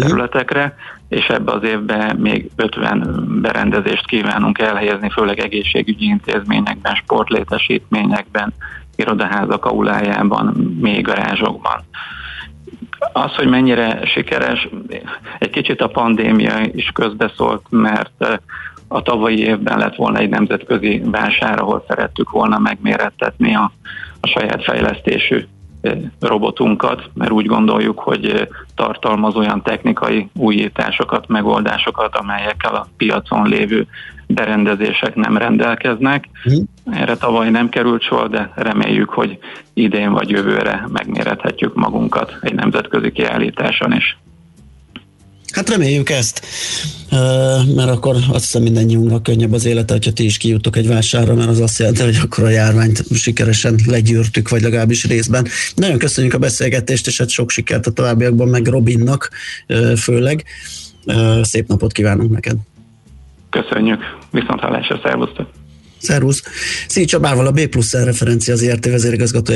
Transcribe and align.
területekre, 0.00 0.76
és 1.08 1.26
ebbe 1.26 1.52
az 1.52 1.62
évben 1.62 2.16
még 2.16 2.50
50 2.56 3.38
berendezést 3.42 4.06
kívánunk 4.06 4.58
elhelyezni, 4.58 5.10
főleg 5.10 5.38
egészségügyi 5.38 6.04
intézményekben, 6.04 6.94
sportlétesítményekben, 6.94 8.52
irodaházak 8.96 9.64
aulájában, 9.64 10.46
még 10.80 11.02
garázsokban. 11.02 11.84
Az, 13.12 13.34
hogy 13.34 13.48
mennyire 13.48 14.00
sikeres, 14.04 14.68
egy 15.38 15.50
kicsit 15.50 15.80
a 15.80 15.88
pandémia 15.88 16.60
is 16.72 16.90
közbeszólt, 16.94 17.62
mert 17.70 18.40
a 18.88 19.02
tavalyi 19.02 19.38
évben 19.38 19.78
lett 19.78 19.94
volna 19.94 20.18
egy 20.18 20.28
nemzetközi 20.28 21.02
vásár, 21.04 21.60
ahol 21.60 21.84
szerettük 21.88 22.30
volna 22.30 22.58
megmérettetni 22.58 23.54
a, 23.54 23.72
a 24.20 24.26
saját 24.26 24.64
fejlesztésű 24.64 25.46
robotunkat, 26.20 27.10
mert 27.14 27.30
úgy 27.30 27.46
gondoljuk, 27.46 27.98
hogy 27.98 28.48
tartalmaz 28.74 29.34
olyan 29.34 29.62
technikai 29.62 30.28
újításokat, 30.34 31.28
megoldásokat, 31.28 32.16
amelyekkel 32.16 32.74
a 32.74 32.86
piacon 32.96 33.48
lévő 33.48 33.86
berendezések 34.26 35.14
nem 35.14 35.36
rendelkeznek. 35.36 36.28
Mhm. 36.44 36.94
Erre 36.94 37.16
tavaly 37.16 37.50
nem 37.50 37.68
került 37.68 38.02
sor, 38.02 38.30
de 38.30 38.52
reméljük, 38.54 39.10
hogy 39.10 39.38
idén 39.74 40.12
vagy 40.12 40.30
jövőre 40.30 40.86
megmérethetjük 40.92 41.74
magunkat 41.74 42.36
egy 42.40 42.54
nemzetközi 42.54 43.12
kiállításon 43.12 43.92
is. 43.92 44.18
Hát 45.52 45.70
reméljük 45.70 46.10
ezt, 46.10 46.46
mert 47.74 47.90
akkor 47.90 48.14
azt 48.14 48.44
hiszem 48.44 48.62
mindannyiunknak 48.62 49.22
könnyebb 49.22 49.52
az 49.52 49.64
élete, 49.64 49.92
hogyha 49.92 50.12
ti 50.12 50.24
is 50.24 50.36
kijutok 50.36 50.76
egy 50.76 50.88
vásárra, 50.88 51.34
mert 51.34 51.48
az 51.48 51.60
azt 51.60 51.78
jelenti, 51.78 52.02
hogy 52.02 52.18
akkor 52.22 52.44
a 52.44 52.48
járványt 52.48 53.04
sikeresen 53.14 53.80
legyűrtük, 53.86 54.48
vagy 54.48 54.62
legalábbis 54.62 55.06
részben. 55.06 55.46
Nagyon 55.74 55.98
köszönjük 55.98 56.34
a 56.34 56.38
beszélgetést, 56.38 57.06
és 57.06 57.18
hát 57.18 57.28
sok 57.28 57.50
sikert 57.50 57.86
a 57.86 57.92
továbbiakban, 57.92 58.48
meg 58.48 58.66
Robinnak 58.66 59.30
főleg. 59.96 60.44
Szép 61.42 61.68
napot 61.68 61.92
kívánunk 61.92 62.30
neked! 62.30 62.56
Köszönjük, 63.50 64.00
viszont 64.30 64.60
hallásra, 64.60 65.00
szervusztok! 65.04 65.59
Szervusz! 66.00 66.42
Szíj 66.88 67.04
Csabával, 67.04 67.46
a 67.46 67.50
B 67.50 67.66
plusz 67.66 67.92
referencia 67.92 68.54
az 68.54 68.62
ERT 68.62 68.84
vezérigazgató 68.84 69.52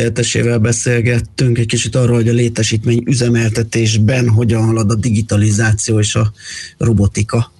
beszélgettünk 0.61 1.59
egy 1.59 1.67
kicsit 1.67 1.95
arról, 1.95 2.15
hogy 2.15 2.29
a 2.29 2.33
létesítmény 2.33 3.03
üzemeltetésben 3.07 4.29
hogyan 4.29 4.65
halad 4.65 4.91
a 4.91 4.95
digitalizáció 4.95 5.99
és 5.99 6.15
a 6.15 6.33
robotika. 6.79 7.53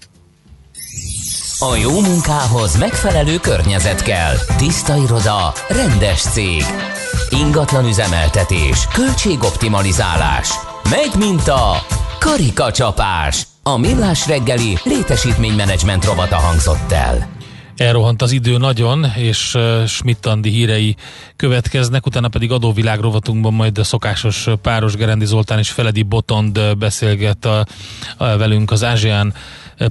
A 1.59 1.77
jó 1.77 2.01
munkához 2.01 2.77
megfelelő 2.77 3.37
környezet 3.37 4.03
kell. 4.03 4.35
Tiszta 4.57 4.97
iroda, 4.97 5.53
rendes 5.69 6.21
cég. 6.21 6.63
Ingatlan 7.31 7.87
üzemeltetés, 7.87 8.89
költségoptimalizálás. 8.93 10.49
Megy 10.91 11.13
mint 11.19 11.49
a 11.49 11.87
karikacsapás. 12.19 13.47
A 13.63 13.79
millás 13.79 14.27
reggeli 14.27 14.79
létesítménymenedzsment 14.85 16.05
rovata 16.05 16.37
hangzott 16.37 16.93
el. 16.93 17.34
Elrohant 17.77 18.23
az 18.23 18.33
idő 18.33 18.57
nagyon, 18.57 19.05
és 19.17 19.59
Schmidt 19.87 20.27
Andi 20.27 20.51
hírei 20.51 20.97
következnek, 21.37 22.07
utána 22.07 22.29
pedig 22.29 22.53
adóvilág 22.53 23.01
rovatunkban 23.01 23.53
majd 23.55 23.79
a 23.79 23.85
szokásos 23.85 24.49
páros 24.63 24.97
Gerendi 24.97 25.25
Zoltán 25.25 25.59
és 25.59 25.71
Feledi 25.71 26.03
Botond 26.03 26.77
beszélget 26.79 27.45
a, 27.45 27.67
a 28.17 28.37
velünk 28.37 28.71
az 28.71 28.85
Ázsián 28.85 29.35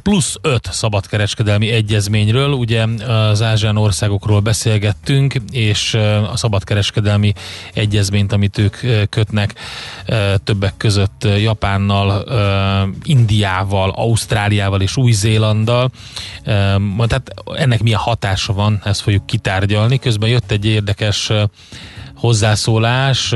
plusz 0.04 0.36
öt 0.42 0.70
szabadkereskedelmi 0.72 1.72
egyezményről. 1.72 2.52
Ugye 2.52 2.86
az 3.08 3.42
ázsián 3.42 3.78
országokról 3.78 4.40
beszélgettünk, 4.40 5.36
és 5.52 5.94
a 6.32 6.38
szabadkereskedelmi 6.38 7.34
egyezményt, 7.74 8.32
amit 8.32 8.58
ők 8.58 8.78
kötnek 9.10 9.54
többek 10.44 10.74
között 10.78 11.28
Japánnal, 11.38 12.26
Indiával, 13.04 13.90
Ausztráliával 13.90 14.82
és 14.82 14.98
Új-Zélanddal. 14.98 15.92
Tehát 16.98 17.34
ennek 17.56 17.84
milyen 17.84 18.00
hatása 18.00 18.54
van, 18.54 18.82
ezt 18.84 19.02
fogjuk 19.02 19.26
kitárgyalni. 19.26 20.00
Közben 20.00 20.30
jött 20.30 20.52
egy 20.52 20.66
érdekes 20.66 21.32
hozzászólás 22.24 23.34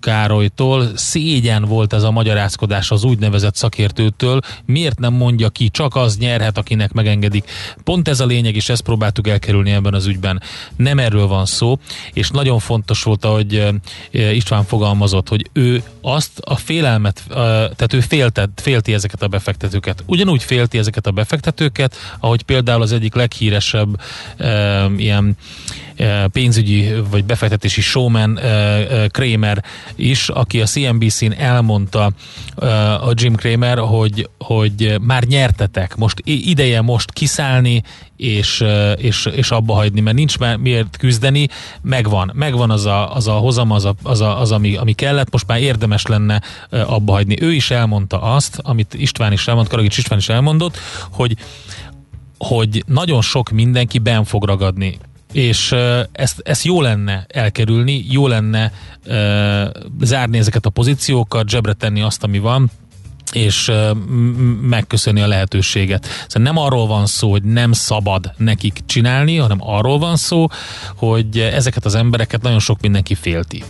Károlytól. 0.00 0.90
Szégyen 0.94 1.64
volt 1.64 1.92
ez 1.92 2.02
a 2.02 2.10
magyarázkodás 2.10 2.90
az 2.90 3.04
úgynevezett 3.04 3.54
szakértőtől. 3.54 4.40
Miért 4.64 4.98
nem 4.98 5.12
mondja 5.12 5.48
ki, 5.48 5.68
csak 5.68 5.96
az 5.96 6.16
nyerhet, 6.16 6.58
akinek 6.58 6.92
megengedik. 6.92 7.50
Pont 7.84 8.08
ez 8.08 8.20
a 8.20 8.26
lényeg, 8.26 8.56
és 8.56 8.68
ezt 8.68 8.82
próbáltuk 8.82 9.28
elkerülni 9.28 9.70
ebben 9.70 9.94
az 9.94 10.06
ügyben. 10.06 10.42
Nem 10.76 10.98
erről 10.98 11.26
van 11.26 11.46
szó, 11.46 11.78
és 12.12 12.30
nagyon 12.30 12.58
fontos 12.58 13.02
volt, 13.02 13.24
ahogy 13.24 13.66
István 14.10 14.64
fogalmazott, 14.64 15.28
hogy 15.28 15.50
ő 15.52 15.82
azt 16.00 16.38
a 16.38 16.56
félelmet, 16.56 17.22
tehát 17.28 17.92
ő 17.92 18.00
féltett, 18.00 18.60
félti 18.62 18.94
ezeket 18.94 19.22
a 19.22 19.28
befektetőket. 19.28 20.02
Ugyanúgy 20.06 20.42
félti 20.42 20.78
ezeket 20.78 21.06
a 21.06 21.10
befektetőket, 21.10 21.96
ahogy 22.20 22.42
például 22.42 22.82
az 22.82 22.92
egyik 22.92 23.14
leghíresebb 23.14 24.00
ilyen 24.96 25.36
pénzügyi 26.32 26.92
vagy 27.10 27.24
befektetési 27.24 27.80
showman 27.80 28.29
Kramer 29.08 29.64
is, 29.94 30.28
aki 30.28 30.60
a 30.60 30.66
CNBC-n 30.66 31.32
elmondta 31.32 32.10
a 33.00 33.12
Jim 33.12 33.34
Kramer, 33.34 33.78
hogy, 33.78 34.28
hogy 34.38 34.96
már 35.00 35.24
nyertetek, 35.24 35.96
most 35.96 36.20
ideje 36.24 36.80
most 36.80 37.12
kiszállni, 37.12 37.82
és, 38.16 38.64
és, 38.96 39.26
és 39.26 39.50
abba 39.50 39.74
hagyni, 39.74 40.00
mert 40.00 40.16
nincs 40.16 40.36
miért 40.58 40.96
küzdeni, 40.96 41.48
megvan, 41.82 42.30
megvan 42.34 42.70
az 42.70 42.86
a, 42.86 43.14
az 43.14 43.28
a 43.28 43.32
hozam, 43.32 43.70
az, 43.70 43.84
a, 43.84 43.94
az, 44.02 44.20
a, 44.20 44.40
az 44.40 44.52
ami, 44.52 44.76
ami 44.76 44.92
kellett, 44.92 45.30
most 45.30 45.46
már 45.46 45.60
érdemes 45.60 46.06
lenne 46.06 46.42
abba 46.70 47.12
hagyni. 47.12 47.42
Ő 47.42 47.52
is 47.52 47.70
elmondta 47.70 48.22
azt, 48.22 48.58
amit 48.62 48.94
István 48.94 49.32
is 49.32 49.46
elmondott, 49.46 49.72
Karagics 49.72 49.98
István 49.98 50.18
is 50.18 50.28
elmondott, 50.28 50.78
hogy 51.10 51.36
hogy 52.38 52.84
nagyon 52.86 53.22
sok 53.22 53.50
mindenki 53.50 53.98
ben 53.98 54.24
fog 54.24 54.44
ragadni 54.44 54.98
és 55.32 55.74
ezt, 56.12 56.40
ezt 56.44 56.64
jó 56.64 56.80
lenne 56.80 57.26
elkerülni, 57.28 58.04
jó 58.08 58.26
lenne 58.26 58.72
uh, 59.06 59.14
zárni 60.00 60.38
ezeket 60.38 60.66
a 60.66 60.70
pozíciókat, 60.70 61.48
zsebre 61.48 61.72
tenni 61.72 62.00
azt, 62.00 62.24
ami 62.24 62.38
van, 62.38 62.70
és 63.32 63.68
uh, 63.68 63.96
megköszönni 64.60 65.20
a 65.20 65.26
lehetőséget. 65.26 66.06
Szóval 66.26 66.52
nem 66.52 66.62
arról 66.62 66.86
van 66.86 67.06
szó, 67.06 67.30
hogy 67.30 67.42
nem 67.42 67.72
szabad 67.72 68.32
nekik 68.36 68.78
csinálni, 68.86 69.36
hanem 69.36 69.58
arról 69.60 69.98
van 69.98 70.16
szó, 70.16 70.46
hogy 70.96 71.38
ezeket 71.38 71.84
az 71.84 71.94
embereket 71.94 72.42
nagyon 72.42 72.60
sok 72.60 72.80
mindenki 72.80 73.14
félti. 73.14 73.64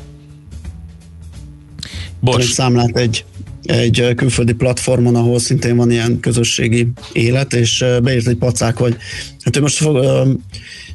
Bocs. 2.20 2.52
Számlát 2.52 2.96
egy 2.96 3.24
egy 3.62 4.12
külföldi 4.16 4.52
platformon, 4.52 5.14
ahol 5.14 5.38
szintén 5.38 5.76
van 5.76 5.90
ilyen 5.90 6.20
közösségi 6.20 6.88
élet, 7.12 7.52
és 7.52 7.84
beírt 8.02 8.26
egy 8.26 8.36
pacák, 8.36 8.76
hogy 8.76 8.96
hát 9.40 9.56
ő 9.56 9.60
most 9.60 9.76
fog, 9.76 10.04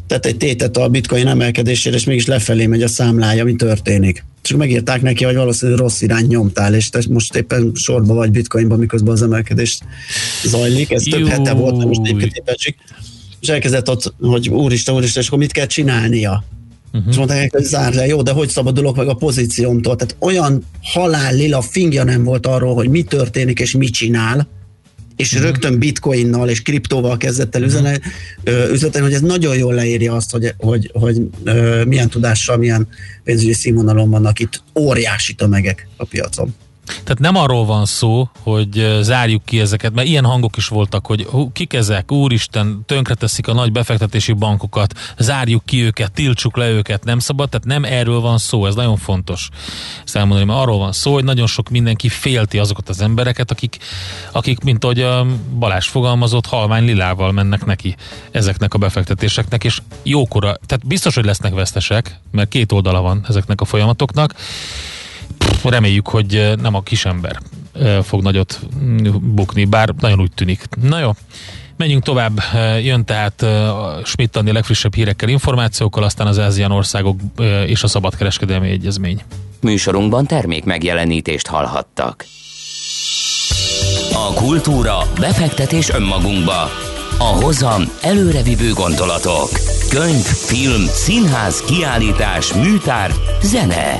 tett 0.07 0.25
egy 0.25 0.37
tétet 0.37 0.77
a 0.77 0.89
bitcoin 0.89 1.27
emelkedésére, 1.27 1.95
és 1.95 2.03
mégis 2.03 2.25
lefelé 2.25 2.65
megy 2.65 2.83
a 2.83 2.87
számlája, 2.87 3.43
mi 3.43 3.55
történik. 3.55 4.25
És 4.43 4.55
megírták 4.55 5.01
neki, 5.01 5.23
hogy 5.23 5.35
valószínűleg 5.35 5.79
rossz 5.79 6.01
irány 6.01 6.25
nyomtál, 6.25 6.75
és 6.75 6.89
te 6.89 7.03
most 7.09 7.35
éppen 7.35 7.71
sorba 7.73 8.13
vagy 8.13 8.31
bitcoinban, 8.31 8.79
miközben 8.79 9.13
az 9.13 9.21
emelkedés 9.21 9.79
zajlik. 10.43 10.91
Ez 10.91 11.03
több 11.03 11.27
hete 11.27 11.53
volt, 11.53 11.77
nem 11.77 11.87
most 11.87 12.07
éppen 12.07 12.55
És 13.39 13.47
elkezdett 13.47 13.89
ott, 13.89 14.13
hogy 14.19 14.49
úristen, 14.49 14.95
úristen, 14.95 15.21
és 15.21 15.27
akkor 15.27 15.39
mit 15.39 15.51
kell 15.51 15.65
csinálnia? 15.65 16.43
Uh-huh. 16.95 17.11
És 17.11 17.17
mondták, 17.17 17.51
hogy 17.51 17.63
zár 17.63 17.94
le, 17.94 18.06
jó, 18.06 18.22
de 18.22 18.31
hogy 18.31 18.50
szabadulok 18.50 18.95
meg 18.95 19.07
a 19.07 19.13
pozíciómtól? 19.13 19.95
Tehát 19.95 20.16
olyan 20.19 20.63
halál 20.81 21.33
lila 21.33 21.61
fingja 21.61 22.03
nem 22.03 22.23
volt 22.23 22.45
arról, 22.45 22.73
hogy 22.73 22.89
mi 22.89 23.03
történik 23.03 23.59
és 23.59 23.72
mit 23.72 23.94
csinál, 23.94 24.47
és 25.16 25.34
uh-huh. 25.34 25.50
rögtön 25.50 25.79
bitcoinnal 25.79 26.50
és 26.50 26.61
kriptóval 26.61 27.17
kezdett 27.17 27.55
el 27.55 27.63
uh-huh. 27.63 27.97
üzletelni, 28.72 29.07
hogy 29.07 29.16
ez 29.16 29.22
nagyon 29.22 29.57
jól 29.57 29.73
leírja 29.73 30.16
azt, 30.16 30.31
hogy, 30.31 30.53
hogy, 30.57 30.91
hogy 30.94 31.22
milyen 31.88 32.09
tudással, 32.09 32.57
milyen 32.57 32.88
pénzügyi 33.23 33.53
színvonalon 33.53 34.09
vannak 34.09 34.39
itt 34.39 34.63
óriási 34.79 35.34
tömegek 35.34 35.88
a 35.97 36.05
piacon. 36.05 36.55
Tehát 36.85 37.19
nem 37.19 37.35
arról 37.35 37.66
van 37.66 37.85
szó, 37.85 38.29
hogy 38.40 38.97
zárjuk 39.01 39.46
ki 39.46 39.59
ezeket, 39.59 39.94
mert 39.94 40.08
ilyen 40.08 40.26
hangok 40.26 40.58
is 40.58 40.67
voltak, 40.67 41.05
hogy 41.05 41.23
hú, 41.23 41.52
kik 41.52 41.73
ezek, 41.73 42.11
úristen, 42.11 42.84
tönkreteszik 42.85 43.47
a 43.47 43.53
nagy 43.53 43.72
befektetési 43.72 44.34
bankokat, 44.34 44.93
zárjuk 45.17 45.66
ki 45.66 45.84
őket, 45.84 46.11
tiltsuk 46.11 46.58
le 46.58 46.70
őket, 46.70 47.03
nem 47.03 47.20
szabad, 47.20 47.49
tehát 47.49 47.66
nem 47.66 47.84
erről 47.84 48.20
van 48.20 48.37
szó, 48.37 48.66
ez 48.66 48.76
nagyon 48.76 48.97
fontos 48.97 49.49
ezt 50.05 50.16
elmondani, 50.16 50.46
mert 50.46 50.59
arról 50.59 50.78
van 50.78 50.91
szó, 50.91 51.14
hogy 51.14 51.23
nagyon 51.23 51.47
sok 51.47 51.70
mindenki 51.70 52.09
félti 52.09 52.58
azokat 52.58 52.90
az 52.90 53.02
embereket, 53.02 53.52
akik, 53.52 53.78
akik 54.31 54.59
mint 54.59 54.84
ahogy 54.84 55.08
Balázs 55.59 55.88
fogalmazott, 55.88 56.46
halvány 56.46 56.85
lilával 56.85 57.31
mennek 57.31 57.66
neki 57.66 57.96
ezeknek 58.31 58.73
a 58.73 58.78
befektetéseknek, 58.78 59.64
és 59.64 59.81
jókora, 60.03 60.55
tehát 60.66 60.88
biztos, 60.88 61.16
hogy 61.16 61.26
lesznek 61.26 61.53
vesztesek, 61.53 62.20
mert 62.31 62.49
két 62.49 62.72
oldala 62.72 63.02
van 63.02 63.26
ezeknek 63.28 63.61
a 63.61 63.66
folyamatoknak, 63.66 64.34
reméljük, 65.63 66.07
hogy 66.07 66.51
nem 66.61 66.73
a 66.73 66.81
kisember 66.81 67.39
fog 68.03 68.22
nagyot 68.22 68.59
bukni, 69.22 69.66
bár 69.66 69.93
nagyon 69.99 70.22
úgy 70.22 70.31
tűnik. 70.31 70.63
Na 70.81 70.99
jó, 70.99 71.11
menjünk 71.77 72.03
tovább. 72.03 72.41
Jön 72.83 73.05
tehát 73.05 73.45
Schmidt 74.03 74.35
Andi 74.35 74.51
legfrissebb 74.51 74.95
hírekkel, 74.95 75.29
információkkal, 75.29 76.03
aztán 76.03 76.27
az 76.27 76.39
ázsián 76.39 76.72
országok 76.72 77.19
és 77.66 77.83
a 77.83 77.87
szabadkereskedelmi 77.87 78.69
egyezmény. 78.69 79.22
Műsorunkban 79.61 80.25
termék 80.25 80.63
megjelenítést 80.63 81.47
hallhattak. 81.47 82.25
A 84.13 84.33
kultúra, 84.33 84.97
befektetés 85.19 85.89
önmagunkba. 85.89 86.69
A 87.17 87.23
hozam 87.23 87.83
előrevívő 88.01 88.73
gondolatok. 88.73 89.49
Könyv, 89.89 90.23
film, 90.23 90.85
színház, 90.85 91.61
kiállítás, 91.61 92.53
műtár, 92.53 93.11
zene. 93.41 93.99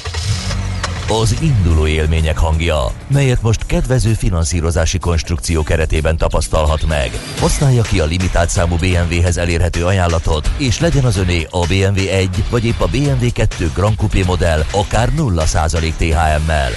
az 1.07 1.35
induló 1.41 1.87
élmények 1.87 2.37
hangja, 2.37 2.85
melyet 3.07 3.41
most 3.41 3.65
kedvező 3.65 4.13
finanszírozási 4.13 4.97
konstrukció 4.97 5.63
keretében 5.63 6.17
tapasztalhat 6.17 6.85
meg. 6.87 7.11
Használja 7.39 7.81
ki 7.81 7.99
a 7.99 8.05
limitált 8.05 8.49
számú 8.49 8.75
BMW-hez 8.75 9.37
elérhető 9.37 9.85
ajánlatot, 9.85 10.49
és 10.57 10.79
legyen 10.79 11.05
az 11.05 11.17
öné 11.17 11.47
a 11.49 11.65
BMW 11.65 12.07
1 12.09 12.29
vagy 12.49 12.65
épp 12.65 12.79
a 12.79 12.87
BMW 12.87 13.31
2 13.33 13.71
Grand 13.75 13.95
Coupé 13.95 14.23
modell 14.23 14.63
akár 14.71 15.09
0% 15.17 15.93
THM-mel. 15.97 16.71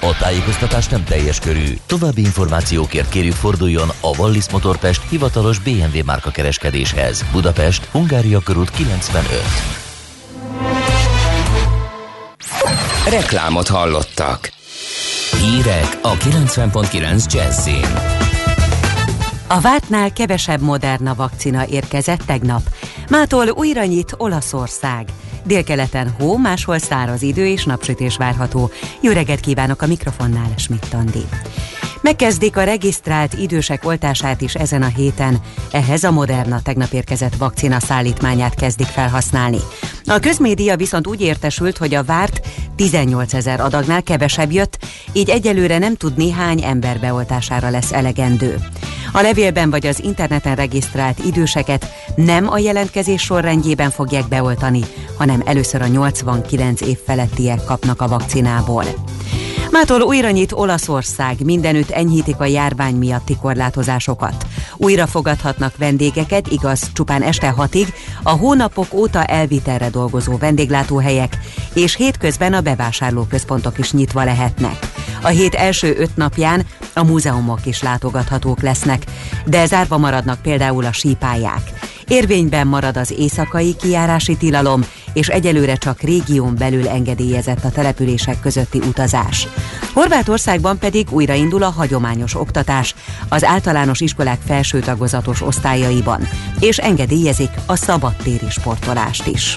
A 0.00 0.16
tájékoztatás 0.18 0.86
nem 0.88 1.04
teljes 1.04 1.38
körű. 1.38 1.78
További 1.86 2.20
információkért 2.20 3.08
kérjük 3.08 3.34
forduljon 3.34 3.88
a 4.00 4.16
Wallis 4.18 4.50
Motorpest 4.50 5.02
hivatalos 5.08 5.58
BMW 5.58 6.04
márka 6.04 6.30
kereskedéshez. 6.30 7.24
Budapest, 7.32 7.88
Hungária 7.90 8.40
körút 8.40 8.70
95. 8.70 9.91
Reklámot 13.10 13.68
hallottak. 13.68 14.52
Hírek 15.40 15.98
a 16.02 16.12
90.9 16.12 17.32
Jazzin. 17.32 17.86
A 19.48 19.60
vártnál 19.60 20.12
kevesebb 20.12 20.60
Moderna 20.60 21.14
vakcina 21.14 21.66
érkezett 21.66 22.22
tegnap. 22.26 22.62
Mától 23.08 23.48
újra 23.48 23.84
nyit 23.84 24.14
Olaszország. 24.16 25.08
Délkeleten 25.44 26.14
hó, 26.18 26.36
máshol 26.36 26.78
száraz 26.78 27.22
idő 27.22 27.46
és 27.46 27.64
napsütés 27.64 28.16
várható. 28.16 28.70
Jó 29.00 29.12
kívánok 29.40 29.82
a 29.82 29.86
mikrofonnál, 29.86 30.52
Schmidt 30.56 30.94
Andi. 30.94 31.26
Megkezdik 32.02 32.56
a 32.56 32.62
regisztrált 32.62 33.34
idősek 33.34 33.84
oltását 33.84 34.40
is 34.40 34.54
ezen 34.54 34.82
a 34.82 34.86
héten. 34.86 35.40
Ehhez 35.70 36.04
a 36.04 36.10
Moderna 36.10 36.62
tegnap 36.62 36.92
érkezett 36.92 37.34
vakcina 37.34 37.80
szállítmányát 37.80 38.54
kezdik 38.54 38.86
felhasználni. 38.86 39.58
A 40.04 40.18
közmédia 40.18 40.76
viszont 40.76 41.06
úgy 41.06 41.20
értesült, 41.20 41.78
hogy 41.78 41.94
a 41.94 42.04
várt 42.04 42.46
18 42.76 43.34
ezer 43.34 43.60
adagnál 43.60 44.02
kevesebb 44.02 44.52
jött, 44.52 44.78
így 45.12 45.30
egyelőre 45.30 45.78
nem 45.78 45.94
tudni 45.96 46.30
hány 46.30 46.62
ember 46.62 47.00
beoltására 47.00 47.70
lesz 47.70 47.92
elegendő. 47.92 48.58
A 49.12 49.20
levélben 49.20 49.70
vagy 49.70 49.86
az 49.86 50.00
interneten 50.04 50.54
regisztrált 50.54 51.18
időseket 51.24 51.92
nem 52.14 52.50
a 52.50 52.58
jelentkezés 52.58 53.22
sorrendjében 53.22 53.90
fogják 53.90 54.28
beoltani, 54.28 54.80
hanem 55.18 55.42
először 55.44 55.82
a 55.82 55.86
89 55.86 56.80
év 56.80 56.98
felettiek 57.06 57.64
kapnak 57.64 58.00
a 58.00 58.08
vakcinából. 58.08 58.84
Mától 59.72 60.00
újra 60.00 60.30
nyit 60.30 60.52
Olaszország, 60.52 61.44
mindenütt 61.44 61.90
enyhítik 61.90 62.40
a 62.40 62.44
járvány 62.44 62.94
miatti 62.94 63.36
korlátozásokat. 63.36 64.46
Újra 64.76 65.06
fogadhatnak 65.06 65.76
vendégeket, 65.76 66.48
igaz, 66.48 66.90
csupán 66.92 67.22
este 67.22 67.48
hatig, 67.48 67.94
a 68.22 68.30
hónapok 68.30 68.94
óta 68.94 69.24
elvitelre 69.24 69.90
dolgozó 69.90 70.36
vendéglátóhelyek, 70.36 71.38
és 71.74 71.96
hétközben 71.96 72.52
a 72.52 72.60
bevásárlóközpontok 72.60 73.78
is 73.78 73.92
nyitva 73.92 74.24
lehetnek. 74.24 74.78
A 75.22 75.28
hét 75.28 75.54
első 75.54 75.94
öt 75.98 76.16
napján 76.16 76.66
a 76.94 77.04
múzeumok 77.04 77.66
is 77.66 77.82
látogathatók 77.82 78.60
lesznek, 78.60 79.04
de 79.46 79.66
zárva 79.66 79.98
maradnak 79.98 80.42
például 80.42 80.84
a 80.84 80.92
sípályák. 80.92 81.91
Érvényben 82.12 82.66
marad 82.66 82.96
az 82.96 83.14
éjszakai 83.18 83.76
kijárási 83.76 84.36
tilalom, 84.36 84.84
és 85.12 85.28
egyelőre 85.28 85.74
csak 85.74 86.00
régión 86.00 86.54
belül 86.58 86.88
engedélyezett 86.88 87.64
a 87.64 87.70
települések 87.70 88.40
közötti 88.40 88.78
utazás. 88.78 89.48
Horvátországban 89.92 90.78
pedig 90.78 91.06
újraindul 91.10 91.62
a 91.62 91.70
hagyományos 91.70 92.34
oktatás 92.34 92.94
az 93.28 93.44
általános 93.44 94.00
iskolák 94.00 94.40
felső 94.46 94.80
tagozatos 94.80 95.42
osztályaiban, 95.42 96.28
és 96.60 96.78
engedélyezik 96.78 97.50
a 97.66 97.76
szabadtéri 97.76 98.50
sportolást 98.50 99.26
is. 99.26 99.56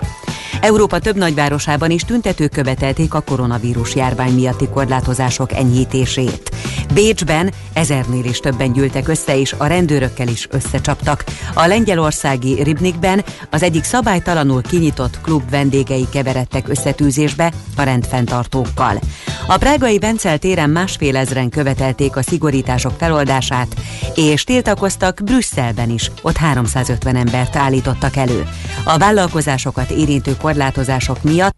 Európa 0.61 0.99
több 0.99 1.15
nagyvárosában 1.15 1.91
is 1.91 2.01
tüntetők 2.01 2.51
követelték 2.51 3.13
a 3.13 3.21
koronavírus 3.21 3.95
járvány 3.95 4.33
miatti 4.33 4.67
korlátozások 4.67 5.53
enyhítését. 5.53 6.51
Bécsben 6.93 7.53
ezernél 7.73 8.25
is 8.25 8.39
többen 8.39 8.73
gyűltek 8.73 9.07
össze, 9.07 9.39
és 9.39 9.53
a 9.57 9.65
rendőrökkel 9.65 10.27
is 10.27 10.47
összecsaptak. 10.51 11.23
A 11.53 11.65
lengyelországi 11.65 12.63
Ribnikben 12.63 13.23
az 13.49 13.63
egyik 13.63 13.83
szabálytalanul 13.83 14.61
kinyitott 14.61 15.21
klub 15.21 15.49
vendégei 15.49 16.07
keveredtek 16.11 16.67
összetűzésbe 16.67 17.51
a 17.75 17.81
rendfenntartókkal. 17.81 18.99
A 19.47 19.57
prágai 19.57 19.99
Bencel 19.99 20.37
téren 20.37 20.69
másfél 20.69 21.15
ezren 21.15 21.49
követelték 21.49 22.15
a 22.15 22.21
szigorítások 22.21 22.93
feloldását, 22.97 23.75
és 24.15 24.43
tiltakoztak 24.43 25.21
Brüsszelben 25.23 25.89
is, 25.89 26.11
ott 26.21 26.38
350 26.38 27.15
embert 27.15 27.55
állítottak 27.55 28.15
elő. 28.15 28.47
A 28.85 28.97
vállalkozásokat 28.97 29.89
érintő 29.89 30.38
korlátozások 30.38 31.23
miatt 31.23 31.55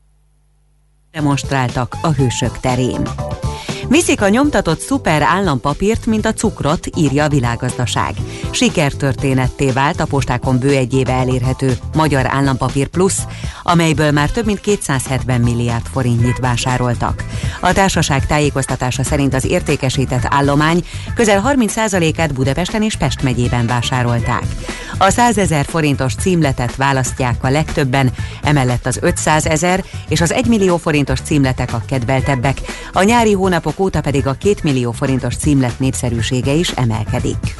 demonstráltak 1.11 1.95
a 2.01 2.11
hősök 2.11 2.59
terén. 2.59 3.01
Viszik 3.89 4.21
a 4.21 4.29
nyomtatott 4.29 4.79
szuper 4.79 5.21
állampapírt, 5.21 6.05
mint 6.05 6.25
a 6.25 6.33
cukrot, 6.33 6.87
írja 6.95 7.23
a 7.23 7.29
világgazdaság. 7.29 8.13
Sikertörténetté 8.51 9.71
vált 9.71 9.99
a 9.99 10.05
postákon 10.05 10.59
bő 10.59 10.69
egy 10.69 10.93
éve 10.93 11.11
elérhető 11.11 11.77
Magyar 11.95 12.25
Állampapír 12.25 12.87
Plusz, 12.87 13.21
amelyből 13.63 14.11
már 14.11 14.31
több 14.31 14.45
mint 14.45 14.59
270 14.59 15.41
milliárd 15.41 15.85
forintnyit 15.85 16.39
vásároltak. 16.39 17.23
A 17.61 17.73
társaság 17.73 18.25
tájékoztatása 18.25 19.03
szerint 19.03 19.33
az 19.33 19.45
értékesített 19.45 20.27
állomány 20.29 20.85
közel 21.15 21.43
30%-át 21.47 22.33
Budapesten 22.33 22.83
és 22.83 22.95
Pest 22.95 23.23
megyében 23.23 23.67
vásárolták. 23.67 24.43
A 24.97 25.09
100 25.09 25.37
ezer 25.37 25.65
forintos 25.65 26.15
címletet 26.15 26.75
választják 26.75 27.43
a 27.43 27.49
legtöbben, 27.49 28.11
emellett 28.43 28.85
az 28.85 28.99
500 29.01 29.45
ezer 29.45 29.83
és 30.07 30.21
az 30.21 30.33
1 30.33 30.45
millió 30.45 30.77
forintos 30.77 31.19
címletek 31.21 31.73
a 31.73 31.81
kedveltebbek. 31.87 32.57
A 32.93 33.03
nyári 33.03 33.33
hónapok 33.33 33.76
óta 33.79 34.01
pedig 34.01 34.27
a 34.27 34.35
2 34.37 34.55
millió 34.63 34.91
forintos 34.91 35.35
címlet 35.35 35.79
népszerűsége 35.79 36.51
is 36.51 36.71
emelkedik. 36.71 37.55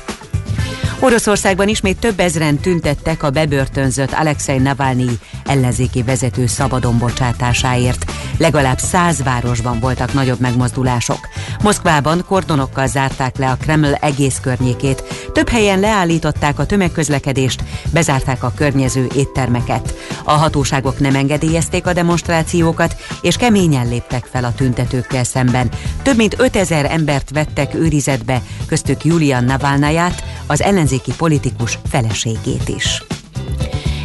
Oroszországban 1.00 1.68
ismét 1.68 2.00
több 2.00 2.20
ezren 2.20 2.58
tüntettek 2.58 3.24
a 3.24 3.30
bebörtönzött 3.30 4.12
Alexei 4.12 4.58
Navalnyi 4.58 5.20
ellenzéki 5.46 6.04
vezető 6.04 6.48
szabadon 6.48 6.98
bocsátásáért. 6.98 8.12
Legalább 8.38 8.78
száz 8.78 9.24
városban 9.24 9.80
voltak 9.80 10.14
nagyobb 10.14 10.40
megmozdulások. 10.40 11.20
Moszkvában 11.64 12.24
kordonokkal 12.28 12.88
zárták 12.88 13.38
le 13.38 13.50
a 13.50 13.56
Kreml 13.56 13.94
egész 13.94 14.40
környékét, 14.42 15.04
több 15.34 15.50
helyen 15.50 15.80
leállították 15.80 16.60
a 16.60 16.66
tömegközlekedést, 16.66 17.64
bezárták 17.94 18.44
a 18.44 18.52
környező 18.56 19.08
éttermeket. 19.16 19.96
A 20.24 20.32
hatóságok 20.32 21.00
nem 21.00 21.16
engedélyezték 21.16 21.88
a 21.88 21.94
demonstrációkat, 21.94 22.96
és 23.22 23.36
keményen 23.36 23.88
léptek 23.88 24.26
fel 24.32 24.44
a 24.44 24.54
tüntetőkkel 24.54 25.24
szemben. 25.24 25.70
Több 26.02 26.18
mint 26.18 26.36
5000 26.40 26.86
embert 26.92 27.30
vettek 27.30 27.74
őrizetbe, 27.74 28.42
köztük 28.68 29.06
Julian 29.06 29.44
Navalnayát, 29.44 30.24
az 30.48 30.62
ellenzéki 30.62 30.87
politikus 31.18 31.80
feleségét 31.90 32.70
is. 32.70 33.04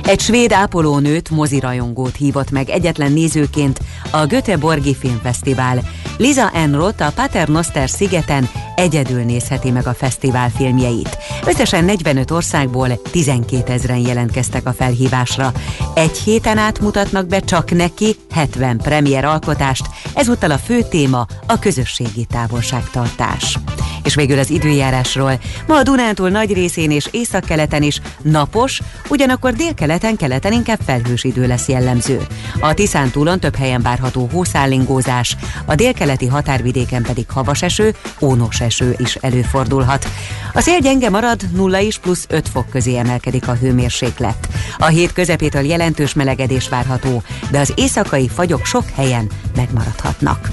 Egy 0.05 0.21
svéd 0.21 0.53
ápolónőt, 0.53 1.31
mozirajongót 1.31 2.17
hívott 2.17 2.51
meg 2.51 2.69
egyetlen 2.69 3.13
nézőként 3.13 3.81
a 4.11 4.27
Göteborgi 4.27 4.95
Filmfesztivál. 4.95 5.83
Liza 6.17 6.51
Enroth 6.51 7.07
a 7.07 7.11
Paternoster 7.11 7.91
szigeten 7.91 8.49
egyedül 8.77 9.23
nézheti 9.23 9.71
meg 9.71 9.87
a 9.87 9.95
fesztivál 9.95 10.51
filmjeit. 10.51 11.19
Összesen 11.47 11.85
45 11.85 12.31
országból 12.31 13.03
12 13.11 13.73
ezeren 13.73 13.99
jelentkeztek 13.99 14.67
a 14.67 14.73
felhívásra. 14.73 15.53
Egy 15.95 16.19
héten 16.19 16.59
át 16.59 16.81
mutatnak 16.81 17.27
be 17.27 17.41
csak 17.41 17.71
neki 17.71 18.17
70 18.31 18.77
premier 18.77 19.25
alkotást, 19.25 19.87
ezúttal 20.15 20.51
a 20.51 20.59
fő 20.59 20.83
téma 20.83 21.27
a 21.47 21.59
közösségi 21.59 22.25
távolságtartás. 22.25 23.59
És 24.05 24.15
végül 24.15 24.39
az 24.39 24.51
időjárásról. 24.51 25.41
Ma 25.67 25.77
a 25.77 25.83
Dunántúl 25.83 26.29
nagy 26.29 26.53
részén 26.53 26.91
és 26.91 27.09
északkeleten 27.11 27.83
is 27.83 28.01
napos, 28.23 28.81
ugyanakkor 29.09 29.53
délkeleten, 29.53 30.17
keleten 30.17 30.53
inkább 30.53 30.79
felhős 30.87 31.25
idő 31.25 31.47
lesz 31.47 31.69
jellemző. 31.69 32.27
A 32.61 32.75
Tiszántúlon 32.75 33.41
több 33.41 33.57
helyen 33.57 33.83
várható 33.83 34.29
hószállingózás, 34.33 35.37
a 35.65 35.75
délkeleti 35.75 36.27
határvidéken 36.27 37.03
pedig 37.03 37.31
havas 37.31 37.63
eső, 37.63 37.95
ónos 38.21 38.61
eső 38.61 38.95
is 38.99 39.15
előfordulhat. 39.15 40.07
A 40.53 40.61
szél 40.61 40.79
gyenge 40.79 41.11
marad, 41.11 41.41
0 41.55 41.81
és 41.81 41.99
plusz 41.99 42.27
5 42.29 42.49
fok 42.49 42.69
közé 42.69 42.97
emelkedik 42.97 43.49
a 43.49 43.55
hőmérséklet. 43.55 44.49
A 44.79 44.87
hét 44.87 45.13
közepétől 45.13 45.63
jelentős 45.63 46.13
melegedés 46.13 46.69
várható, 46.69 47.23
de 47.51 47.59
az 47.59 47.73
éjszakai 47.77 48.29
fagyok 48.29 48.65
sok 48.65 48.85
helyen 48.95 49.31
megmaradhatnak. 49.57 50.51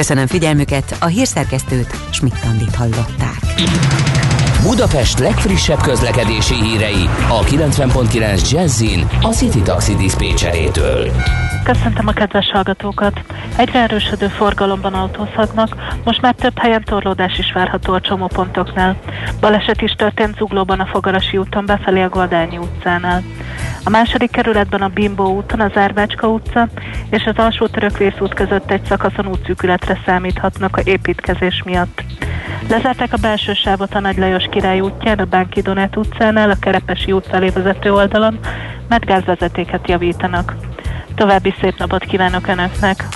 Köszönöm 0.00 0.26
figyelmüket, 0.26 0.96
a 1.00 1.06
hírszerkesztőt 1.06 1.96
Schmidt-Tandit 2.10 2.74
hallották. 2.74 3.38
Budapest 4.62 5.18
legfrissebb 5.18 5.80
közlekedési 5.80 6.54
hírei 6.54 7.08
a 7.28 7.40
90.9 7.40 8.50
Jazzin 8.50 9.06
a 9.22 9.28
City 9.28 9.60
Taxi 9.62 9.94
Dispécsejétől. 9.94 11.10
Köszöntöm 11.64 12.06
a 12.06 12.12
kedves 12.12 12.50
hallgatókat! 12.50 13.20
Egyre 13.56 13.80
erősödő 13.80 14.28
forgalomban 14.28 14.94
autózhatnak, 14.94 15.76
most 16.04 16.20
már 16.20 16.34
több 16.34 16.58
helyen 16.58 16.84
torlódás 16.84 17.38
is 17.38 17.52
várható 17.52 17.92
a 17.92 18.00
csomópontoknál. 18.00 18.96
Baleset 19.40 19.80
is 19.80 19.92
történt 19.92 20.36
Zuglóban 20.36 20.80
a 20.80 20.86
Fogarasi 20.86 21.36
úton 21.36 21.66
befelé 21.66 22.02
a 22.02 22.08
Goldányi 22.08 22.58
utcánál. 22.58 23.22
A 23.84 23.90
második 23.90 24.30
kerületben 24.30 24.82
a 24.82 24.88
Bimbo 24.88 25.24
úton 25.24 25.60
az 25.60 25.76
Árbácska 25.76 26.28
utca 26.28 26.68
és 27.10 27.24
az 27.24 27.36
alsó 27.36 27.66
törökvész 27.66 28.20
út 28.20 28.34
között 28.34 28.70
egy 28.70 28.84
szakaszon 28.84 29.26
útszűkületre 29.26 30.00
számíthatnak 30.06 30.76
a 30.76 30.80
építkezés 30.84 31.62
miatt. 31.64 32.02
Lezárták 32.68 33.12
a 33.12 33.20
belső 33.20 33.54
sávot 33.54 33.94
a 33.94 34.00
Nagy 34.00 34.16
Lajos 34.16 34.44
király 34.50 34.80
útján, 34.80 35.18
a 35.18 35.24
Bánki 35.24 35.60
Donát 35.60 35.96
utcánál, 35.96 36.50
a 36.50 36.58
Kerepesi 36.60 37.12
út 37.12 37.26
felé 37.26 37.48
vezető 37.48 37.92
oldalon, 37.92 38.38
mert 38.88 39.04
gázvezetéket 39.04 39.88
javítanak. 39.88 40.54
További 41.20 41.54
szép 41.60 41.78
napot 41.78 42.04
kívánok 42.04 42.46
Önöknek! 42.46 43.08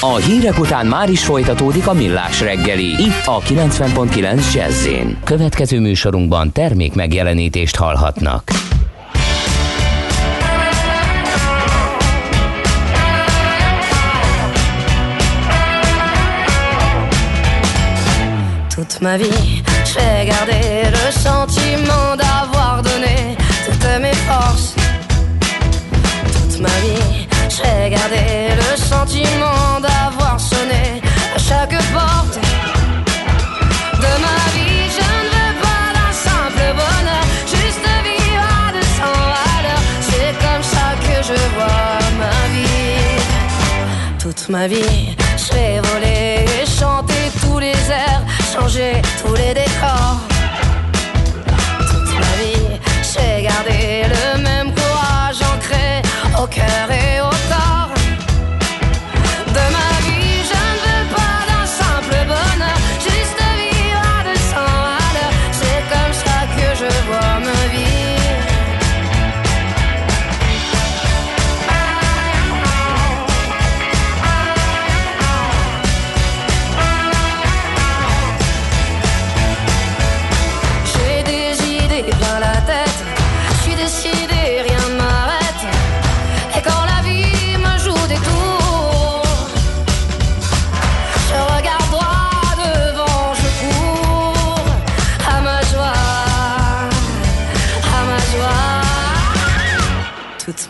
A 0.00 0.14
hírek 0.14 0.58
után 0.58 0.86
már 0.86 1.10
is 1.10 1.24
folytatódik 1.24 1.86
a 1.86 1.92
millás 1.92 2.40
reggeli, 2.40 2.84
itt 2.84 3.22
a 3.24 3.40
90.9 3.40 4.54
jazz 4.54 4.88
Következő 5.24 5.80
műsorunkban 5.80 6.52
termék 6.52 6.94
megjelenítést 6.94 7.76
hallhatnak. 7.76 8.42
Toute 18.74 18.96
ma 19.00 19.16
vie, 19.16 19.62
je 19.84 20.00
vais 20.00 20.28
garder 20.28 20.90
le 20.90 21.10
sentiment 21.10 22.16
d'avoir 22.16 22.80
donné 22.82 23.45
J'ai 27.56 27.88
gardé 27.88 28.54
le 28.54 28.76
sentiment 28.76 29.80
d'avoir 29.80 30.38
sonné 30.38 31.00
à 31.34 31.38
chaque 31.38 31.76
porte 31.94 32.38
de 34.04 34.12
ma 34.24 34.40
vie. 34.54 34.90
Je 34.96 35.06
ne 35.20 35.28
veux 35.34 35.54
pas 35.64 35.86
d'un 35.96 36.12
simple 36.28 36.66
bonheur, 36.80 37.24
juste 37.54 37.86
vivre 38.04 38.44
à 38.60 38.72
de 38.76 38.82
sans 38.98 39.20
valeur. 39.36 39.80
C'est 40.08 40.34
comme 40.44 40.64
ça 40.74 40.86
que 41.06 41.16
je 41.28 41.38
vois 41.54 41.98
ma 42.22 42.38
vie. 42.54 43.22
Toute 44.18 44.48
ma 44.50 44.66
vie, 44.66 45.16
je 45.38 45.54
vais 45.54 45.80
voler 45.80 46.44
et 46.60 46.66
chanter 46.66 47.24
tous 47.40 47.58
les 47.58 47.78
airs, 47.90 48.22
changer 48.52 49.00
tous 49.22 49.34
les 49.34 49.54
décors. 49.54 50.18
Toute 51.90 52.12
ma 52.22 52.32
vie, 52.42 52.68
j'ai 53.10 53.44
gardé 53.44 54.04
le 54.14 54.42
même 54.42 54.74
courage 54.74 55.40
ancré 55.54 56.02
au 56.42 56.46
cœur 56.48 56.85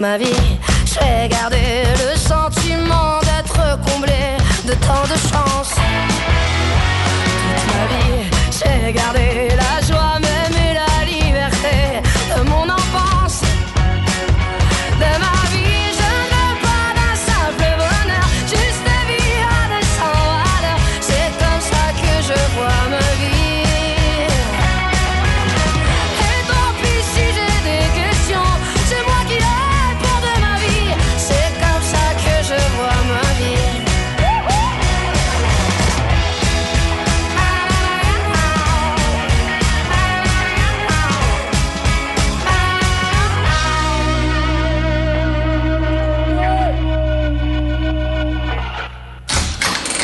ma 0.00 0.18
vie, 0.18 0.26
j'ai 0.84 1.28
gardé 1.28 1.56
le 1.56 1.65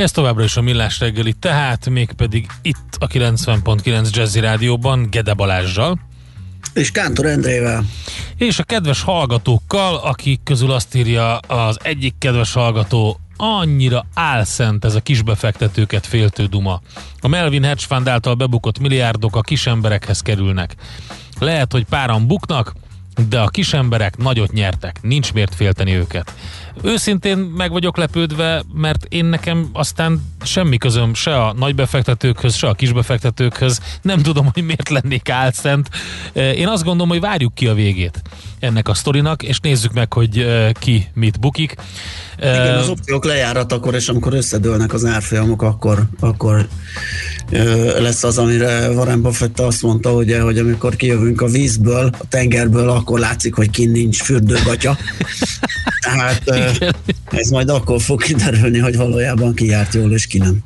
Ez 0.00 0.10
továbbra 0.10 0.44
is 0.44 0.56
a 0.56 0.60
Millás 0.60 1.00
reggeli, 1.00 1.32
tehát 1.32 1.88
mégpedig 1.88 2.46
itt 2.62 2.96
a 2.98 3.06
90.9 3.06 4.10
Jazzy 4.10 4.40
Rádióban 4.40 5.08
Gede 5.10 5.34
Balázsjal. 5.34 6.00
És 6.74 6.90
Kántor 6.90 7.26
Endrével. 7.26 7.84
És 8.36 8.58
a 8.58 8.62
kedves 8.62 9.02
hallgatókkal, 9.02 9.96
akik 9.96 10.40
közül 10.44 10.70
azt 10.70 10.94
írja 10.94 11.36
az 11.36 11.78
egyik 11.82 12.14
kedves 12.18 12.52
hallgató, 12.52 13.20
annyira 13.36 14.06
álszent 14.14 14.84
ez 14.84 14.94
a 14.94 15.00
kisbefektetőket 15.00 16.06
féltő 16.06 16.44
duma. 16.44 16.80
A 17.20 17.28
Melvin 17.28 17.64
Hedge 17.64 17.84
Fund 17.86 18.08
által 18.08 18.34
bebukott 18.34 18.78
milliárdok 18.78 19.36
a 19.36 19.40
kisemberekhez 19.40 20.20
kerülnek. 20.20 20.74
Lehet, 21.38 21.72
hogy 21.72 21.84
páran 21.84 22.26
buknak, 22.26 22.72
de 23.28 23.40
a 23.40 23.48
kisemberek 23.48 24.16
nagyot 24.16 24.52
nyertek, 24.52 24.98
nincs 25.02 25.32
miért 25.32 25.54
félteni 25.54 25.94
őket. 25.94 26.34
Őszintén 26.82 27.38
meg 27.38 27.70
vagyok 27.70 27.96
lepődve, 27.96 28.62
mert 28.74 29.06
én 29.08 29.24
nekem 29.24 29.68
aztán 29.72 30.22
semmi 30.42 30.76
közöm 30.76 31.14
se 31.14 31.42
a 31.42 31.52
nagybefektetőkhöz, 31.52 32.54
se 32.54 32.68
a 32.68 32.74
kisbefektetőkhöz. 32.74 33.80
Nem 34.02 34.22
tudom, 34.22 34.50
hogy 34.52 34.64
miért 34.64 34.88
lennék 34.88 35.28
álszent. 35.28 35.88
Én 36.32 36.68
azt 36.68 36.84
gondolom, 36.84 37.08
hogy 37.08 37.20
várjuk 37.20 37.54
ki 37.54 37.66
a 37.66 37.74
végét 37.74 38.22
ennek 38.60 38.88
a 38.88 38.94
sztorinak, 38.94 39.42
és 39.42 39.60
nézzük 39.60 39.92
meg, 39.92 40.12
hogy 40.12 40.46
ki 40.72 41.08
mit 41.14 41.40
bukik. 41.40 41.74
Igen, 42.38 42.76
az 42.76 42.88
opciók 42.88 43.24
lejáratakor, 43.24 43.94
és 43.94 44.08
amikor 44.08 44.34
összedőlnek 44.34 44.92
az 44.92 45.04
árfolyamok, 45.04 45.62
akkor, 45.62 46.02
akkor 46.20 46.68
lesz 47.98 48.24
az, 48.24 48.38
amire 48.38 48.90
Warren 48.90 49.22
Buffett 49.22 49.60
azt 49.60 49.82
mondta, 49.82 50.12
ugye, 50.12 50.40
hogy 50.40 50.58
amikor 50.58 50.96
kijövünk 50.96 51.40
a 51.40 51.46
vízből, 51.46 52.10
a 52.18 52.28
tengerből, 52.28 52.88
akkor 52.88 53.18
látszik, 53.18 53.54
hogy 53.54 53.70
kint 53.70 53.92
nincs 53.92 54.22
fürdőgatya. 54.22 54.96
Tehát 56.00 56.42
ez 57.30 57.50
majd 57.50 57.68
akkor 57.68 58.00
fog 58.00 58.22
kiderülni, 58.22 58.78
hogy 58.78 58.96
valójában 58.96 59.54
ki 59.54 59.66
járt 59.66 59.94
jól, 59.94 60.12
és 60.12 60.26
ki 60.26 60.38
nem. 60.38 60.58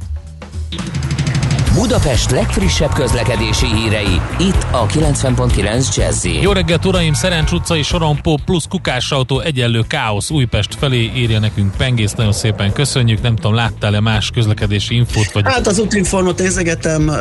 Budapest 1.74 2.30
legfrissebb 2.30 2.92
közlekedési 2.92 3.66
hírei, 3.66 4.20
itt 4.38 4.66
a 4.70 4.86
90.9 4.86 5.96
jazz 5.96 6.24
Jó 6.42 6.52
reggelt, 6.52 6.84
uraim! 6.84 7.12
Szerencs 7.12 7.52
utcai 7.52 7.82
sorompó 7.82 8.38
plusz 8.44 8.64
kukásautó 8.68 9.40
egyenlő 9.40 9.82
káosz 9.88 10.30
Újpest 10.30 10.74
felé 10.74 11.10
írja 11.16 11.38
nekünk 11.38 11.76
Pengész, 11.76 12.12
nagyon 12.12 12.32
szépen 12.32 12.72
köszönjük. 12.72 13.22
Nem 13.22 13.34
tudom, 13.34 13.54
láttál-e 13.54 14.00
más 14.00 14.30
közlekedési 14.30 14.94
infót? 14.94 15.32
Vagy... 15.32 15.44
Hát 15.46 15.66
az 15.66 15.78
útinformot 15.78 16.38
nézegetem, 16.38 17.12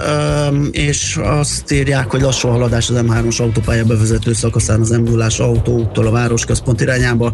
és 0.71 1.19
azt 1.23 1.71
írják, 1.71 2.11
hogy 2.11 2.21
lassú 2.21 2.47
haladás 2.47 2.89
az 2.89 2.95
M3-os 2.99 3.41
autópálya 3.41 3.85
bevezető 3.85 4.33
szakaszán 4.33 4.79
az 4.79 4.89
m 4.89 5.19
autóúttól 5.37 6.07
a 6.07 6.11
városközpont 6.11 6.81
irányába. 6.81 7.33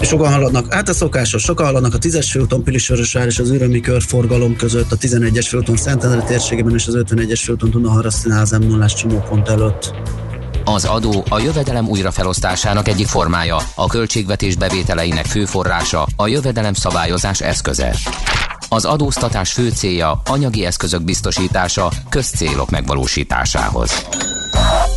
És 0.00 0.08
sokan 0.08 0.32
haladnak, 0.32 0.72
hát 0.72 0.88
a 0.88 0.92
szokásos, 0.92 1.42
sokan 1.42 1.66
haladnak 1.66 1.94
a 1.94 1.98
10-es 1.98 2.26
főúton 2.30 2.62
Pilisvörösvár 2.62 3.26
és 3.26 3.38
az 3.38 3.50
ürömi 3.50 3.80
körforgalom 3.80 4.56
között, 4.56 4.92
a 4.92 4.96
11-es 4.96 5.46
főúton 5.48 5.76
Szentendre 6.00 6.26
térségében 6.26 6.74
és 6.74 6.86
az 6.86 6.94
51-es 6.98 7.40
főúton 7.44 7.70
Dunaharasztinál 7.70 8.40
az 8.40 8.50
m 8.50 8.62
0 8.62 8.86
csomópont 8.86 9.48
előtt. 9.48 9.94
Az 10.64 10.84
adó 10.84 11.24
a 11.28 11.38
jövedelem 11.38 11.88
újrafelosztásának 11.88 12.88
egyik 12.88 13.06
formája, 13.06 13.56
a 13.74 13.86
költségvetés 13.86 14.56
bevételeinek 14.56 15.26
fő 15.26 15.44
forrása, 15.44 16.06
a 16.16 16.26
jövedelem 16.26 16.72
szabályozás 16.72 17.40
eszköze. 17.40 17.94
Az 18.68 18.84
adóztatás 18.84 19.52
fő 19.52 19.70
célja 19.70 20.20
anyagi 20.24 20.64
eszközök 20.64 21.02
biztosítása 21.02 21.90
közcélok 22.08 22.70
megvalósításához. 22.70 24.06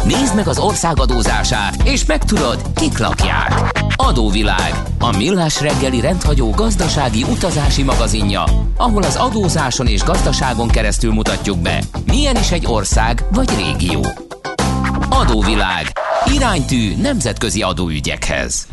Nézd 0.06 0.36
meg 0.36 0.48
az 0.48 0.60
ország 0.60 1.00
adózását, 1.00 1.88
és 1.88 2.06
megtudod, 2.06 2.62
kik 2.76 2.98
lakják. 2.98 3.84
Adóvilág, 3.96 4.84
a 5.00 5.18
millás 5.18 5.62
reggeli 5.62 6.00
rendhagyó 6.00 6.50
gazdasági 6.50 7.24
utazási 7.24 7.84
magazinja, 7.84 8.44
ahol 8.78 9.04
az 9.04 9.16
adózáson 9.16 9.88
és 9.88 10.04
gazdaságon 10.04 10.68
keresztül 10.68 11.14
mutatjuk 11.14 11.60
be, 11.60 11.84
milyen 12.06 12.36
is 12.36 12.52
egy 12.52 12.66
ország 12.66 13.26
vagy 13.32 13.50
régió. 13.58 14.06
Adóvilág, 15.10 15.86
iránytű 16.34 16.96
nemzetközi 17.02 17.62
adóügyekhez. 17.62 18.68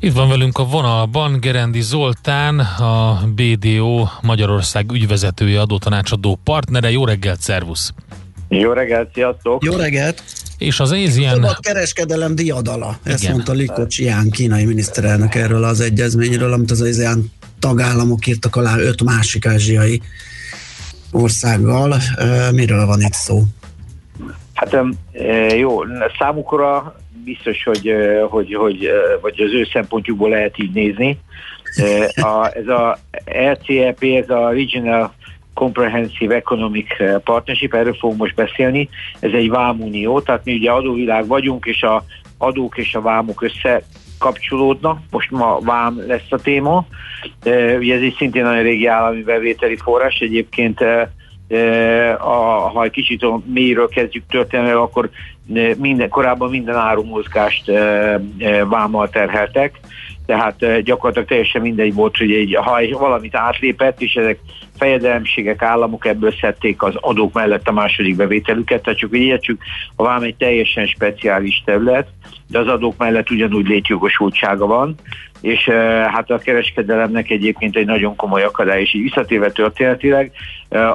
Itt 0.00 0.12
van 0.12 0.28
velünk 0.28 0.58
a 0.58 0.64
vonalban 0.64 1.40
Gerendi 1.40 1.80
Zoltán, 1.80 2.58
a 2.58 3.20
BDO 3.34 4.06
Magyarország 4.22 4.92
ügyvezetője, 4.92 5.60
adótanácsadó 5.60 6.38
partnere. 6.44 6.90
Jó 6.90 7.04
reggelt, 7.04 7.40
szervusz! 7.40 7.92
Jó 8.48 8.72
reggelt, 8.72 9.10
sziasztok! 9.14 9.64
Jó 9.64 9.76
reggelt! 9.76 10.22
És 10.58 10.80
az 10.80 10.92
Asian... 10.92 11.42
A 11.42 11.56
kereskedelem 11.60 12.34
diadala. 12.34 12.98
Ezt 13.02 13.22
Igen. 13.22 13.34
mondta 13.34 13.52
Liko 13.52 13.86
Csián, 13.86 14.30
kínai 14.30 14.64
miniszterelnök 14.64 15.34
erről 15.34 15.64
az 15.64 15.80
egyezményről, 15.80 16.52
amit 16.52 16.70
az 16.70 16.80
Asian 16.80 17.32
tagállamok 17.58 18.26
írtak 18.26 18.56
alá 18.56 18.78
öt 18.78 19.02
másik 19.02 19.46
ázsiai 19.46 20.02
országgal. 21.12 21.96
Miről 22.52 22.86
van 22.86 23.00
itt 23.00 23.12
szó? 23.12 23.42
Hát 24.54 24.76
jó, 25.56 25.80
számukra 26.18 26.96
biztos, 27.24 27.62
hogy, 27.64 27.92
hogy, 28.28 28.54
hogy 28.54 28.88
vagy 29.20 29.40
az 29.40 29.52
ő 29.52 29.68
szempontjukból 29.72 30.28
lehet 30.28 30.58
így 30.58 30.72
nézni. 30.72 31.18
A, 32.14 32.50
ez 32.54 32.66
a 32.66 32.98
RCEP, 33.52 34.02
ez 34.02 34.30
a 34.30 34.48
Regional 34.48 35.14
Comprehensive 35.56 36.34
Economic 36.34 36.86
Partnership, 37.24 37.74
erről 37.74 37.94
fogunk 37.94 38.20
most 38.20 38.34
beszélni. 38.34 38.88
Ez 39.20 39.32
egy 39.32 39.48
vámunió, 39.48 40.20
tehát 40.20 40.44
mi 40.44 40.54
ugye 40.54 40.70
adóvilág 40.70 41.26
vagyunk, 41.26 41.64
és 41.66 41.82
a 41.82 42.04
adók 42.38 42.78
és 42.78 42.94
a 42.94 43.00
vámok 43.00 43.42
össze 43.42 43.82
kapcsolódnak. 44.18 44.98
Most 45.10 45.30
ma 45.30 45.58
vám 45.60 46.02
lesz 46.06 46.30
a 46.30 46.36
téma. 46.36 46.86
Ugye 47.78 47.94
ez 47.94 48.00
egy 48.00 48.14
szintén 48.18 48.42
nagyon 48.42 48.62
régi 48.62 48.86
állami 48.86 49.22
bevételi 49.22 49.76
forrás. 49.76 50.18
Egyébként 50.18 50.84
a, 52.18 52.68
ha 52.72 52.84
egy 52.84 52.90
kicsit 52.90 53.22
a 53.22 53.40
mélyről 53.44 53.88
kezdjük 53.88 54.24
történelmi, 54.30 54.70
akkor 54.70 55.10
minden, 55.76 56.08
korábban 56.08 56.50
minden 56.50 56.76
árumozgást 56.76 57.70
vámmal 58.68 59.08
terheltek, 59.08 59.80
tehát 60.26 60.82
gyakorlatilag 60.82 61.28
teljesen 61.28 61.62
mindegy 61.62 61.94
volt, 61.94 62.16
hogy 62.16 62.32
egy, 62.32 62.54
ha 62.60 62.78
egy 62.78 62.92
valamit 62.92 63.36
átlépett, 63.36 64.00
és 64.02 64.14
ezek 64.14 64.38
fejedelemségek, 64.78 65.62
államok 65.62 66.06
ebből 66.06 66.34
szedték 66.40 66.82
az 66.82 66.94
adók 66.96 67.32
mellett 67.32 67.68
a 67.68 67.72
második 67.72 68.16
bevételüket, 68.16 68.82
tehát 68.82 68.98
csak 68.98 69.10
hogy 69.10 69.20
értsük, 69.20 69.62
a 69.96 70.02
vám 70.02 70.22
egy 70.22 70.36
teljesen 70.36 70.86
speciális 70.86 71.62
terület, 71.64 72.08
de 72.48 72.58
az 72.58 72.68
adók 72.68 72.96
mellett 72.96 73.30
ugyanúgy 73.30 73.66
létjogosultsága 73.66 74.66
van, 74.66 74.94
és 75.46 75.68
hát 76.06 76.30
a 76.30 76.38
kereskedelemnek 76.38 77.30
egyébként 77.30 77.76
egy 77.76 77.86
nagyon 77.86 78.16
komoly 78.16 78.42
akadály, 78.42 78.80
és 78.80 78.94
így 78.94 79.02
visszatérve 79.02 79.50
történetileg 79.50 80.32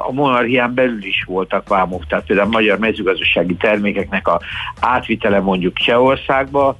a 0.08 0.12
monarchián 0.12 0.74
belül 0.74 1.04
is 1.04 1.24
voltak 1.26 1.68
vámok, 1.68 2.06
tehát 2.06 2.26
például 2.26 2.48
a 2.48 2.52
magyar 2.52 2.78
mezőgazdasági 2.78 3.54
termékeknek 3.54 4.28
a 4.28 4.40
átvitele 4.80 5.40
mondjuk 5.40 5.76
Csehországba, 5.76 6.76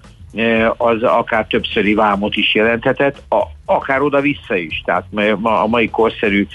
az 0.76 1.02
akár 1.02 1.46
többszöri 1.46 1.94
vámot 1.94 2.36
is 2.36 2.54
jelenthetett, 2.54 3.22
a, 3.28 3.42
akár 3.74 4.00
oda-vissza 4.00 4.56
is. 4.56 4.82
Tehát 4.84 5.04
a 5.42 5.66
mai 5.66 5.90
korszerű 5.90 6.46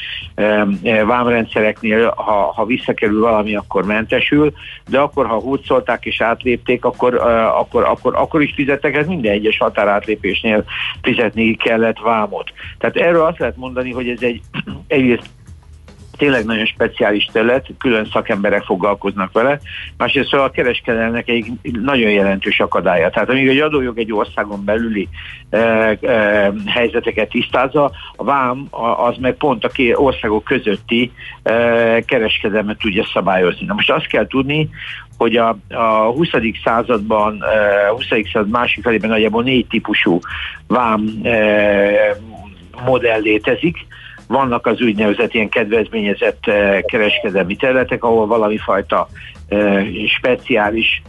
vámrendszereknél, 1.06 2.14
ha, 2.16 2.52
ha 2.56 2.66
visszakerül 2.66 3.22
valami, 3.22 3.56
akkor 3.56 3.86
mentesül, 3.86 4.54
de 4.90 5.00
akkor, 5.00 5.26
ha 5.28 5.40
húzolták 5.40 6.06
és 6.06 6.22
átlépték, 6.22 6.86
akkor, 6.86 7.16
akkor, 7.60 7.84
akkor, 7.84 8.16
akkor 8.16 8.42
is 8.42 8.54
fizettek, 8.56 8.96
ez 8.96 9.08
minden 9.08 9.32
egyes 9.32 9.58
határátlépésnél 9.58 10.64
fizetni 11.02 11.56
kellett 11.56 12.00
vámot. 12.00 12.52
Tehát 12.78 12.96
erről 12.96 13.26
azt 13.26 13.40
lehet 13.40 13.58
mondani, 13.58 13.92
hogy 13.92 14.10
ez 14.10 14.22
egy 14.22 14.42
egyrészt 14.88 15.30
tényleg 16.18 16.46
nagyon 16.46 16.66
speciális 16.66 17.26
terület, 17.26 17.68
külön 17.78 18.10
szakemberek 18.12 18.64
foglalkoznak 18.64 19.32
vele, 19.32 19.60
másrészt 19.98 20.34
a 20.34 20.50
kereskedelnek 20.50 21.30
egy 21.30 21.52
nagyon 21.62 22.12
jelentős 22.12 22.60
akadálya. 22.60 23.10
Tehát 23.10 23.30
amíg 23.30 23.48
egy 23.48 23.60
adójog 23.60 23.98
egy 23.98 24.14
országon 24.14 24.64
belüli 24.66 25.08
e, 25.50 25.58
e, 25.58 26.54
helyzeteket 26.66 27.30
tisztázza, 27.30 27.92
a 28.16 28.24
vám 28.24 28.68
az 29.08 29.16
meg 29.20 29.34
pont 29.34 29.64
a 29.64 29.70
országok 29.94 30.44
közötti 30.44 31.12
e, 31.44 32.02
kereskedelmet 32.02 32.78
tudja 32.78 33.06
szabályozni. 33.14 33.66
Na 33.66 33.74
most 33.74 33.92
azt 33.92 34.08
kell 34.08 34.28
tudni, 34.28 34.70
hogy 35.18 35.36
a, 35.36 35.58
a 35.70 36.12
20. 36.12 36.30
században, 36.64 37.42
a 37.90 37.94
20. 37.94 38.06
század 38.32 38.50
másik 38.50 38.84
felében 38.84 39.10
nagyjából 39.10 39.44
négy 39.44 39.68
típusú 39.68 40.20
vám 40.68 41.22
modell 42.86 43.20
létezik, 43.22 43.78
vannak 44.28 44.66
az 44.66 44.82
úgynevezett 44.82 45.34
ilyen 45.34 45.50
kedvezményezett 45.50 46.48
eh, 46.48 46.82
kereskedelmi 46.82 47.56
területek, 47.56 48.04
ahol 48.04 48.28
valami 48.28 48.58
fajta 48.58 49.08
eh, 49.48 49.86
speciális 50.18 51.02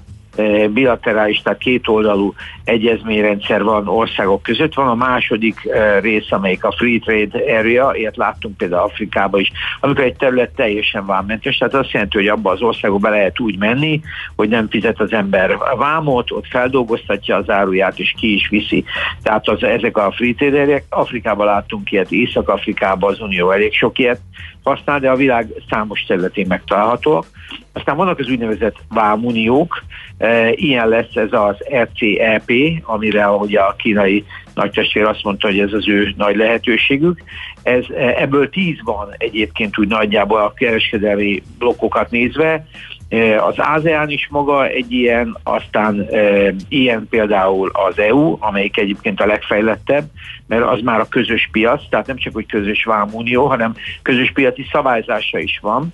bilaterális, 0.71 1.43
tehát 1.43 1.59
kétoldalú 1.59 2.35
egyezményrendszer 2.65 3.63
van 3.63 3.89
országok 3.89 4.43
között. 4.43 4.75
Van 4.75 4.89
a 4.89 4.95
második 4.95 5.69
rész, 6.01 6.33
amelyik 6.33 6.65
a 6.65 6.73
Free 6.73 6.99
Trade 6.99 7.59
Area, 7.59 7.95
ilyet 7.95 8.17
láttunk 8.17 8.57
például 8.57 8.83
Afrikában 8.83 9.41
is, 9.41 9.53
amikor 9.81 10.05
egy 10.05 10.17
terület 10.17 10.51
teljesen 10.51 11.07
vámmentes, 11.07 11.57
tehát 11.57 11.75
azt 11.75 11.91
jelenti, 11.91 12.17
hogy 12.17 12.29
abba 12.29 12.51
az 12.51 12.63
országba 12.63 12.97
be 12.97 13.09
lehet 13.09 13.41
úgy 13.41 13.59
menni, 13.59 14.01
hogy 14.37 14.49
nem 14.49 14.69
fizet 14.69 15.01
az 15.01 15.13
ember 15.13 15.57
vámot, 15.77 16.31
ott 16.31 16.47
feldolgoztatja 16.47 17.37
az 17.37 17.51
áruját, 17.51 17.99
és 17.99 18.15
ki 18.17 18.35
is 18.35 18.49
viszi. 18.49 18.85
Tehát 19.23 19.49
az, 19.49 19.63
ezek 19.63 19.97
a 19.97 20.13
Free 20.13 20.35
Trade 20.35 20.61
Area, 20.61 20.79
Afrikában 20.89 21.47
láttunk 21.47 21.93
ilyet, 21.93 22.13
Észak-Afrikában 22.13 23.13
az 23.13 23.21
Unió 23.21 23.51
elég 23.51 23.75
sok 23.75 23.99
ilyet 23.99 24.21
használ, 24.63 25.01
de 25.01 25.11
a 25.11 25.17
világ 25.17 25.49
számos 25.71 26.05
területén 26.07 26.47
megtalálhatóak. 26.49 27.27
Aztán 27.73 27.97
vannak 27.97 28.19
az 28.19 28.29
úgynevezett 28.29 28.77
vámuniók, 28.89 29.85
e, 30.19 30.28
ilyen 30.51 30.89
lesz 30.89 31.15
ez 31.15 31.33
az 31.33 31.57
RCEP, 31.83 32.53
amire 32.83 33.25
ahogy 33.25 33.57
a 33.57 33.75
kínai 33.79 34.25
nagytestvér 34.59 35.05
azt 35.05 35.25
mondta, 35.25 35.47
hogy 35.47 35.59
ez 35.59 35.73
az 35.73 35.89
ő 35.89 36.15
nagy 36.17 36.37
lehetőségük. 36.37 37.23
Ez, 37.63 37.85
e, 37.97 38.15
ebből 38.17 38.49
tíz 38.49 38.77
van 38.85 39.15
egyébként 39.17 39.79
úgy 39.79 39.89
nagyjából 39.89 40.41
a 40.41 40.53
kereskedelmi 40.53 41.43
blokkokat 41.59 42.11
nézve, 42.11 42.67
e, 43.09 43.45
az 43.45 43.55
ASEAN 43.59 44.11
is 44.11 44.29
maga 44.31 44.67
egy 44.67 44.93
ilyen, 44.93 45.37
aztán 45.43 46.01
e, 46.01 46.55
ilyen 46.69 47.07
például 47.11 47.71
az 47.89 47.99
EU, 47.99 48.37
amelyik 48.41 48.79
egyébként 48.79 49.21
a 49.21 49.27
legfejlettebb, 49.27 50.05
mert 50.47 50.65
az 50.65 50.81
már 50.81 51.01
a 51.01 51.09
közös 51.09 51.49
piac, 51.53 51.89
tehát 51.91 52.07
nem 52.07 52.17
csak 52.17 52.35
hogy 52.35 52.47
közös 52.47 52.85
vámunió, 52.85 53.47
hanem 53.47 53.75
közös 54.03 54.33
piaci 54.33 54.67
szabályzása 54.73 55.39
is 55.39 55.59
van. 55.63 55.93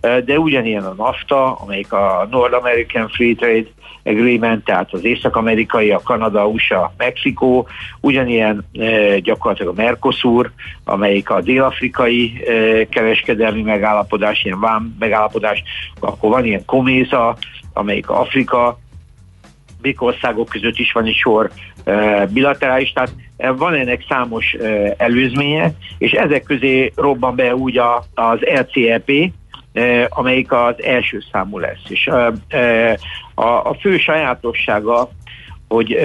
De 0.00 0.38
ugyanilyen 0.38 0.84
a 0.84 0.94
NAFTA, 0.94 1.54
amelyik 1.54 1.92
a 1.92 2.28
North 2.30 2.56
American 2.56 3.08
Free 3.08 3.34
Trade 3.34 3.66
Agreement, 4.06 4.64
tehát 4.64 4.92
az 4.92 5.04
észak-amerikai, 5.04 5.90
a 5.90 6.00
Kanada, 6.04 6.46
USA, 6.46 6.92
Mexikó, 6.96 7.68
ugyanilyen 8.00 8.64
e, 8.72 9.18
gyakorlatilag 9.18 9.78
a 9.78 9.82
Mercosur, 9.82 10.50
amelyik 10.84 11.30
a 11.30 11.40
dél-afrikai 11.40 12.42
e, 12.46 12.84
kereskedelmi 12.88 13.62
megállapodás, 13.62 14.44
ilyen 14.44 14.60
vám 14.60 14.96
megállapodás, 14.98 15.62
akkor 16.00 16.30
van 16.30 16.44
ilyen 16.44 16.64
Koméza, 16.64 17.36
amelyik 17.72 18.10
Afrika, 18.10 18.78
országok 19.98 20.48
között 20.48 20.78
is 20.78 20.92
van 20.92 21.04
egy 21.04 21.14
sor 21.14 21.50
e, 21.84 22.26
bilaterális, 22.26 22.92
tehát 22.92 23.12
van 23.56 23.74
ennek 23.74 24.04
számos 24.08 24.56
előzménye, 24.96 25.72
és 25.98 26.12
ezek 26.12 26.42
közé 26.42 26.92
robban 26.96 27.34
be 27.34 27.54
úgy 27.54 27.78
az 28.14 28.38
LCEP, 28.40 29.10
amelyik 30.08 30.52
az 30.52 30.82
első 30.82 31.22
számú 31.32 31.58
lesz. 31.58 31.82
És 31.88 32.06
a, 33.34 33.42
a 33.42 33.76
fő 33.80 33.98
sajátossága, 33.98 35.10
hogy 35.68 35.98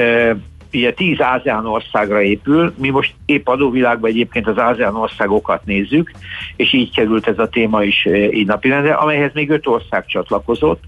ugye 0.74 0.94
tíz 0.94 1.20
ASEAN 1.20 1.66
országra 1.66 2.22
épül, 2.22 2.74
mi 2.78 2.90
most 2.90 3.14
épp 3.26 3.48
adóvilágban 3.48 4.10
egyébként 4.10 4.48
az 4.48 4.58
ASEAN 4.58 4.96
országokat 4.96 5.66
nézzük, 5.66 6.12
és 6.56 6.74
így 6.74 6.94
került 6.94 7.28
ez 7.28 7.40
a 7.40 7.50
téma 7.50 7.84
is 7.84 8.06
így 8.32 8.48
napirendre, 8.48 8.94
amelyhez 8.94 9.34
még 9.34 9.50
öt 9.50 9.68
ország 9.68 10.06
csatlakozott, 10.06 10.84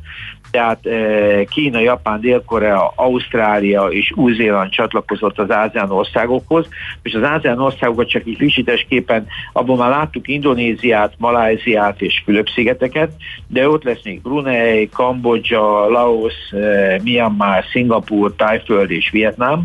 tehát 0.53 0.85
eh, 0.85 1.43
Kína, 1.49 1.79
Japán, 1.79 2.19
Dél-Korea, 2.19 2.93
Ausztrália 2.95 3.83
és 3.83 4.11
Új-Zéland 4.15 4.69
csatlakozott 4.69 5.39
az 5.39 5.49
ASEAN 5.49 5.91
országokhoz, 5.91 6.67
és 7.01 7.13
az 7.13 7.21
ASEAN 7.21 7.59
országokat 7.59 8.09
csak 8.09 8.25
így 8.25 8.35
frissítésképpen, 8.35 9.27
abban 9.53 9.77
már 9.77 9.89
láttuk 9.89 10.27
Indonéziát, 10.27 11.13
Maláziát 11.17 12.01
és 12.01 12.21
Fülöp-szigeteket, 12.25 13.11
de 13.47 13.69
ott 13.69 13.83
lesz 13.83 14.03
még 14.03 14.21
Brunei, 14.21 14.89
Kambodzsa, 14.89 15.89
Laos, 15.89 16.33
eh, 16.51 16.97
Myanmar, 17.03 17.63
Szingapur, 17.71 18.35
Tájföld 18.35 18.91
és 18.91 19.09
Vietnám, 19.09 19.63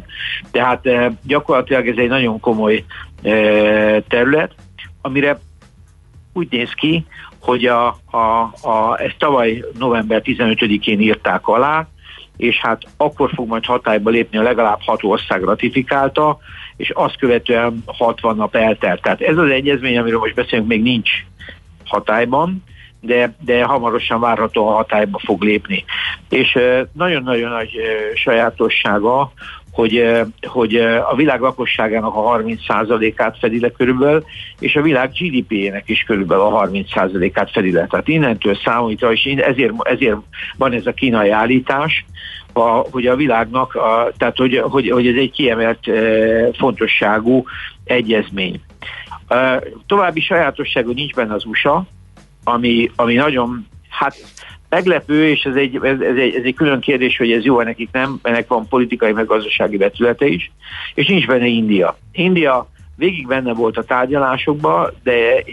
tehát 0.51 0.87
eh, 0.87 1.07
gyakorlatilag 1.23 1.89
ez 1.89 1.97
egy 1.97 2.09
nagyon 2.09 2.41
komoly 2.41 2.85
terület, 4.09 4.55
amire 5.03 5.39
úgy 6.33 6.47
néz 6.51 6.73
ki, 6.73 7.05
hogy 7.41 7.65
a, 7.65 7.87
a, 8.11 8.51
a, 8.63 8.99
ezt 8.99 9.19
tavaly 9.19 9.65
november 9.79 10.23
15-én 10.25 11.01
írták 11.01 11.47
alá, 11.47 11.87
és 12.37 12.57
hát 12.57 12.83
akkor 12.97 13.31
fog 13.35 13.49
majd 13.49 13.65
hatályba 13.65 14.11
lépni, 14.11 14.39
a 14.39 14.43
legalább 14.43 14.79
hat 14.81 15.03
ország 15.03 15.43
ratifikálta, 15.43 16.39
és 16.77 16.91
azt 16.91 17.17
követően 17.17 17.83
60 17.87 18.37
nap 18.37 18.55
eltelt. 18.55 19.03
Tehát 19.03 19.21
ez 19.21 19.37
az 19.37 19.49
egyezmény, 19.51 19.99
amiről 19.99 20.19
most 20.19 20.35
beszélünk, 20.35 20.69
még 20.69 20.83
nincs 20.83 21.11
hatályban, 21.85 22.65
de, 23.01 23.35
de 23.41 23.65
hamarosan 23.65 24.21
várható 24.21 24.69
a 24.69 24.75
hatályba 24.75 25.19
fog 25.25 25.43
lépni. 25.43 25.85
És 26.29 26.59
nagyon-nagyon 26.93 27.51
nagy 27.51 27.71
sajátossága, 28.15 29.33
hogy, 29.73 30.23
hogy 30.43 30.75
a 31.11 31.15
világ 31.17 31.41
lakosságának 31.41 32.15
a 32.15 32.39
30%-át 32.39 33.39
fedi 33.39 33.61
le 33.61 33.71
körülbelül, 33.71 34.25
és 34.59 34.77
a 34.77 34.83
világ 34.83 35.11
GDP-jének 35.11 35.89
is 35.89 36.03
körülbelül 36.03 36.45
a 36.45 36.69
30%-át 36.69 37.51
fedi 37.51 37.73
le. 37.73 37.87
Tehát 37.87 38.09
innentől 38.09 38.59
számítva, 38.65 39.13
és 39.13 39.25
ezért, 39.25 39.73
ezért 39.83 40.17
van 40.57 40.73
ez 40.73 40.87
a 40.87 40.93
kínai 40.93 41.31
állítás, 41.31 42.05
a, 42.53 42.87
hogy 42.91 43.07
a 43.07 43.17
világnak, 43.17 43.75
a, 43.75 44.13
tehát 44.17 44.37
hogy, 44.37 44.57
hogy, 44.57 44.91
hogy 44.91 45.07
ez 45.07 45.17
egy 45.17 45.31
kiemelt 45.31 45.89
e, 45.89 45.93
fontosságú 46.53 47.45
egyezmény. 47.85 48.61
E, 49.29 49.63
további 49.87 50.21
sajátosságú 50.21 50.93
nincs 50.93 51.15
benne 51.15 51.35
az 51.35 51.45
USA, 51.45 51.85
ami, 52.45 52.91
ami 52.97 53.15
nagyon, 53.15 53.67
hát 53.89 54.17
meglepő, 54.69 55.29
és 55.29 55.43
ez 55.43 55.55
egy, 55.55 55.79
ez, 55.83 56.01
ez, 56.01 56.17
egy, 56.17 56.35
ez 56.35 56.45
egy 56.45 56.55
külön 56.55 56.81
kérdés, 56.81 57.17
hogy 57.17 57.33
ez 57.33 57.45
jó 57.45 57.61
nekik 57.63 57.89
nem, 57.93 58.19
ennek 58.23 58.49
van 58.49 58.69
politikai 58.69 59.13
meg 59.13 59.27
gazdasági 59.27 59.77
vetülete 59.77 60.27
is, 60.27 60.51
és 60.95 61.07
nincs 61.07 61.27
benne 61.27 61.47
India. 61.47 61.99
India 62.13 62.69
végig 62.97 63.27
benne 63.27 63.53
volt 63.53 63.77
a 63.77 63.85
tárgyalásokban, 63.85 64.91
de 65.03 65.45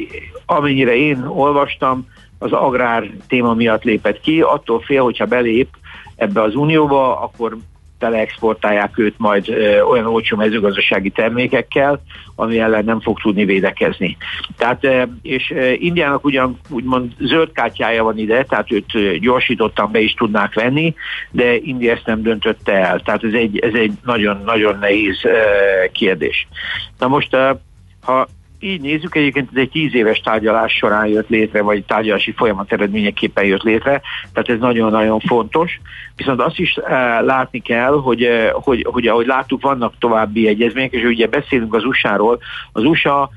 amennyire 0.45 0.95
én 0.95 1.25
olvastam, 1.27 2.07
az 2.39 2.51
agrár 2.51 3.11
téma 3.27 3.53
miatt 3.53 3.83
lépett 3.83 4.19
ki, 4.19 4.41
attól 4.41 4.79
fél, 4.79 5.03
hogyha 5.03 5.25
belép 5.25 5.67
ebbe 6.15 6.41
az 6.41 6.55
unióba, 6.55 7.21
akkor 7.21 7.57
teleexportálják 7.99 8.97
őt 8.97 9.15
majd 9.17 9.49
olyan 9.89 10.05
olcsó 10.05 10.37
mezőgazdasági 10.37 11.09
termékekkel, 11.09 12.01
ami 12.35 12.59
ellen 12.59 12.85
nem 12.85 13.01
fog 13.01 13.19
tudni 13.19 13.45
védekezni. 13.45 14.17
Tehát, 14.57 14.87
és 15.21 15.53
Indiának 15.77 16.25
ugyan 16.25 16.59
úgymond 16.69 17.11
zöld 17.19 17.51
kártyája 17.51 18.03
van 18.03 18.17
ide, 18.17 18.43
tehát 18.43 18.71
őt 18.71 19.19
gyorsítottan 19.19 19.91
be 19.91 19.99
is 19.99 20.13
tudnák 20.13 20.53
venni, 20.53 20.95
de 21.31 21.55
India 21.55 21.91
ezt 21.91 22.05
nem 22.05 22.21
döntötte 22.21 22.73
el. 22.73 22.99
Tehát 22.99 23.23
ez 23.23 23.33
egy, 23.33 23.59
ez 23.59 23.73
egy 23.73 23.91
nagyon-nagyon 24.03 24.77
nehéz 24.79 25.19
ö, 25.23 25.37
kérdés. 25.91 26.47
Na 26.99 27.07
most, 27.07 27.35
ha 28.01 28.27
így 28.65 28.81
nézzük, 28.81 29.15
egyébként 29.15 29.49
ez 29.53 29.59
egy 29.59 29.69
tíz 29.69 29.95
éves 29.95 30.19
tárgyalás 30.19 30.73
során 30.73 31.07
jött 31.07 31.29
létre, 31.29 31.61
vagy 31.61 31.83
tárgyalási 31.83 32.31
folyamat 32.31 32.71
eredményeképpen 32.71 33.45
jött 33.45 33.63
létre, 33.63 34.01
tehát 34.33 34.49
ez 34.49 34.59
nagyon-nagyon 34.59 35.19
fontos. 35.19 35.79
Viszont 36.15 36.41
azt 36.41 36.59
is 36.59 36.77
e, 36.77 37.21
látni 37.21 37.59
kell, 37.59 37.93
hogy, 37.93 38.23
e, 38.23 38.51
hogy, 38.51 38.87
hogy 38.91 39.07
ahogy 39.07 39.25
láttuk, 39.25 39.61
vannak 39.61 39.93
további 39.99 40.47
egyezmények, 40.47 40.91
és 40.91 41.03
ugye 41.03 41.27
beszélünk 41.27 41.73
az 41.73 41.85
USA-ról, 41.85 42.39
az 42.71 42.83
USA 42.83 43.29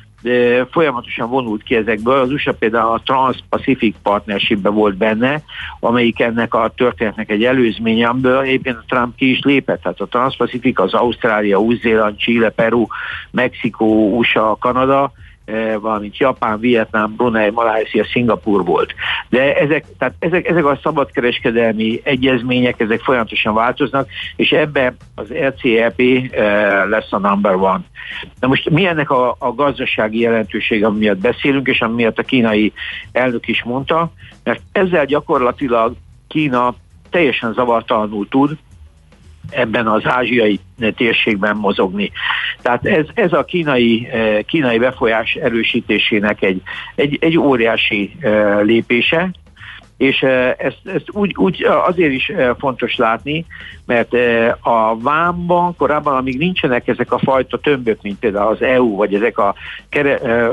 folyamatosan 0.71 1.29
vonult 1.29 1.63
ki 1.63 1.75
ezekből. 1.75 2.21
Az 2.21 2.31
USA 2.31 2.53
például 2.53 2.93
a 2.93 3.03
Trans-Pacific 3.05 3.95
Partnership-be 4.03 4.69
volt 4.69 4.97
benne, 4.97 5.43
amelyik 5.81 6.21
ennek 6.21 6.55
a 6.55 6.73
történetnek 6.77 7.31
egy 7.31 7.45
előzménye, 7.45 8.09
amiből 8.09 8.41
egyébként 8.41 8.77
a 8.77 8.85
Trump 8.89 9.17
ki 9.17 9.31
is 9.31 9.41
lépett. 9.43 9.83
Tehát 9.83 10.01
a 10.01 10.07
Trans-Pacific 10.07 10.81
az 10.81 10.95
Ausztrália, 10.95 11.61
Új-Zéland, 11.61 12.17
Chile, 12.17 12.51
Peru, 12.51 12.87
Mexikó, 13.31 14.17
USA, 14.17 14.57
Kanada, 14.61 15.13
valamint 15.81 16.17
Japán, 16.17 16.61
Vietnám, 16.61 17.15
Brunei, 17.17 17.51
Malajzia, 17.51 18.05
Szingapur 18.05 18.65
volt. 18.65 18.95
De 19.29 19.55
ezek, 19.55 19.85
tehát 19.99 20.15
ezek, 20.19 20.49
ezek 20.49 20.65
a 20.65 20.79
szabadkereskedelmi 20.83 22.01
egyezmények, 22.03 22.81
ezek 22.81 23.01
folyamatosan 23.01 23.55
változnak, 23.55 24.09
és 24.37 24.51
ebbe 24.51 24.95
az 25.15 25.29
LCEP 25.29 26.01
eh, 26.01 26.89
lesz 26.89 27.13
a 27.13 27.19
number 27.19 27.55
one. 27.55 27.85
Na 28.41 28.49
most 28.49 28.71
mi 28.71 28.87
ennek 28.87 29.11
a, 29.11 29.37
a 29.39 29.55
gazdasági 29.55 30.19
jelentőség, 30.19 30.85
ami 30.85 30.99
miatt 30.99 31.19
beszélünk, 31.19 31.69
és 31.69 31.81
ami 31.81 31.95
miatt 31.95 32.19
a 32.19 32.23
kínai 32.23 32.73
elnök 33.13 33.49
is 33.49 33.63
mondta, 33.63 34.13
mert 34.45 34.63
ezzel 34.73 35.05
gyakorlatilag 35.05 35.95
Kína 36.29 36.75
teljesen 37.11 37.53
zavartalanul 37.53 38.29
tud 38.29 38.57
ebben 39.51 39.87
az 39.87 40.03
ázsiai 40.05 40.61
térségben 40.97 41.57
mozogni. 41.57 42.11
Tehát 42.63 42.87
ez, 42.87 43.07
ez 43.15 43.33
a 43.33 43.45
kínai, 43.45 44.09
eh, 44.13 44.39
kínai 44.47 44.79
befolyás 44.79 45.35
erősítésének 45.35 46.43
egy, 46.43 46.63
egy, 46.95 47.19
egy 47.21 47.39
óriási 47.39 48.13
eh, 48.21 48.63
lépése, 48.63 49.31
és 49.99 50.23
ezt, 50.59 50.81
ezt 50.85 51.11
úgy, 51.11 51.35
úgy 51.37 51.65
azért 51.65 52.13
is 52.13 52.33
fontos 52.59 52.97
látni, 52.97 53.45
mert 53.87 54.15
a 54.61 54.99
vámban 54.99 55.77
korábban, 55.77 56.17
amíg 56.17 56.39
nincsenek 56.39 56.89
ezek 56.89 57.13
a 57.13 57.19
fajta 57.19 57.59
tömbök, 57.59 58.03
mint 58.03 58.19
például 58.19 58.53
az 58.53 58.63
EU, 58.63 58.97
vagy 58.97 59.15
ezek 59.15 59.39
a 59.39 59.55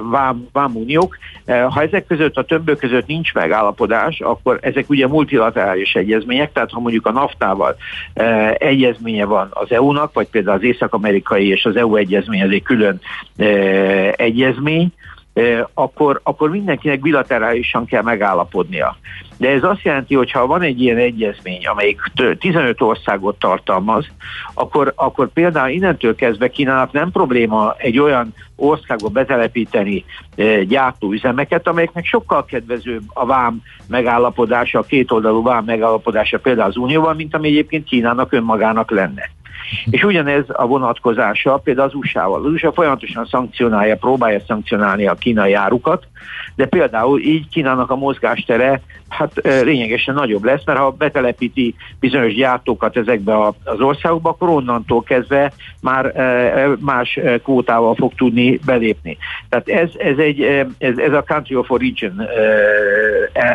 vám, 0.09 0.47
vámuniók, 0.51 1.17
ha 1.45 1.81
ezek 1.81 2.05
között, 2.07 2.37
a 2.37 2.43
tömbök 2.43 2.79
között 2.79 3.07
nincs 3.07 3.33
megállapodás, 3.33 4.19
akkor 4.19 4.57
ezek 4.61 4.89
ugye 4.89 5.07
multilaterális 5.07 5.95
egyezmények, 5.95 6.51
tehát 6.51 6.71
ha 6.71 6.79
mondjuk 6.79 7.05
a 7.05 7.11
naftával 7.11 7.75
egyezménye 8.57 9.25
van 9.25 9.47
az 9.51 9.71
EU-nak, 9.71 10.13
vagy 10.13 10.27
például 10.27 10.57
az 10.57 10.63
észak-amerikai 10.63 11.47
és 11.47 11.65
az 11.65 11.75
EU 11.75 11.95
egyezmény, 11.95 12.39
ez 12.39 12.49
egy 12.49 12.63
külön 12.63 12.99
egyezmény, 14.15 14.91
akkor, 15.73 16.19
akkor 16.23 16.49
mindenkinek 16.49 16.99
bilaterálisan 16.99 17.85
kell 17.85 18.01
megállapodnia. 18.01 18.97
De 19.37 19.49
ez 19.49 19.63
azt 19.63 19.81
jelenti, 19.81 20.15
hogy 20.15 20.31
ha 20.31 20.47
van 20.47 20.61
egy 20.61 20.81
ilyen 20.81 20.97
egyezmény, 20.97 21.65
amelyik 21.65 22.01
15 22.39 22.81
országot 22.81 23.39
tartalmaz, 23.39 24.05
akkor, 24.53 24.93
akkor 24.95 25.27
például 25.33 25.69
innentől 25.69 26.15
kezdve 26.15 26.49
Kínának 26.49 26.91
nem 26.91 27.11
probléma 27.11 27.75
egy 27.77 27.99
olyan 27.99 28.33
országba 28.55 29.09
betelepíteni 29.09 30.05
gyártóüzemeket, 30.67 31.67
amelyeknek 31.67 32.05
sokkal 32.05 32.45
kedvezőbb 32.45 33.03
a 33.13 33.25
vám 33.25 33.61
megállapodása, 33.87 34.79
a 34.79 34.83
kétoldalú 34.83 35.43
vám 35.43 35.63
megállapodása 35.65 36.39
például 36.39 36.69
az 36.69 36.77
Unióval, 36.77 37.13
mint 37.13 37.35
ami 37.35 37.47
egyébként 37.47 37.85
Kínának 37.85 38.33
önmagának 38.33 38.91
lenne. 38.91 39.29
És 39.89 40.03
ugyanez 40.03 40.43
a 40.47 40.67
vonatkozása 40.67 41.57
például 41.57 41.87
az 41.87 41.93
USA-val. 41.93 42.45
Az 42.45 42.51
USA 42.51 42.71
folyamatosan 42.71 43.25
szankcionálja, 43.25 43.95
próbálja 43.95 44.39
szankcionálni 44.47 45.07
a 45.07 45.13
kínai 45.13 45.53
árukat, 45.53 46.07
de 46.55 46.65
például 46.65 47.19
így 47.19 47.49
Kínának 47.49 47.91
a 47.91 47.95
mozgástere 47.95 48.81
hát 49.09 49.41
lényegesen 49.43 50.13
nagyobb 50.13 50.43
lesz, 50.43 50.65
mert 50.65 50.79
ha 50.79 50.91
betelepíti 50.91 51.75
bizonyos 51.99 52.33
gyártókat 52.33 52.97
ezekbe 52.97 53.39
az 53.63 53.79
országokba, 53.79 54.29
akkor 54.29 54.49
onnantól 54.49 55.03
kezdve 55.03 55.51
már 55.81 56.13
más 56.79 57.19
kvótával 57.43 57.95
fog 57.95 58.13
tudni 58.13 58.59
belépni. 58.65 59.17
Tehát 59.49 59.69
ez, 59.69 59.89
ez, 59.97 60.17
egy, 60.17 60.41
ez, 60.77 60.97
ez 60.97 61.13
a 61.13 61.23
country 61.23 61.55
of 61.55 61.71
origin 61.71 62.29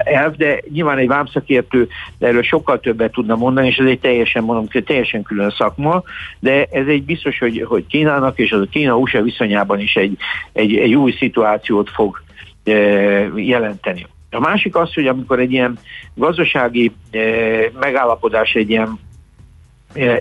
elv, 0.05 0.35
de 0.37 0.61
nyilván 0.73 0.99
egy 0.99 1.09
vámszakértő 1.09 1.89
erről 2.19 2.43
sokkal 2.43 2.81
többet 2.81 3.13
tudna 3.13 3.37
mondani, 3.37 3.67
és 3.67 3.77
ez 3.77 3.87
egy 3.87 4.01
teljesen, 4.01 4.45
mondom, 4.45 4.85
teljesen 4.85 5.23
külön 5.23 5.51
szakma, 5.51 6.00
de 6.39 6.67
ez 6.71 6.87
egy 6.87 7.05
biztos, 7.05 7.39
hogy, 7.39 7.65
hogy 7.69 7.87
Kínának 7.87 8.39
és 8.39 8.53
az 8.53 8.61
a 8.61 8.67
Kína-USA 8.71 9.23
viszonyában 9.23 9.81
is 9.81 9.97
egy, 9.97 10.17
egy, 10.53 10.77
egy 10.77 10.95
új 10.95 11.13
szituációt 11.13 11.91
fog 11.91 12.23
jelenteni. 13.35 14.07
A 14.31 14.41
másik 14.41 14.77
az, 14.77 14.95
hogy 14.95 15.07
amikor 15.07 15.41
egy 15.41 15.53
ilyen 15.53 15.79
gazdasági 16.15 16.93
megállapodás, 17.81 18.55
egy 18.55 18.71
ilyen 18.71 18.99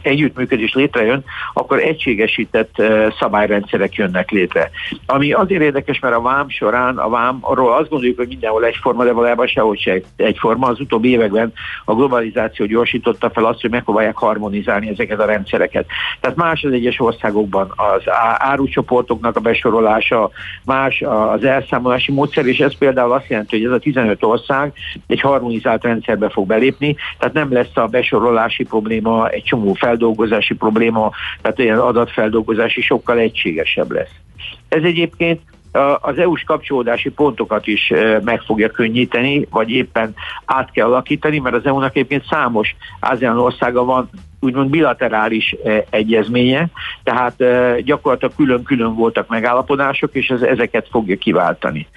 együttműködés 0.01 0.73
létrejön, 0.73 1.23
akkor 1.53 1.79
egységesített 1.79 2.75
szabályrendszerek 3.19 3.95
jönnek 3.95 4.32
létre. 4.32 4.69
Ami 5.05 5.32
azért 5.32 5.62
érdekes, 5.62 5.99
mert 5.99 6.15
a 6.15 6.21
vám 6.21 6.49
során, 6.49 6.97
a 6.97 7.10
vám, 7.10 7.38
arról 7.41 7.73
azt 7.73 7.89
gondoljuk, 7.89 8.17
hogy 8.17 8.27
mindenhol 8.27 8.65
egyforma, 8.65 9.03
de 9.03 9.12
valójában 9.12 9.47
sehogy 9.47 9.79
se 9.79 10.01
egyforma. 10.15 10.67
Az 10.67 10.79
utóbbi 10.79 11.10
években 11.10 11.53
a 11.86 11.93
globalizáció 11.93 12.65
gyorsította 12.65 13.29
fel 13.29 13.45
azt, 13.45 13.62
hogy 13.62 13.69
megpróbálják 13.69 14.17
harmonizálni 14.17 14.89
ezeket 14.89 15.19
a 15.19 15.25
rendszereket. 15.25 15.86
Tehát 16.19 16.38
más 16.38 16.63
az 16.63 16.71
egyes 16.71 16.99
országokban 16.99 17.73
az 17.75 18.03
árucsoportoknak 18.38 19.36
a 19.36 19.39
besorolása, 19.39 20.29
más 20.65 21.01
az 21.01 21.43
elszámolási 21.43 22.12
módszer, 22.12 22.45
és 22.45 22.60
ez 22.60 22.77
például 22.77 23.12
azt 23.12 23.27
jelenti, 23.27 23.58
hogy 23.58 23.65
ez 23.65 23.71
a 23.71 23.79
15 23.79 24.23
ország 24.23 24.73
egy 25.08 25.21
harmonizált 25.21 25.84
rendszerbe 25.84 26.29
fog 26.29 26.47
belépni, 26.47 26.95
tehát 27.17 27.34
nem 27.34 27.53
lesz 27.53 27.77
a 27.77 27.86
besorolási 27.86 28.63
probléma 28.63 29.29
egy 29.29 29.43
csomó 29.43 29.58
csomó 29.59 29.73
feldolgozási 29.73 30.55
probléma, 30.55 31.11
tehát 31.41 31.59
ilyen 31.59 31.79
adatfeldolgozási 31.79 32.81
sokkal 32.81 33.17
egységesebb 33.17 33.91
lesz. 33.91 34.11
Ez 34.69 34.83
egyébként 34.83 35.41
az 36.01 36.17
EU-s 36.17 36.43
kapcsolódási 36.43 37.09
pontokat 37.09 37.67
is 37.67 37.93
meg 38.23 38.41
fogja 38.41 38.69
könnyíteni, 38.69 39.47
vagy 39.49 39.69
éppen 39.69 40.13
át 40.45 40.71
kell 40.71 40.85
alakítani, 40.85 41.39
mert 41.39 41.55
az 41.55 41.65
EU-nak 41.65 41.95
egyébként 41.95 42.25
számos 42.29 42.75
ASEAN 42.99 43.37
országa 43.37 43.83
van, 43.83 44.09
úgymond 44.39 44.69
bilaterális 44.69 45.55
egyezménye, 45.89 46.67
tehát 47.03 47.35
gyakorlatilag 47.83 48.35
külön-külön 48.35 48.95
voltak 48.95 49.27
megállapodások, 49.27 50.15
és 50.15 50.29
ez, 50.29 50.41
ezeket 50.41 50.87
fogja 50.91 51.17
kiváltani. 51.17 51.87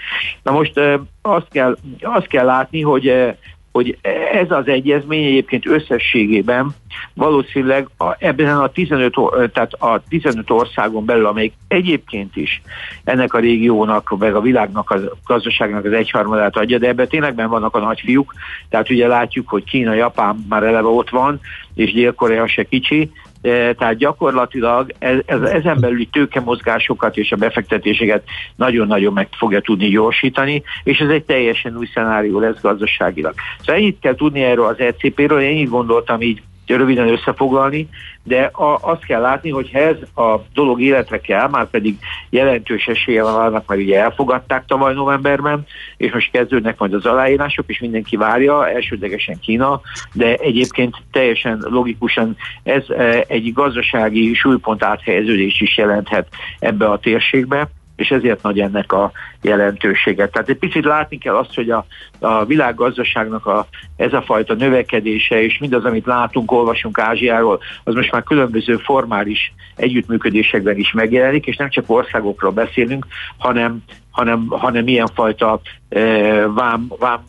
Na 0.43 0.53
most 0.53 0.81
azt 1.23 1.49
kell, 1.51 1.77
azt 2.01 2.27
kell 2.27 2.45
látni, 2.45 2.81
hogy 2.81 3.35
hogy 3.73 3.99
ez 4.33 4.51
az 4.51 4.67
egyezmény 4.67 5.25
egyébként 5.25 5.67
összességében 5.67 6.75
valószínűleg 7.15 7.89
a, 7.99 8.17
ebben 8.19 8.59
a 8.59 8.69
15, 8.69 9.15
tehát 9.53 9.73
a 9.73 10.03
15 10.09 10.51
országon 10.51 11.05
belül, 11.05 11.27
amelyik 11.27 11.53
egyébként 11.69 12.37
is 12.37 12.63
ennek 13.05 13.35
a 13.35 13.39
régiónak, 13.39 14.19
meg 14.19 14.35
a 14.35 14.41
világnak, 14.41 14.91
a 14.91 15.01
gazdaságnak 15.27 15.85
az 15.85 15.93
egyharmadát 15.93 16.57
adja, 16.57 16.79
de 16.79 16.89
ebben 16.89 17.09
ténylegben 17.09 17.49
vannak 17.49 17.75
a 17.77 17.81
nagyfiúk, 17.81 18.35
tehát 18.69 18.91
ugye 18.91 19.07
látjuk, 19.07 19.49
hogy 19.49 19.65
Kína, 19.65 19.95
Japán 19.95 20.45
már 20.49 20.63
eleve 20.63 20.89
ott 20.89 21.11
van, 21.11 21.41
és 21.75 21.93
Dél-Korea 21.93 22.47
se 22.47 22.63
kicsi, 22.65 23.11
tehát 23.51 23.97
gyakorlatilag 23.97 24.93
ez, 24.99 25.19
ez, 25.27 25.41
ezen 25.41 25.81
belüli 25.81 26.07
tőkemozgásokat 26.07 27.17
és 27.17 27.33
a 27.33 27.37
befektetéseket 27.37 28.25
nagyon-nagyon 28.57 29.13
meg 29.13 29.29
fogja 29.31 29.61
tudni 29.61 29.89
gyorsítani, 29.89 30.63
és 30.85 30.99
ez 30.99 31.09
egy 31.09 31.25
teljesen 31.25 31.77
új 31.77 31.87
szenárió 31.95 32.39
lesz 32.39 32.61
gazdaságilag. 32.61 33.35
Szóval 33.59 33.75
ennyit 33.75 33.99
kell 34.01 34.15
tudni 34.15 34.43
erről 34.43 34.67
az 34.67 34.79
ECP-ről, 34.79 35.41
én 35.41 35.57
így 35.57 35.69
gondoltam 35.69 36.21
így 36.21 36.43
röviden 36.67 37.09
összefoglalni, 37.09 37.89
de 38.23 38.43
a, 38.43 38.79
azt 38.81 39.05
kell 39.05 39.21
látni, 39.21 39.51
hogy 39.51 39.71
ez 39.73 39.97
a 40.25 40.41
dolog 40.55 40.81
életre 40.81 41.21
kell, 41.21 41.49
már 41.49 41.71
pedig 41.71 41.99
jelentős 42.31 42.87
esélye 42.87 43.23
van 43.23 43.35
annak, 43.35 43.67
mert 43.67 43.81
ugye 43.81 44.01
elfogadták 44.01 44.65
tavaly 44.67 44.95
novemberben, 44.95 45.67
és 45.97 46.13
most 46.13 46.31
kezdődnek 46.31 46.79
majd 46.79 46.95
az 46.95 47.07
aláírások, 47.07 47.65
és 47.69 47.81
mindenki 47.81 48.17
várja, 48.17 48.69
elsődlegesen 48.69 49.41
Kína, 49.41 49.81
de 50.13 50.35
egyébként 50.35 50.97
teljesen 51.11 51.65
logikusan 51.69 52.37
ez 52.63 52.91
e, 52.91 53.25
egy 53.29 53.53
gazdasági 53.53 54.35
súlypont 54.35 54.83
áthelyeződés 54.83 55.61
is 55.61 55.77
jelenthet 55.77 56.29
ebbe 56.59 56.91
a 56.91 56.99
térségbe 56.99 57.69
és 58.03 58.11
ezért 58.11 58.43
nagy 58.43 58.61
ennek 58.61 58.93
a 58.93 59.13
jelentősége. 59.43 60.29
Tehát 60.29 60.49
egy 60.49 60.57
picit 60.59 60.85
látni 60.85 61.19
kell 61.19 61.35
azt, 61.35 61.55
hogy 61.55 61.71
a, 61.71 61.87
a 62.19 62.45
világgazdaságnak 62.45 63.47
a, 63.47 63.67
ez 63.97 64.13
a 64.13 64.23
fajta 64.23 64.55
növekedése, 64.55 65.43
és 65.43 65.59
mindaz, 65.59 65.85
amit 65.85 66.07
látunk, 66.07 66.53
olvasunk 66.53 66.99
Ázsiáról, 66.99 67.61
az 67.85 67.95
most 67.95 68.13
már 68.13 68.23
különböző 68.23 68.77
formális 68.77 69.53
együttműködésekben 69.77 70.79
is 70.79 70.93
megjelenik, 70.93 71.47
és 71.47 71.57
nem 71.57 71.71
csak 71.71 71.85
országokról 71.87 72.53
beszélünk, 72.53 73.07
hanem 73.39 73.83
hanem, 74.13 74.47
hanem 74.49 74.89
ilyenfajta 74.89 75.61
e, 75.89 76.01
vám, 76.47 76.87
vám, 76.99 77.21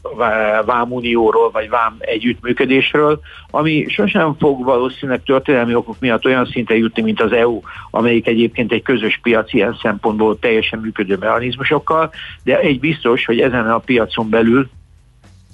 vámunióról, 0.65 1.51
vagy 1.51 1.69
vám 1.69 1.95
együttműködésről, 1.99 3.19
ami 3.51 3.85
sosem 3.87 4.35
fog 4.39 4.63
valószínűleg 4.63 5.23
történelmi 5.23 5.75
okok 5.75 5.99
miatt 5.99 6.25
olyan 6.25 6.45
szinten 6.45 6.77
jutni, 6.77 7.01
mint 7.01 7.21
az 7.21 7.31
EU, 7.31 7.59
amelyik 7.91 8.27
egyébként 8.27 8.71
egy 8.71 8.81
közös 8.81 9.19
piac 9.21 9.53
ilyen 9.53 9.77
szempontból 9.81 10.39
teljesen 10.39 10.79
működő 10.79 11.17
mechanizmusokkal, 11.19 12.11
de 12.43 12.59
egy 12.59 12.79
biztos, 12.79 13.25
hogy 13.25 13.39
ezen 13.39 13.71
a 13.71 13.77
piacon 13.77 14.29
belül 14.29 14.69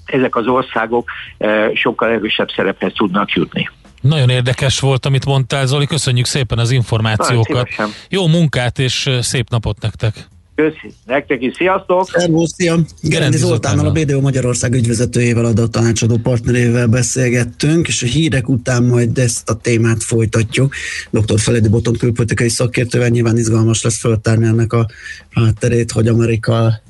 ezek 0.04 0.36
az 0.36 0.46
országok 0.46 1.10
e, 1.38 1.74
sokkal 1.74 2.08
erősebb 2.08 2.48
szerephez 2.50 2.92
tudnak 2.96 3.30
jutni. 3.30 3.70
Nagyon 4.00 4.28
érdekes 4.28 4.80
volt, 4.80 5.06
amit 5.06 5.24
mondtál, 5.24 5.66
Zoli, 5.66 5.86
köszönjük 5.86 6.26
szépen 6.26 6.58
az 6.58 6.70
információkat. 6.70 7.68
Jó 8.08 8.26
munkát 8.26 8.78
és 8.78 9.10
szép 9.20 9.50
napot 9.50 9.80
nektek! 9.80 10.28
Köszi. 10.60 10.94
Nektek 11.06 11.42
is. 11.42 11.54
Sziasztok! 11.56 12.08
Szervusz, 12.08 12.54
szia! 12.54 12.78
Gerendi 13.02 13.36
Zoltánnal, 13.36 13.86
a 13.86 13.92
BDO 13.92 14.20
Magyarország 14.20 14.74
ügyvezetőjével, 14.74 15.44
adó 15.44 15.66
tanácsadó 15.66 16.16
partnerével 16.16 16.86
beszélgettünk, 16.86 17.88
és 17.88 18.02
a 18.02 18.06
hírek 18.06 18.48
után 18.48 18.82
majd 18.82 19.18
ezt 19.18 19.50
a 19.50 19.54
témát 19.54 20.02
folytatjuk. 20.02 20.74
Dr. 21.10 21.40
Feledi 21.40 21.68
Boton 21.68 21.96
külpolitikai 21.96 22.48
szakértővel 22.48 23.08
nyilván 23.08 23.38
izgalmas 23.38 23.82
lesz 23.82 23.98
föltárni 23.98 24.46
ennek 24.46 24.72
a 24.72 24.88
hátterét, 25.30 25.92
hogy 25.92 26.08
Amerika, 26.08 26.82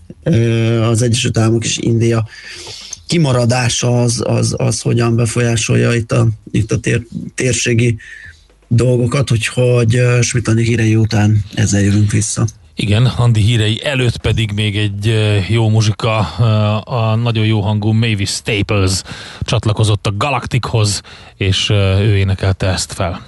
az 0.82 1.02
Egyesült 1.02 1.38
Államok 1.38 1.64
és 1.64 1.78
India 1.78 2.28
kimaradása 3.06 4.02
az, 4.02 4.22
az, 4.26 4.54
az 4.56 4.80
hogyan 4.80 5.16
befolyásolja 5.16 5.94
itt 5.94 6.12
a, 6.12 6.28
itt 6.50 6.72
a 6.72 6.78
tér, 6.78 7.02
térségi 7.34 7.96
dolgokat, 8.68 9.28
hogy 9.28 9.50
Smitani 10.20 10.62
hírei 10.62 10.96
után 10.96 11.44
ezzel 11.54 11.80
jövünk 11.80 12.10
vissza. 12.10 12.46
Igen, 12.74 13.06
Andi 13.06 13.40
hírei 13.40 13.84
előtt 13.84 14.16
pedig 14.16 14.52
még 14.52 14.76
egy 14.76 15.14
jó 15.48 15.68
muzsika, 15.68 16.18
a 16.78 17.14
nagyon 17.14 17.44
jó 17.46 17.60
hangú 17.60 17.92
Mavis 17.92 18.30
Staples 18.30 19.02
csatlakozott 19.40 20.06
a 20.06 20.16
Galactichoz, 20.16 21.00
és 21.36 21.70
ő 21.70 22.16
énekelte 22.16 22.66
ezt 22.66 22.92
fel. 22.92 23.20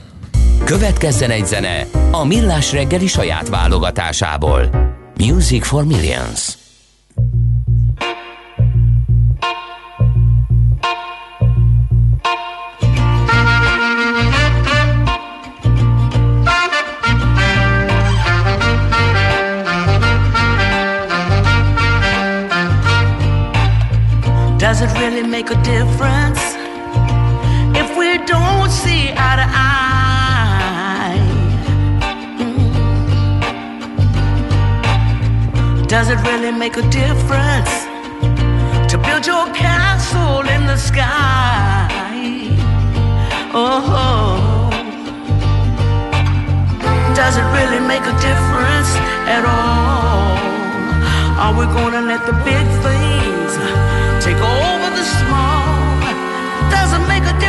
Következzen 0.64 1.30
egy 1.30 1.46
zene 1.46 1.86
a 2.10 2.24
Millás 2.24 2.72
reggeli 2.72 3.06
saját 3.06 3.48
válogatásából. 3.48 4.70
Music 5.18 5.66
for 5.66 5.84
Millions. 5.84 6.56
Make 25.32 25.50
a 25.50 25.62
difference 25.62 26.40
if 27.74 27.96
we 27.96 28.18
don't 28.26 28.70
see 28.70 29.10
eye 29.16 29.36
to 29.40 29.46
eye? 29.48 31.16
Mm. 35.58 35.88
Does 35.88 36.10
it 36.10 36.20
really 36.28 36.52
make 36.52 36.76
a 36.76 36.86
difference 36.90 37.72
to 38.92 38.98
build 38.98 39.26
your 39.26 39.46
castle 39.54 40.46
in 40.54 40.66
the 40.66 40.76
sky? 40.76 41.88
Oh, 43.54 44.68
does 47.16 47.34
it 47.38 47.46
really 47.56 47.80
make 47.92 48.04
a 48.14 48.16
difference 48.28 48.90
at 49.36 49.44
all? 49.54 50.36
Are 51.42 51.54
we 51.58 51.64
gonna 51.76 52.02
let 52.02 52.26
the 52.26 52.34
big 52.44 52.66
things? 52.84 53.22
take 54.22 54.36
over 54.36 54.71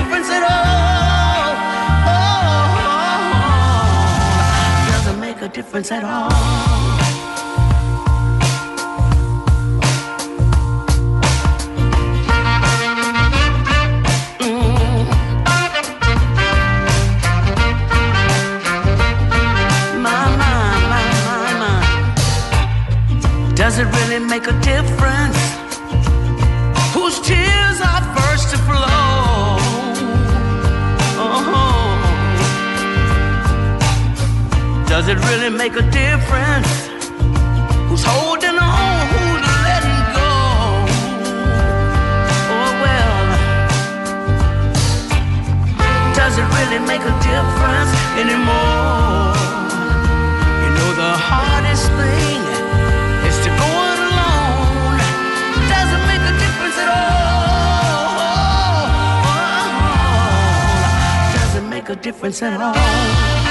difference 0.04 0.30
at 0.30 0.44
all. 0.44 0.50
Oh, 2.06 2.14
oh, 2.14 2.94
oh, 3.16 4.92
doesn't 4.92 5.20
make 5.20 5.42
a 5.42 5.48
difference 5.48 5.92
at 5.92 6.04
all. 6.04 6.30
Mm. 14.40 15.06
Does 23.56 23.80
it 23.80 23.86
really 23.86 24.20
make 24.20 24.48
a 24.48 24.60
difference? 24.62 25.53
Does 34.94 35.08
it 35.08 35.18
really 35.26 35.50
make 35.50 35.74
a 35.74 35.82
difference? 35.90 36.72
Who's 37.90 38.04
holding 38.06 38.58
on? 38.60 39.08
Who's 39.10 39.42
letting 39.66 40.02
go? 40.14 40.30
Oh 42.54 42.72
well. 42.84 43.18
Does 46.14 46.38
it 46.38 46.46
really 46.58 46.78
make 46.86 47.02
a 47.02 47.16
difference 47.26 47.92
anymore? 48.22 49.34
You 50.62 50.70
know 50.78 50.92
the 51.04 51.14
hardest 51.26 51.90
thing 51.98 52.42
is 53.26 53.38
to 53.46 53.50
go 53.50 53.70
it 53.90 54.00
alone. 54.10 54.98
Doesn't 55.74 56.06
make 56.06 56.22
a 56.22 56.34
difference 56.44 56.78
at 56.78 56.90
all. 57.02 58.14
Doesn't 61.34 61.68
make 61.68 61.90
a 61.90 61.96
difference 61.96 62.44
at 62.44 62.62
all. 62.62 63.43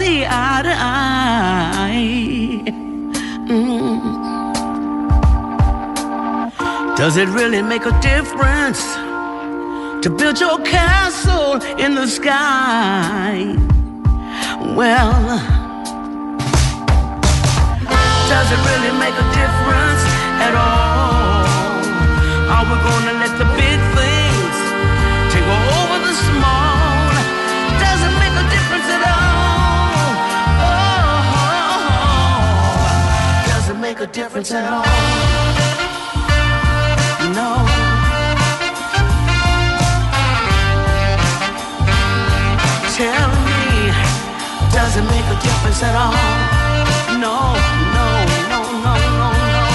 See 0.00 0.24
eye 0.24 0.62
to 0.66 0.74
eye? 0.74 2.62
Does 6.96 7.18
it 7.18 7.28
really 7.28 7.60
make 7.60 7.84
a 7.84 7.94
difference 8.00 8.82
to 10.02 10.08
build 10.18 10.40
your 10.40 10.58
castle 10.76 11.60
in 11.84 11.94
the 11.96 12.06
sky? 12.06 13.54
Well, 14.78 15.12
does 18.32 18.48
it 18.54 18.60
really 18.70 18.92
make 19.04 19.16
a 19.24 19.26
difference 19.40 20.02
at 20.46 20.54
all? 20.64 21.44
Are 22.54 22.64
we 22.70 22.76
gonna 22.88 23.19
make 34.00 34.08
a 34.08 34.12
difference 34.12 34.50
at 34.52 34.64
all? 34.72 34.84
No. 37.36 37.48
Tell 42.96 43.28
me, 43.44 43.92
does 44.72 44.96
it 44.96 45.04
make 45.04 45.26
a 45.26 45.38
difference 45.42 45.82
at 45.82 45.94
all? 45.96 46.16
No, 47.18 47.36
no, 47.96 48.06
no, 48.48 48.60
no, 48.84 48.92
no, 49.20 49.28
no. 49.54 49.68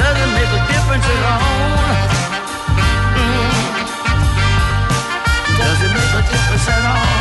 Does 0.00 0.16
it 0.24 0.30
make 0.38 0.52
a 0.56 0.62
difference 0.72 1.06
at 1.14 1.22
all? 1.32 1.60
Mm. 3.20 3.52
Does 5.58 5.78
it 5.84 5.92
make 5.98 6.14
a 6.16 6.22
difference 6.30 6.68
at 6.68 6.84
all? 6.86 7.19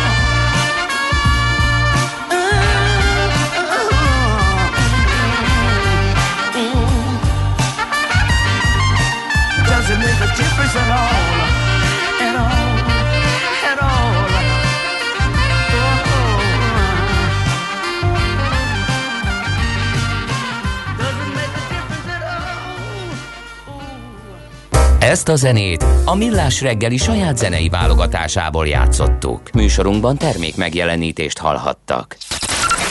Ezt 25.10 25.30
a 25.30 25.36
zenét 25.36 25.86
a 26.06 26.16
Millás 26.16 26.62
reggeli 26.62 26.98
saját 26.98 27.38
zenei 27.38 27.70
válogatásából 27.70 28.68
játszottuk. 28.68 29.42
Műsorunkban 29.54 30.18
termék 30.18 30.56
megjelenítést 30.56 31.38
hallhattak. 31.38 32.18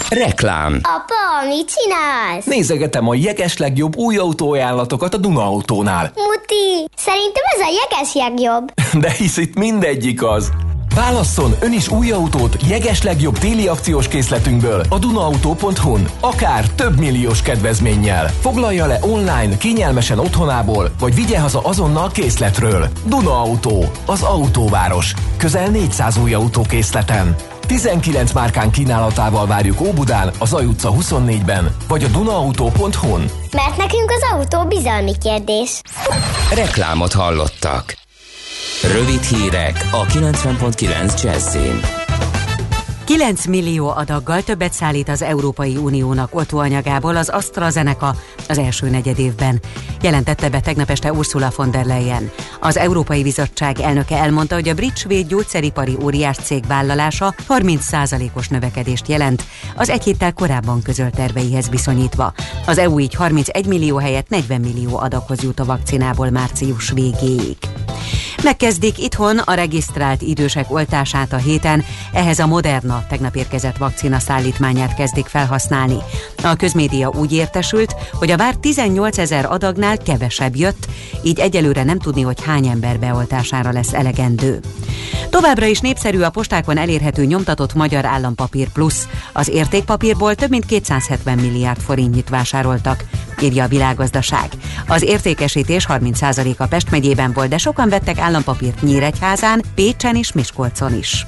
Reklám 0.09 0.81
Apa, 0.83 1.47
mit 1.49 1.75
csinálsz? 1.77 2.45
Nézegetem 2.45 3.09
a 3.09 3.15
jeges 3.15 3.57
legjobb 3.57 3.97
új 3.97 4.17
autóajánlatokat 4.17 5.15
a 5.15 5.17
Duna 5.17 5.43
Autónál. 5.43 6.13
Muti, 6.15 6.91
szerintem 6.97 7.43
ez 7.55 7.61
a 7.61 7.81
jeges 7.83 8.15
legjobb. 8.15 8.73
De 9.05 9.11
hisz 9.11 9.37
itt 9.37 9.59
mindegyik 9.59 10.23
az. 10.23 10.51
Válasszon 10.95 11.55
ön 11.61 11.73
is 11.73 11.89
új 11.89 12.11
autót 12.11 12.57
jeges 12.69 13.03
legjobb 13.03 13.39
téli 13.39 13.67
akciós 13.67 14.09
készletünkből 14.09 14.85
a 14.89 14.99
dunaauto.hu-n, 14.99 16.09
akár 16.21 16.69
több 16.69 16.99
milliós 16.99 17.43
kedvezménnyel. 17.43 18.31
Foglalja 18.41 18.87
le 18.87 18.99
online, 19.01 19.57
kényelmesen 19.57 20.19
otthonából, 20.19 20.91
vagy 20.99 21.15
vigye 21.15 21.39
haza 21.41 21.61
azonnal 21.61 22.11
készletről. 22.11 22.89
Duna 23.07 23.41
Auto, 23.41 23.85
az 24.07 24.23
autóváros. 24.23 25.15
Közel 25.37 25.69
400 25.69 26.17
új 26.17 26.35
autó 26.35 26.63
készleten. 26.63 27.37
19 27.67 28.33
márkán 28.33 28.71
kínálatával 28.71 29.47
várjuk 29.47 29.81
Óbudán, 29.81 30.31
a 30.39 30.47
Zaj 30.47 30.65
utca 30.65 30.93
24-ben, 31.01 31.77
vagy 31.89 32.05
a 32.05 32.09
dunaauto.hu-n. 32.09 33.31
Mert 33.53 33.77
nekünk 33.77 34.11
az 34.11 34.23
autó 34.33 34.69
bizalmi 34.69 35.13
kérdés. 35.19 35.81
Reklámot 36.55 37.13
hallottak. 37.13 37.97
Rövid 38.83 39.23
hírek 39.23 39.89
a 39.91 40.05
90.9 40.07 41.23
Jazzin. 41.23 41.81
9 43.05 43.47
millió 43.47 43.89
adaggal 43.89 44.43
többet 44.43 44.73
szállít 44.73 45.09
az 45.09 45.23
Európai 45.23 45.77
Uniónak 45.77 46.35
oltóanyagából 46.35 47.17
az 47.17 47.29
AstraZeneca 47.29 48.15
az 48.49 48.59
első 48.59 48.91
negyedévben. 48.91 49.61
Jelentette 50.03 50.49
be 50.49 50.61
tegnap 50.61 50.91
este 50.91 51.13
Ursula 51.13 51.53
von 51.57 51.71
der 51.71 51.85
Leyen. 51.85 52.31
Az 52.61 52.77
Európai 52.77 53.23
Bizottság 53.23 53.81
elnöke 53.81 54.17
elmondta, 54.17 54.55
hogy 54.55 54.69
a 54.69 54.75
brit 54.75 54.97
svéd 54.97 55.27
gyógyszeripari 55.27 55.97
óriás 56.03 56.37
cég 56.37 56.67
vállalása 56.67 57.35
30%-os 57.49 58.49
növekedést 58.49 59.09
jelent, 59.09 59.45
az 59.77 59.89
egy 59.89 60.03
héttel 60.03 60.33
korábban 60.33 60.83
közölt 60.83 61.15
terveihez 61.15 61.69
viszonyítva. 61.69 62.33
Az 62.67 62.79
EU 62.79 62.99
így 62.99 63.15
31 63.15 63.67
millió 63.67 63.97
helyett 63.97 64.29
40 64.29 64.61
millió 64.61 64.99
adaghoz 64.99 65.43
jut 65.43 65.61
a 65.61 65.65
vakcinából 65.65 66.31
március 66.31 66.91
végéig. 66.91 67.57
Megkezdik 68.43 68.99
itthon 68.99 69.39
a 69.39 69.55
regisztrált 69.55 70.23
idősek 70.23 70.71
oltását 70.71 71.33
a 71.33 71.37
héten, 71.37 71.85
ehhez 72.13 72.39
a 72.39 72.47
Moderna 72.47 73.05
tegnap 73.09 73.37
érkezett 73.37 73.77
vakcina 73.77 74.19
szállítmányát 74.19 74.95
kezdik 74.95 75.27
felhasználni. 75.27 75.97
A 76.43 76.55
közmédia 76.55 77.11
úgy 77.19 77.33
értesült, 77.33 77.95
hogy 78.13 78.31
a 78.31 78.37
bár 78.37 78.55
18 78.55 79.19
ezer 79.19 79.53
adagnál 79.53 79.99
kevesebb 79.99 80.57
jött, 80.57 80.89
így 81.23 81.39
egyelőre 81.39 81.85
nem 81.85 81.99
tudni, 81.99 82.23
hogy 82.23 82.45
hány 82.45 82.67
ember 82.67 82.99
beoltására 82.99 83.73
lesz 83.73 83.93
elegendő. 83.93 84.61
Továbbra 85.31 85.67
is 85.67 85.81
népszerű 85.81 86.21
a 86.21 86.31
postákon 86.31 86.77
elérhető 86.77 87.25
nyomtatott 87.25 87.75
Magyar 87.75 88.05
Állampapír 88.05 88.69
Plusz. 88.69 89.09
Az 89.33 89.49
értékpapírból 89.49 90.35
több 90.35 90.51
mint 90.51 90.67
270 90.67 91.39
milliárd 91.39 91.81
forintnyit 91.81 92.29
vásároltak, 92.29 93.05
írja 93.43 93.65
a 93.65 93.69
világgazdaság. 93.69 94.49
Az 94.87 95.03
értékesítés 95.03 95.87
30%-a 95.89 96.67
Pest 96.67 96.91
megyében 96.91 97.33
volt, 97.33 97.49
de 97.49 97.59
sokan 97.59 97.89
vettek 97.89 98.19
állampapírt 98.19 98.83
Nyíregyházán, 98.83 99.63
Pécsen 99.75 100.17
és 100.17 100.33
Miskolcon 100.33 100.95
is. 100.99 101.27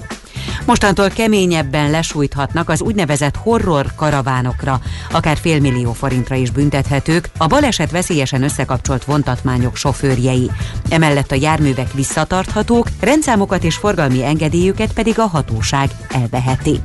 Mostantól 0.67 1.09
keményebben 1.09 1.91
lesújthatnak 1.91 2.69
az 2.69 2.81
úgynevezett 2.81 3.37
horror 3.37 3.87
karavánokra, 3.97 4.81
akár 5.11 5.37
félmillió 5.37 5.93
forintra 5.93 6.35
is 6.35 6.51
büntethetők 6.51 7.29
a 7.39 7.47
baleset 7.47 7.91
veszélyesen 7.91 8.43
összekapcsolt 8.43 9.05
vontatmányok 9.05 9.77
sofőrjei. 9.77 10.51
Emellett 10.89 11.31
a 11.31 11.35
járművek 11.41 11.93
visszatarthatók, 11.93 12.89
rendszámokat 13.01 13.65
és 13.65 13.75
forgalmi 13.75 14.25
engedélyüket 14.25 14.93
pedig 14.93 15.19
a 15.19 15.27
hatóság 15.27 15.91
elveheti. 16.09 16.81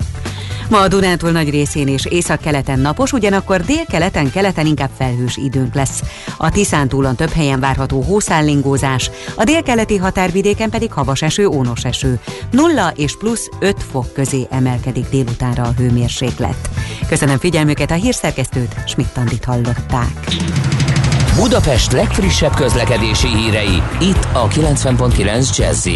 Ma 0.70 0.80
a 0.82 0.88
Dunántúl 0.88 1.32
nagy 1.32 1.50
részén 1.50 1.88
és 1.88 2.06
északkeleten 2.06 2.80
napos, 2.80 3.12
ugyanakkor 3.12 3.62
délkeleten, 3.62 4.32
keleten 4.32 4.66
inkább 4.66 4.90
felhős 4.98 5.38
időnk 5.38 5.76
lesz. 5.76 6.02
A 6.38 6.50
Tiszántúlon 6.50 7.16
több 7.16 7.32
helyen 7.32 7.60
várható 7.60 8.02
hószállingózás, 8.02 9.12
a 9.36 9.44
délkeleti 9.44 9.98
határvidéken 9.98 10.70
pedig 10.70 10.92
havas 10.92 11.22
eső, 11.22 11.48
ónos 11.48 11.84
eső. 11.84 12.20
Nulla 12.52 12.92
és 12.96 13.18
plusz 13.18 13.50
5 13.60 13.84
fok 13.92 14.14
közé 14.14 14.48
emelkedik 14.50 15.10
délutánra 15.10 15.64
a 15.64 15.74
hőmérséklet. 15.78 16.70
Köszönöm 17.08 17.38
figyelmüket, 17.38 17.92
a 17.92 17.94
hírszerkesztőt 17.94 18.76
Schmidt-Tandit 18.88 19.46
hallották. 19.46 20.36
Budapest 21.36 21.92
legfrissebb 21.92 22.56
közlekedési 22.56 23.28
hírei, 23.28 23.82
itt 24.00 24.28
a 24.34 24.48
90.9 24.48 25.58
jazz 25.58 25.88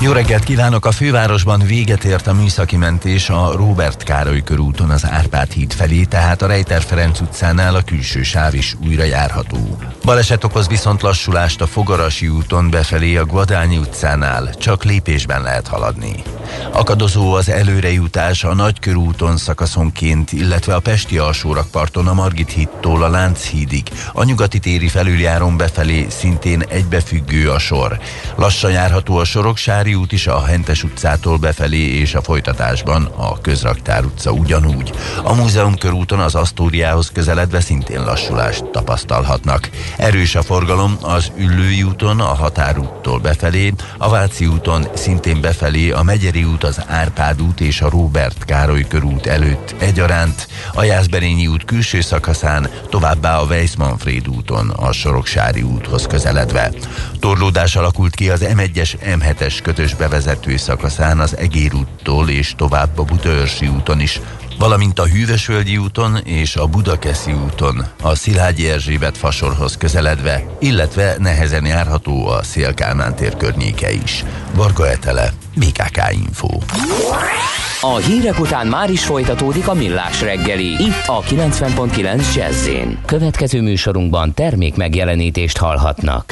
jó 0.00 0.12
reggelt 0.12 0.44
kívánok! 0.44 0.86
A 0.86 0.92
fővárosban 0.92 1.62
véget 1.66 2.04
ért 2.04 2.26
a 2.26 2.34
műszaki 2.34 2.76
mentés 2.76 3.30
a 3.30 3.52
Róbert 3.56 4.02
Károly 4.02 4.42
körúton 4.42 4.90
az 4.90 5.06
Árpád 5.10 5.52
híd 5.52 5.72
felé, 5.72 6.04
tehát 6.04 6.42
a 6.42 6.46
Rejter 6.46 6.82
Ferenc 6.82 7.20
utcánál 7.20 7.74
a 7.74 7.82
külső 7.82 8.22
sáv 8.22 8.54
is 8.54 8.76
újra 8.86 9.04
járható. 9.04 9.78
Baleset 10.04 10.44
okoz 10.44 10.68
viszont 10.68 11.02
lassulást 11.02 11.60
a 11.60 11.66
Fogarasi 11.66 12.28
úton 12.28 12.70
befelé 12.70 13.16
a 13.16 13.24
Guadányi 13.24 13.78
utcánál, 13.78 14.54
csak 14.54 14.84
lépésben 14.84 15.42
lehet 15.42 15.66
haladni. 15.66 16.22
Akadozó 16.72 17.32
az 17.32 17.48
előrejutás 17.48 18.44
a 18.44 18.54
Nagykörúton 18.54 19.36
szakaszonként, 19.36 20.32
illetve 20.32 20.74
a 20.74 20.80
Pesti 20.80 21.18
alsórakparton 21.18 22.06
a 22.06 22.14
Margit 22.14 22.50
hídtól 22.50 23.02
a 23.02 23.08
Lánchídig, 23.08 23.88
a 24.12 24.24
nyugati 24.24 24.58
téri 24.58 24.88
felüljáron 24.88 25.56
befelé 25.56 26.06
szintén 26.10 26.62
egybefüggő 26.68 27.50
a 27.50 27.58
sor. 27.58 27.98
Lassan 28.36 28.70
járható 28.70 29.16
a 29.16 29.24
Soroksári 29.24 29.87
Vári 29.88 30.00
út 30.00 30.12
is 30.12 30.26
a 30.26 30.44
Hentes 30.44 30.84
utcától 30.84 31.36
befelé 31.36 31.78
és 31.78 32.14
a 32.14 32.22
folytatásban 32.22 33.04
a 33.04 33.40
Közraktár 33.40 34.04
utca 34.04 34.30
ugyanúgy. 34.30 34.92
A 35.22 35.34
Múzeum 35.34 35.76
körúton 35.76 36.20
az 36.20 36.34
Asztóriához 36.34 37.10
közeledve 37.10 37.60
szintén 37.60 38.04
lassulást 38.04 38.64
tapasztalhatnak. 38.64 39.70
Erős 39.96 40.34
a 40.34 40.42
forgalom 40.42 40.98
az 41.02 41.32
Üllői 41.36 41.82
úton, 41.82 42.20
a 42.20 42.34
Határúttól 42.34 43.18
befelé, 43.18 43.72
a 43.98 44.08
Váci 44.08 44.46
úton 44.46 44.86
szintén 44.94 45.40
befelé, 45.40 45.90
a 45.90 46.02
Megyeri 46.02 46.44
út, 46.44 46.64
az 46.64 46.80
Árpád 46.86 47.42
út 47.42 47.60
és 47.60 47.80
a 47.80 47.90
Róbert 47.90 48.44
Károly 48.44 48.86
körút 48.88 49.26
előtt 49.26 49.74
egyaránt, 49.78 50.48
a 50.72 50.82
Jászberényi 50.82 51.46
út 51.46 51.64
külső 51.64 52.00
szakaszán, 52.00 52.68
továbbá 52.88 53.38
a 53.38 53.44
Weiss-Manfred 53.44 54.28
úton, 54.28 54.70
a 54.70 54.92
Soroksári 54.92 55.62
úthoz 55.62 56.06
közeledve. 56.06 56.70
Torlódás 57.18 57.76
alakult 57.76 58.14
ki 58.14 58.30
az 58.30 58.44
M1-es 58.54 58.94
M7-es 59.04 59.58
kötős 59.78 59.94
bevezető 59.94 60.56
szakaszán 60.56 61.18
az 61.18 61.36
Egér 61.36 61.74
úttól 61.74 62.28
és 62.28 62.54
tovább 62.56 62.98
a 62.98 63.02
Budaörsi 63.02 63.68
úton 63.68 64.00
is, 64.00 64.20
valamint 64.58 64.98
a 64.98 65.06
Hűvösvölgyi 65.06 65.76
úton 65.76 66.16
és 66.16 66.56
a 66.56 66.66
Budakeszi 66.66 67.32
úton 67.32 67.84
a 68.02 68.14
Szilágyi 68.14 68.68
Erzsébet 68.68 69.18
fasorhoz 69.18 69.76
közeledve, 69.76 70.44
illetve 70.60 71.16
nehezen 71.18 71.66
járható 71.66 72.26
a 72.26 72.42
Szélkálmán 72.42 73.14
tér 73.14 73.36
környéke 73.36 73.92
is. 73.92 74.24
Varga 74.54 74.88
Etele, 74.88 75.32
BKK 75.56 76.00
Info. 76.12 76.48
A 77.80 77.96
hírek 77.96 78.40
után 78.40 78.66
már 78.66 78.90
is 78.90 79.04
folytatódik 79.04 79.68
a 79.68 79.74
millás 79.74 80.20
reggeli, 80.20 80.66
itt 80.66 81.06
a 81.06 81.22
90.9 81.22 82.34
jazz 82.34 82.68
Következő 83.06 83.62
műsorunkban 83.62 84.34
termék 84.34 84.76
megjelenítést 84.76 85.56
hallhatnak. 85.56 86.24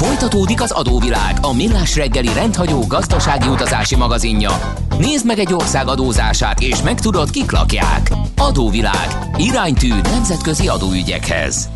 Folytatódik 0.00 0.62
az 0.62 0.70
adóvilág, 0.70 1.36
a 1.40 1.52
millás 1.52 1.96
reggeli 1.96 2.32
rendhagyó 2.32 2.86
gazdasági 2.86 3.48
utazási 3.48 3.96
magazinja. 3.96 4.50
Nézd 4.98 5.26
meg 5.26 5.38
egy 5.38 5.52
ország 5.52 5.88
adózását, 5.88 6.60
és 6.60 6.82
megtudod, 6.82 7.30
kik 7.30 7.50
lakják. 7.50 8.10
Adóvilág. 8.36 9.08
Iránytű 9.36 9.88
nemzetközi 9.88 10.68
adóügyekhez. 10.68 11.68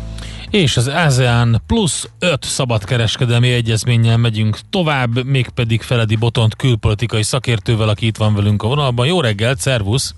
És 0.49 0.77
az 0.77 0.87
ASEAN 0.87 1.61
plusz 1.67 2.09
5 2.19 2.43
szabadkereskedelmi 2.43 3.51
egyezménnyel 3.51 4.17
megyünk 4.17 4.59
tovább, 4.69 5.25
mégpedig 5.25 5.81
Feledi 5.81 6.15
Botont 6.15 6.55
külpolitikai 6.55 7.23
szakértővel, 7.23 7.89
aki 7.89 8.05
itt 8.05 8.17
van 8.17 8.33
velünk 8.33 8.63
a 8.63 8.67
vonalban. 8.67 9.07
Jó 9.07 9.21
reggelt, 9.21 9.59
szervusz! 9.59 10.15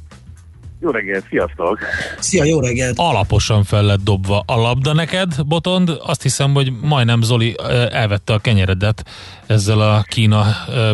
Jó 0.80 0.90
reggelt, 0.90 1.26
sziasztok! 1.30 1.80
Szia, 2.20 2.44
jó 2.44 2.60
reggelt! 2.60 2.94
Alaposan 2.98 3.64
fel 3.64 3.84
lett 3.84 4.04
dobva 4.04 4.44
a 4.46 4.56
labda 4.56 4.94
neked, 4.94 5.34
Botond. 5.48 5.90
Azt 6.06 6.22
hiszem, 6.22 6.54
hogy 6.54 6.72
majdnem 6.82 7.22
Zoli 7.22 7.56
elvette 7.92 8.34
a 8.34 8.40
kenyeredet 8.40 9.04
ezzel 9.48 9.80
a 9.80 10.02
Kína 10.08 10.44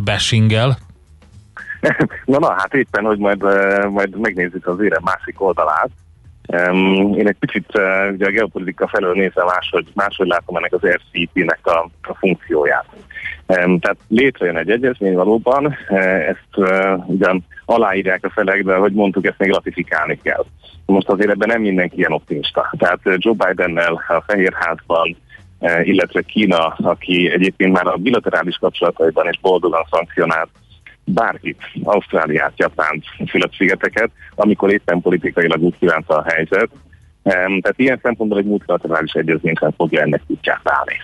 bashinggel. 0.03 0.77
Na, 2.25 2.39
na, 2.39 2.53
hát 2.57 2.73
éppen, 2.73 3.03
hogy 3.03 3.17
majd, 3.17 3.43
majd 3.89 4.19
megnézzük 4.19 4.67
az 4.67 4.81
érem 4.81 5.01
másik 5.03 5.41
oldalát. 5.41 5.89
Én 7.15 7.27
egy 7.27 7.37
picit 7.39 7.65
ugye 8.13 8.25
a 8.25 8.31
geopolitika 8.31 8.87
felől 8.87 9.13
nézve 9.13 9.43
máshogy, 9.43 9.91
máshogy 9.93 10.27
látom 10.27 10.55
ennek 10.55 10.73
az 10.73 10.87
RCP-nek 10.87 11.59
a, 11.63 11.89
a 12.01 12.15
funkcióját. 12.15 12.85
Tehát 13.45 13.97
létrejön 14.07 14.57
egy 14.57 14.69
egyezmény 14.69 15.13
valóban, 15.13 15.77
ezt 16.27 16.69
ugyan 17.05 17.45
aláírják 17.65 18.25
a 18.25 18.29
felek, 18.29 18.63
de 18.63 18.73
ahogy 18.73 18.93
mondtuk, 18.93 19.25
ezt 19.25 19.37
még 19.37 19.51
ratifikálni 19.51 20.19
kell. 20.23 20.45
Most 20.85 21.09
azért 21.09 21.29
ebben 21.29 21.47
nem 21.47 21.61
mindenki 21.61 21.97
ilyen 21.97 22.11
optimista. 22.11 22.73
Tehát 22.77 22.99
Joe 23.03 23.33
Bidennel 23.33 23.93
a 24.07 24.23
Fehérházban, 24.27 25.15
illetve 25.83 26.21
Kína, 26.21 26.67
aki 26.67 27.31
egyébként 27.31 27.73
már 27.73 27.87
a 27.87 27.97
bilaterális 27.97 28.57
kapcsolataiban 28.57 29.29
is 29.29 29.39
boldogan 29.39 29.85
szankcionált 29.89 30.49
bárkit, 31.05 31.61
Ausztráliát, 31.83 32.53
Japánt, 32.55 33.03
Fülöp-szigeteket, 33.29 34.09
amikor 34.35 34.71
éppen 34.71 35.01
politikailag 35.01 35.61
úgy 35.61 35.75
kívánta 35.79 36.15
a 36.15 36.25
helyzet, 36.27 36.69
tehát 37.23 37.73
ilyen 37.75 37.99
szempontból 38.01 38.39
egy 38.39 38.45
multilaterális 38.45 39.13
egyezmény 39.13 39.55
sem 39.59 39.71
fogja 39.77 40.01
ennek 40.01 40.21
útját 40.27 40.61
állni. 40.63 41.01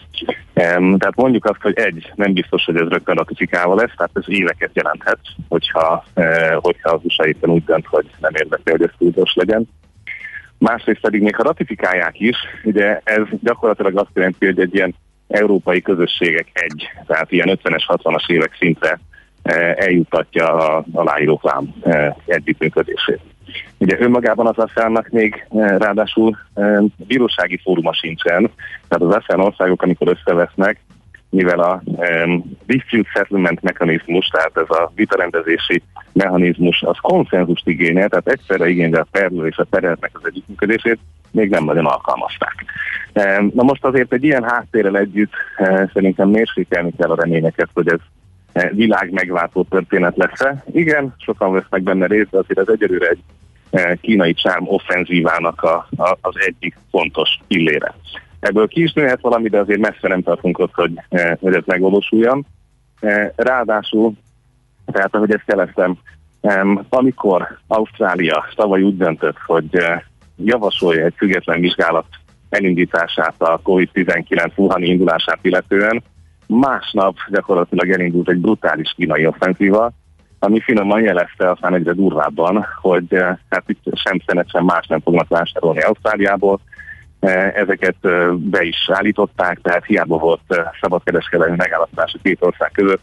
Tehát 0.54 1.16
mondjuk 1.16 1.46
azt, 1.46 1.62
hogy 1.62 1.78
egy, 1.78 2.12
nem 2.16 2.34
biztos, 2.34 2.66
hogy 2.66 2.76
ez 2.76 2.88
rögtön 2.88 3.16
ratifikálva 3.16 3.76
lesz, 3.76 3.92
tehát 3.96 4.12
ez 4.14 4.24
éveket 4.28 4.72
jelenthet, 4.74 5.20
hogyha, 5.48 6.04
eh, 6.14 6.56
hogyha 6.60 6.90
az 6.90 7.00
USA 7.04 7.28
éppen 7.28 7.50
úgy 7.50 7.64
dönt, 7.64 7.86
hogy 7.86 8.06
nem 8.20 8.36
érdekel, 8.36 8.76
hogy 8.78 8.82
ez 8.82 8.96
túlzós 8.98 9.34
legyen. 9.34 9.68
Másrészt 10.58 11.02
pedig 11.02 11.22
még 11.22 11.36
ha 11.36 11.44
ratifikálják 11.44 12.20
is, 12.20 12.38
ugye 12.64 13.00
ez 13.04 13.24
gyakorlatilag 13.42 13.98
azt 13.98 14.10
jelenti, 14.14 14.46
hogy 14.46 14.60
egy 14.60 14.76
ilyen 14.76 14.96
európai 15.28 15.82
közösségek 15.82 16.48
egy, 16.54 16.90
tehát 17.08 17.32
ilyen 17.32 17.60
50-es, 17.64 17.84
60-as 17.88 18.30
évek 18.30 18.56
szintre 18.60 19.00
eh, 19.42 19.74
eljutatja 19.76 20.46
a 20.54 20.86
aláírók 20.94 21.44
lám 21.44 21.74
eh, 21.82 22.14
együttműködését. 22.26 23.22
Ugye 23.78 24.00
önmagában 24.00 24.48
az 24.48 24.58
ASEAN-nak 24.58 25.10
még 25.10 25.48
eh, 25.50 25.78
ráadásul 25.78 26.38
eh, 26.54 26.78
bírósági 27.08 27.60
fóruma 27.64 27.94
sincsen, 27.94 28.50
tehát 28.88 29.14
az 29.14 29.16
ASEAN 29.16 29.40
országok, 29.40 29.82
amikor 29.82 30.08
összevesznek, 30.08 30.80
mivel 31.30 31.60
a 31.60 31.82
um, 31.84 32.58
dispute 32.66 33.10
settlement 33.14 33.62
mechanizmus, 33.62 34.28
tehát 34.28 34.58
ez 34.58 34.70
a 34.78 34.92
vitarendezési 34.96 35.82
mechanizmus, 36.14 36.82
az 36.82 36.98
konszenzust 37.02 37.68
igényel, 37.68 38.10
tehát 38.10 38.28
egyszerre 38.28 38.70
igényel 38.70 39.02
a 39.02 39.08
perlő 39.12 39.48
és 39.48 39.58
a 39.58 39.64
pereltnek 39.64 40.12
az 40.14 40.22
együttműködését, 40.26 41.00
még 41.32 41.50
nem 41.50 41.64
nagyon 41.64 41.86
alkalmazták. 41.86 42.66
Um, 43.14 43.52
na 43.54 43.64
most 43.64 43.86
azért 43.86 44.14
egy 44.14 44.24
ilyen 44.24 44.44
háttérrel 44.44 44.98
együtt 44.98 45.34
uh, 45.58 45.92
szerintem 45.94 46.30
mérsékelni 46.30 46.92
kell 46.98 47.10
a 47.10 47.22
reményeket, 47.22 47.70
hogy 47.74 47.88
ez 47.88 48.00
világ 48.72 49.12
megváltó 49.12 49.64
történet 49.64 50.18
lesz-e. 50.18 50.64
Igen, 50.72 51.16
sokan 51.18 51.52
vesznek 51.52 51.82
benne 51.82 52.06
részt, 52.06 52.30
de 52.30 52.38
azért 52.38 52.60
ez 52.60 52.68
egyelőre 52.68 53.08
egy 53.08 53.24
kínai 54.02 54.34
csárm 54.34 54.68
offenzívának 54.68 55.62
a, 55.62 55.88
a, 55.98 56.18
az 56.22 56.34
egyik 56.46 56.78
fontos 56.92 57.40
pillére. 57.48 57.94
ebből 58.40 58.68
ki 58.68 58.84
is 58.84 58.94
nőhet 58.94 59.22
valami, 59.22 59.50
de 59.50 59.60
azért 59.60 59.80
messze 59.80 60.08
nem 60.08 60.22
tartunk 60.22 60.60
ott, 60.60 60.74
hogy, 60.74 60.92
eh, 61.10 61.32
hogy 61.40 61.54
ez 61.54 61.64
megvalósuljon. 61.66 62.46
Ráadásul, 63.36 64.14
tehát 64.86 65.16
ahogy 65.16 65.32
ezt 65.32 65.44
jeleztem, 65.48 65.98
em, 66.42 66.86
amikor 66.90 67.60
Ausztrália 67.68 68.46
tavaly 68.56 68.82
úgy 68.82 68.98
döntött, 68.98 69.38
hogy 69.46 69.70
javasolja 70.36 71.06
egy 71.06 71.14
független 71.18 71.60
vizsgálat 71.60 72.06
elindítását 72.50 73.34
a 73.38 73.60
COVID-19 73.64 74.52
Wuhani 74.56 74.88
indulását 74.88 75.40
illetően, 75.42 76.04
másnap 76.50 77.16
gyakorlatilag 77.30 77.90
elindult 77.90 78.30
egy 78.30 78.38
brutális 78.38 78.94
kínai 78.96 79.26
offenzíva, 79.26 79.92
ami 80.40 80.60
finoman 80.60 81.02
jelezte 81.02 81.50
aztán 81.50 81.74
egyre 81.74 81.94
durvábban, 81.94 82.66
hogy 82.82 83.06
eh, 83.10 83.38
hát 83.50 83.64
itt 83.68 83.84
sem 83.94 84.22
szenet, 84.26 84.50
sem 84.50 84.66
más 84.66 84.88
nem 84.88 85.00
fognak 85.00 85.28
vásárolni 85.28 85.82
Ausztráliából. 85.82 86.60
Eh, 87.20 87.54
Ezeket 87.54 87.96
eh, 88.02 88.32
be 88.32 88.64
is 88.64 88.90
állították, 88.94 89.60
tehát 89.62 89.86
hiába 89.86 90.18
volt 90.18 90.42
szabadkereskedelmi 90.82 91.56
megállapodás 91.56 92.14
a 92.14 92.20
két 92.24 92.38
ország 92.42 92.72
között, 92.72 93.02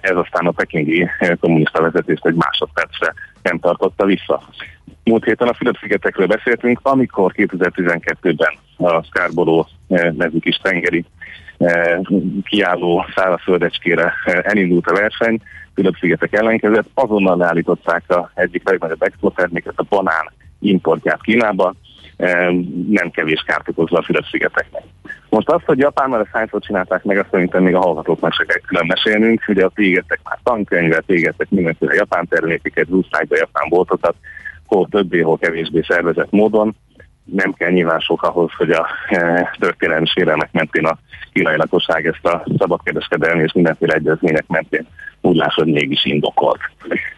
ez 0.00 0.16
aztán 0.16 0.46
a 0.46 0.50
pekingi 0.50 1.08
kommunista 1.40 1.82
vezetést 1.82 2.26
egy 2.26 2.34
másodpercre 2.34 3.12
nem 3.42 3.58
tartotta 3.58 4.04
vissza. 4.04 4.42
Múlt 5.04 5.24
héten 5.24 5.48
a 5.48 5.54
Fülöp-szigetekről 5.54 6.26
beszéltünk, 6.26 6.78
amikor 6.82 7.32
2012-ben 7.36 8.54
a 8.76 9.02
Scarborough 9.02 9.68
nevű 9.88 10.38
kis 10.38 10.56
tengeri 10.56 11.04
kiálló 12.42 13.04
szárazföldecskére 13.14 14.12
elindult 14.24 14.86
a 14.86 14.94
verseny, 14.94 15.40
Fülöp-szigetek 15.74 16.32
ellenkezett, 16.32 16.88
azonnal 16.94 17.36
leállították 17.36 18.10
a 18.10 18.30
egyik 18.34 18.68
legnagyobb 18.68 19.02
exportterméket, 19.02 19.72
a 19.76 19.84
banán 19.88 20.32
importját 20.60 21.22
Kínába, 21.22 21.74
eh, 22.16 22.48
nem 22.88 23.10
kevés 23.10 23.42
kárt 23.46 23.68
okozva 23.68 23.98
a 23.98 24.02
Fülöp-szigeteknek. 24.02 24.82
Most 25.28 25.48
azt, 25.48 25.64
hogy 25.64 25.78
Japánnal 25.78 26.20
ezt 26.20 26.32
hányszor 26.32 26.60
csinálták 26.60 27.04
meg, 27.04 27.18
azt 27.18 27.30
szerintem 27.30 27.62
még 27.62 27.74
a 27.74 27.80
hallgatóknak 27.80 28.32
se 28.32 28.44
kell 28.44 28.60
külön 28.66 28.86
mesélnünk. 28.86 29.42
Ugye 29.48 29.64
a 29.64 29.70
égettek 29.74 30.20
már 30.24 30.38
tankönyvet, 30.42 31.10
égettek 31.10 31.50
mindenféle 31.50 31.94
japán 31.94 32.28
termékeket, 32.28 32.86
zúzták 32.86 33.26
japán 33.28 33.68
boltokat, 33.68 34.14
hol 34.66 34.88
többé, 34.90 35.20
hol 35.20 35.38
kevésbé 35.38 35.82
szervezett 35.88 36.30
módon. 36.30 36.76
Nem 37.24 37.52
kell 37.52 37.70
nyilván 37.70 38.00
sok 38.00 38.22
ahhoz, 38.22 38.50
hogy 38.56 38.70
a 38.70 38.86
e, 39.08 39.50
történelmi 39.58 40.06
sérelmek 40.06 40.52
mentén 40.52 40.86
a 40.86 40.98
kínai 41.32 41.56
lakosság 41.56 42.06
ezt 42.06 42.26
a 42.26 42.44
szabadkereskedelmi 42.58 43.42
és 43.42 43.52
mindenféle 43.52 43.94
egyezmények 43.94 44.46
mentén 44.46 44.86
úgy 45.20 45.36
lássa, 45.36 45.62
hogy 45.62 45.72
mégis 45.72 46.04
indokolt. 46.04 46.60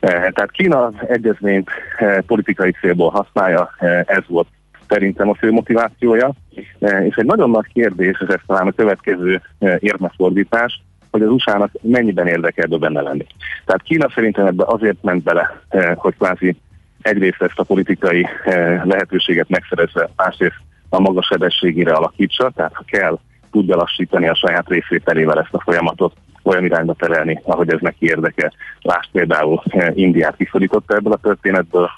E, 0.00 0.08
tehát 0.08 0.50
Kína 0.50 0.84
az 0.84 0.94
egyezményt 1.08 1.70
e, 1.98 2.20
politikai 2.20 2.70
célból 2.80 3.10
használja, 3.10 3.70
e, 3.78 4.04
ez 4.06 4.22
volt 4.26 4.48
szerintem 4.88 5.28
a 5.28 5.34
fő 5.34 5.50
motivációja. 5.50 6.32
E, 6.80 7.06
És 7.06 7.14
egy 7.14 7.24
nagyon 7.24 7.50
nagy 7.50 7.66
kérdés, 7.72 8.16
és 8.20 8.28
ez 8.28 8.40
talán 8.46 8.66
a 8.66 8.72
következő 8.72 9.42
e, 9.58 9.78
érmefordítás, 9.80 10.82
hogy 11.10 11.22
az 11.22 11.28
USA-nak 11.30 11.70
mennyiben 11.82 12.26
érdekel 12.26 12.64
ebbe 12.64 12.76
benne 12.76 13.00
lenni. 13.00 13.26
Tehát 13.64 13.82
Kína 13.82 14.10
szerintem 14.14 14.46
ebbe 14.46 14.64
azért 14.66 15.02
ment 15.02 15.22
bele, 15.22 15.60
e, 15.68 15.94
hogy 15.98 16.14
kvázi 16.16 16.56
egyrészt 17.02 17.42
ezt 17.42 17.58
a 17.58 17.64
politikai 17.64 18.28
eh, 18.44 18.82
lehetőséget 18.84 19.48
megszerezve, 19.48 20.08
másrészt 20.16 20.60
a 20.88 21.00
magas 21.00 21.26
sebességére 21.26 21.92
alakítsa, 21.92 22.50
tehát 22.54 22.74
ha 22.74 22.84
kell, 22.86 23.18
tudja 23.50 23.76
lassítani 23.76 24.28
a 24.28 24.34
saját 24.34 24.68
részvételével 24.68 25.40
ezt 25.40 25.54
a 25.54 25.60
folyamatot, 25.60 26.12
olyan 26.42 26.64
irányba 26.64 26.94
terelni, 26.94 27.40
ahogy 27.44 27.72
ez 27.72 27.80
neki 27.80 28.06
érdeke. 28.06 28.52
Lásd 28.80 29.10
például 29.12 29.62
eh, 29.66 29.96
Indiát 29.96 30.36
kiszorította 30.36 30.94
ebből 30.94 31.12
a 31.12 31.20
történetből. 31.22 31.90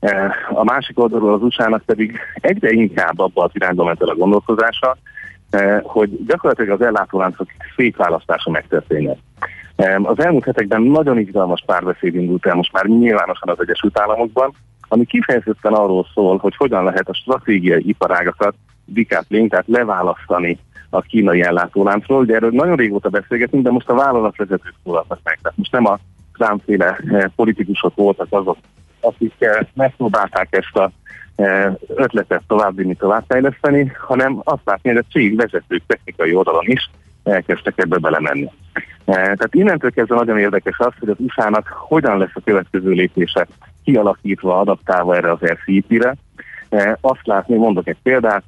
Eh, 0.00 0.30
A 0.50 0.64
másik 0.64 0.98
oldalról 0.98 1.34
az 1.34 1.42
USA-nak 1.42 1.82
pedig 1.82 2.18
egyre 2.34 2.70
inkább 2.70 3.18
abba 3.18 3.44
az 3.44 3.50
irányba 3.54 3.84
ment 3.84 4.02
el 4.02 4.08
a 4.08 4.14
gondolkozása, 4.14 4.96
hogy 5.82 6.24
gyakorlatilag 6.26 6.80
az 6.80 6.86
ellátóláncok 6.86 7.48
szétválasztása 7.76 8.50
megtörténjen. 8.50 9.16
Az 10.02 10.24
elmúlt 10.24 10.44
hetekben 10.44 10.82
nagyon 10.82 11.18
izgalmas 11.18 11.62
párbeszéd 11.66 12.14
indult 12.14 12.46
el 12.46 12.54
most 12.54 12.72
már 12.72 12.84
nyilvánosan 12.84 13.48
az 13.48 13.60
Egyesült 13.60 13.98
Államokban, 13.98 14.52
ami 14.88 15.04
kifejezetten 15.04 15.72
arról 15.72 16.06
szól, 16.14 16.36
hogy 16.36 16.56
hogyan 16.56 16.84
lehet 16.84 17.08
a 17.08 17.14
stratégiai 17.14 17.88
iparágakat 17.88 18.54
decoupling, 18.84 19.50
tehát 19.50 19.66
leválasztani 19.68 20.58
a 20.90 21.00
kínai 21.00 21.42
ellátóláncról. 21.42 22.20
Ugye 22.20 22.34
erről 22.34 22.50
nagyon 22.50 22.76
régóta 22.76 23.08
beszélgetünk, 23.08 23.62
de 23.64 23.70
most 23.70 23.88
a 23.88 23.94
vállalatvezetők 23.94 24.74
szólaltak 24.84 25.18
meg. 25.22 25.38
Tehát 25.42 25.58
most 25.58 25.72
nem 25.72 25.86
a 25.86 25.98
számféle 26.38 26.98
eh, 27.10 27.24
politikusok 27.36 27.94
voltak 27.94 28.26
azok, 28.30 28.56
akik 29.00 29.34
eh, 29.38 29.58
megpróbálták 29.74 30.48
ezt 30.50 30.76
a 30.76 30.90
eh, 31.36 31.72
ötletet 31.88 32.42
továbbvinni, 32.46 32.94
továbbfejleszteni, 32.94 33.92
hanem 34.06 34.40
azt 34.44 34.62
látni, 34.64 34.90
hogy 34.90 35.04
a 35.08 35.12
cég 35.12 35.36
vezetők 35.36 35.82
technikai 35.86 36.34
oldalon 36.34 36.66
is 36.66 36.90
elkezdtek 37.24 37.74
ebbe 37.76 37.98
belemenni. 37.98 38.50
Eh, 39.04 39.14
Tehát 39.14 39.54
innentől 39.54 39.90
kezdve 39.90 40.14
nagyon 40.14 40.38
érdekes 40.38 40.78
az, 40.78 40.92
hogy 40.98 41.08
az 41.08 41.16
USA-nak 41.18 41.66
hogyan 41.68 42.18
lesz 42.18 42.34
a 42.34 42.40
következő 42.44 42.90
lépése 42.90 43.46
kialakítva, 43.84 44.60
adaptálva 44.60 45.16
erre 45.16 45.30
az 45.30 45.38
RCEP-re. 45.40 46.14
Eh, 46.68 46.92
Azt 47.00 47.26
látni, 47.26 47.56
mondok 47.56 47.88
egy 47.88 47.96
példát, 48.02 48.42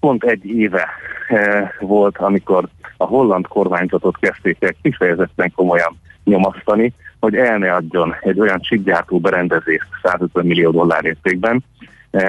pont 0.00 0.24
egy 0.24 0.44
éve 0.44 0.88
eh, 1.28 1.70
volt, 1.80 2.18
amikor 2.18 2.68
a 2.96 3.04
holland 3.04 3.46
kormányzatot 3.46 4.16
kezdték 4.18 4.56
el 4.60 4.74
kifejezetten 4.82 5.52
komolyan 5.54 5.98
nyomasztani, 6.24 6.92
hogy 7.20 7.34
el 7.34 7.58
ne 7.58 7.74
adjon 7.74 8.14
egy 8.20 8.40
olyan 8.40 8.60
csipgyártó 8.60 9.18
berendezést 9.18 9.86
150 10.02 10.46
millió 10.46 10.70
dollár 10.70 11.04
értékben, 11.04 11.64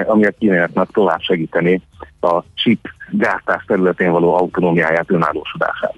ami 0.06 0.24
a 0.24 0.30
kínaiaknak 0.38 0.92
tovább 0.92 1.20
segíteni 1.20 1.80
a 2.20 2.42
chip 2.54 2.88
gyártás 3.10 3.64
területén 3.64 4.10
való 4.10 4.34
autonómiáját, 4.34 5.10
önállósodását. 5.10 5.94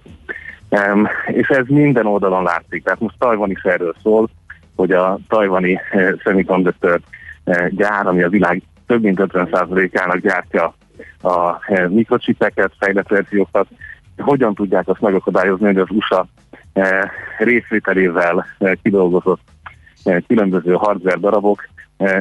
Um, 0.71 1.09
és 1.27 1.49
ez 1.49 1.65
minden 1.67 2.07
oldalon 2.07 2.43
látszik. 2.43 2.85
Tehát 2.85 3.01
most 3.01 3.15
Tajvan 3.19 3.51
is 3.51 3.63
erről 3.63 3.95
szól, 4.03 4.31
hogy 4.77 4.93
a 4.93 5.19
tajvani 5.29 5.81
eh, 5.91 6.13
semiconductor 6.19 7.01
eh, 7.45 7.69
gyár, 7.69 8.07
ami 8.07 8.23
a 8.23 8.29
világ 8.29 8.63
több 8.87 9.03
mint 9.03 9.19
50%-ának 9.23 10.17
gyártja 10.17 10.75
a 11.23 11.57
eh, 11.67 11.89
mikrocsipeket, 11.89 12.73
fejlett 12.79 13.09
verziókat, 13.09 13.67
hogyan 14.21 14.55
tudják 14.55 14.89
azt 14.89 15.01
megakadályozni, 15.01 15.67
hogy 15.67 15.79
az 15.79 15.91
USA 15.91 16.27
eh, 16.73 17.01
részvételével 17.39 18.47
eh, 18.59 18.73
kidolgozott 18.83 19.41
eh, 20.05 20.17
különböző 20.27 20.73
hardware 20.73 21.17
darabok 21.17 21.69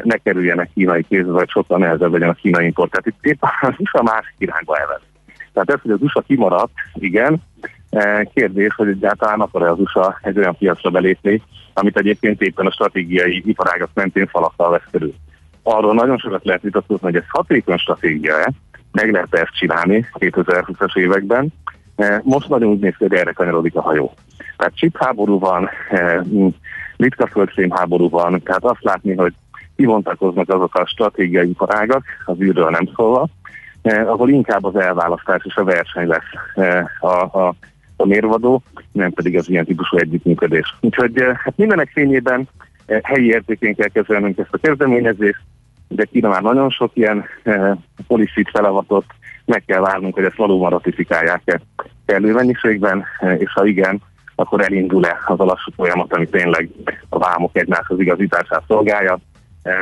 ne 0.04 0.16
kerüljenek 0.16 0.70
kínai 0.74 1.06
kézbe, 1.10 1.32
vagy 1.32 1.50
sokkal 1.50 1.78
nehezebb 1.78 2.12
legyen 2.12 2.30
a 2.30 2.34
kínai 2.34 2.66
import. 2.66 2.92
Tehát 2.92 3.06
itt 3.06 3.26
éppen 3.26 3.50
az 3.62 3.74
USA 3.78 4.04
másik 4.04 4.36
irányba 4.38 4.78
elvez. 4.78 5.02
Tehát 5.54 5.70
ez, 5.70 5.82
hogy 5.82 5.92
az 5.92 6.02
USA 6.02 6.22
kimaradt, 6.22 6.72
igen, 6.94 7.42
kérdés, 8.34 8.74
hogy 8.76 8.88
egyáltalán 8.88 9.40
akar-e 9.40 9.72
az 9.72 9.80
USA 9.80 10.20
egy 10.22 10.38
olyan 10.38 10.58
piacra 10.58 10.90
belépni, 10.90 11.42
amit 11.74 11.98
egyébként 11.98 12.42
éppen 12.42 12.66
a 12.66 12.72
stratégiai 12.72 13.44
iparágak 13.46 13.90
mentén 13.94 14.28
falakkal 14.28 14.72
vesz 14.72 14.88
körül. 14.92 15.14
Arról 15.64 15.94
nagyon 15.94 16.18
sokat 16.18 16.46
lehet 16.46 16.62
vitatkozni, 16.62 17.06
hogy 17.06 17.16
ez 17.16 17.28
hatékony 17.28 17.78
stratégia-e, 17.78 18.52
meg 18.92 19.12
lehet 19.12 19.34
ezt 19.34 19.58
csinálni 19.58 20.10
2020-as 20.20 20.98
években. 20.98 21.54
Eh, 21.96 22.20
Most 22.24 22.50
nagyon 22.50 22.70
úgy 22.70 22.80
néz 22.80 22.96
ki, 22.98 23.04
hogy 23.04 23.18
erre 23.18 23.32
kanyarodik 23.32 23.76
a 23.76 23.82
hajó. 23.82 24.14
Tehát 24.58 24.76
chip 24.76 24.98
háború 24.98 25.40
van, 25.40 25.70
eh, 25.90 26.20
ritka 26.98 27.28
földfém 27.28 27.70
háború 27.70 28.10
van, 28.10 28.42
tehát 28.44 28.64
azt 28.64 28.84
látni, 28.84 29.16
hogy 29.16 29.34
kivontakoznak 29.76 30.50
azok 30.50 30.76
a 30.76 30.86
stratégiai 30.86 31.50
iparágak, 31.50 32.04
az 32.26 32.40
űrről 32.42 32.70
nem 32.70 32.90
szólva, 32.96 33.28
eh, 33.82 34.10
ahol 34.10 34.30
inkább 34.30 34.64
az 34.64 34.76
elválasztás 34.76 35.42
és 35.44 35.56
a 35.56 35.64
verseny 35.64 36.08
lesz 36.08 36.32
eh, 36.56 36.86
a, 37.00 37.22
a, 37.22 37.54
a 38.00 38.06
mérvadó, 38.06 38.62
nem 38.92 39.12
pedig 39.12 39.38
az 39.38 39.50
ilyen 39.50 39.66
típusú 39.66 39.98
együttműködés. 39.98 40.76
Úgyhogy 40.82 41.22
eh, 41.22 41.36
hát 41.36 41.58
mindenek 41.58 41.90
fényében 41.94 42.48
eh, 42.86 43.00
helyi 43.04 43.28
értékén 43.28 43.76
kell 43.76 43.88
kezelnünk 43.88 44.38
ezt 44.38 44.54
a 44.54 44.58
kezdeményezést, 44.58 45.42
de 45.88 46.06
Kína 46.06 46.30
már 46.30 46.42
nagyon 46.42 46.70
sok 46.70 46.92
ilyen 46.94 47.26
eh, 47.44 47.72
policit 48.08 48.50
felavatott, 48.50 49.10
meg 49.46 49.64
kell 49.66 49.80
várnunk, 49.80 50.14
hogy 50.14 50.24
ezt 50.24 50.36
valóban 50.36 50.70
ratifikálják-e 50.70 51.62
kellő 52.06 52.34
mennyiségben, 52.34 53.04
eh, 53.20 53.40
és 53.40 53.52
ha 53.54 53.66
igen, 53.66 54.02
akkor 54.36 54.62
elindul-e 54.62 55.18
az 55.26 55.40
a 55.40 55.46
lassú 55.46 55.72
folyamat, 55.76 56.14
ami 56.14 56.28
tényleg 56.28 56.70
a 57.10 57.18
vámok 57.18 57.58
egymáshoz 57.58 58.00
igazítását 58.00 58.64
szolgálja, 58.68 59.20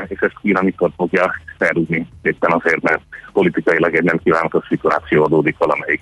és 0.08 0.20
ezt 0.20 0.40
Kína 0.42 0.62
mikor 0.62 0.92
fogja 0.96 1.32
felrúgni, 1.58 2.08
éppen 2.22 2.52
azért, 2.52 2.82
mert 2.82 3.02
politikailag 3.34 3.96
egy 3.96 4.04
nem 4.04 4.18
kívánatos 4.18 4.66
szituáció 4.68 5.24
adódik 5.24 5.58
valamelyik 5.58 6.02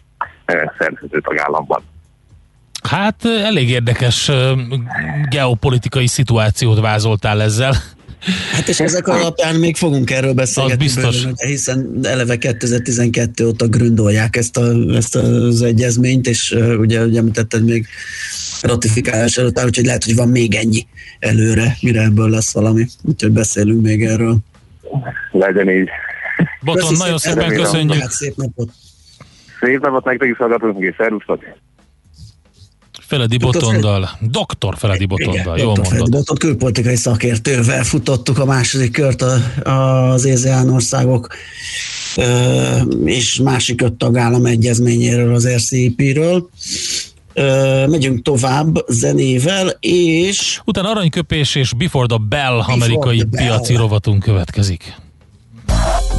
szerződő 0.77 1.19
tagállamban. 1.19 1.81
Hát 2.87 3.25
elég 3.25 3.69
érdekes 3.69 4.31
geopolitikai 5.29 6.07
szituációt 6.07 6.79
vázoltál 6.79 7.41
ezzel. 7.41 7.73
Hát 8.51 8.67
és 8.67 8.79
ezek 8.79 9.07
alapján 9.07 9.55
még 9.55 9.75
fogunk 9.75 10.11
erről 10.11 10.33
beszélgetni. 10.33 10.85
Az 10.85 10.93
biztos. 10.93 11.17
bőven, 11.17 11.35
hiszen 11.35 11.99
eleve 12.03 12.37
2012 12.37 13.47
óta 13.47 13.67
gründolják 13.67 14.35
ezt, 14.35 14.57
a, 14.57 14.71
ezt 14.95 15.15
az 15.15 15.61
egyezményt, 15.61 16.27
és 16.27 16.55
ugye, 16.77 17.03
ugye 17.03 17.19
említetted 17.19 17.63
még 17.63 17.85
ratifikálás 18.61 19.37
előtt 19.37 19.59
áll, 19.59 19.65
úgyhogy 19.65 19.85
lehet, 19.85 20.03
hogy 20.03 20.15
van 20.15 20.29
még 20.29 20.55
ennyi 20.55 20.87
előre, 21.19 21.77
mire 21.81 22.01
ebből 22.01 22.29
lesz 22.29 22.53
valami. 22.53 22.85
Úgyhogy 23.03 23.31
beszélünk 23.31 23.81
még 23.81 24.03
erről. 24.03 24.37
Legyen 25.31 25.69
így. 25.69 25.89
Boton, 26.61 26.89
Köszi 26.89 27.01
nagyon 27.01 27.17
szépen 27.17 27.53
köszönjük. 27.53 28.01
Hát 28.01 28.11
szép 28.11 28.35
napot. 28.35 28.69
Szép 29.59 29.81
napot 29.81 30.05
nektek 30.05 30.29
is 30.29 30.37
hallgatunk, 30.37 30.83
és 30.83 30.95
szervusztok! 30.97 31.43
Feledi 33.07 33.37
Dr. 33.37 33.45
Botondal. 33.45 34.09
Doktor 34.21 34.77
Feledi 34.77 35.05
Botondal, 35.05 35.57
jól 35.57 35.73
Dr. 35.73 35.81
Mondod. 35.89 36.09
Botond 36.11 36.39
külpolitikai 36.39 36.95
szakértővel 36.95 37.83
futottuk 37.83 38.39
a 38.39 38.45
második 38.45 38.91
kört 38.91 39.21
a- 39.21 40.11
az 40.11 40.25
ASEAN 40.25 40.69
országok 40.69 41.27
ö, 42.15 42.23
és 43.05 43.39
másik 43.43 43.81
öt 43.81 43.93
tagállam 43.93 44.45
egyezményéről, 44.45 45.33
az 45.35 45.47
RCEP-ről. 45.47 46.49
Ö, 47.33 47.87
Megyünk 47.87 48.21
tovább 48.21 48.75
zenével, 48.87 49.77
és 49.79 50.59
Utána 50.65 50.89
aranyköpés 50.89 51.55
és 51.55 51.73
Before 51.73 52.07
the 52.07 52.17
Bell 52.29 52.59
amerikai 52.59 53.17
the 53.17 53.25
Bell. 53.25 53.45
piaci 53.47 53.75
rovatunk 53.75 54.23
következik. 54.23 54.95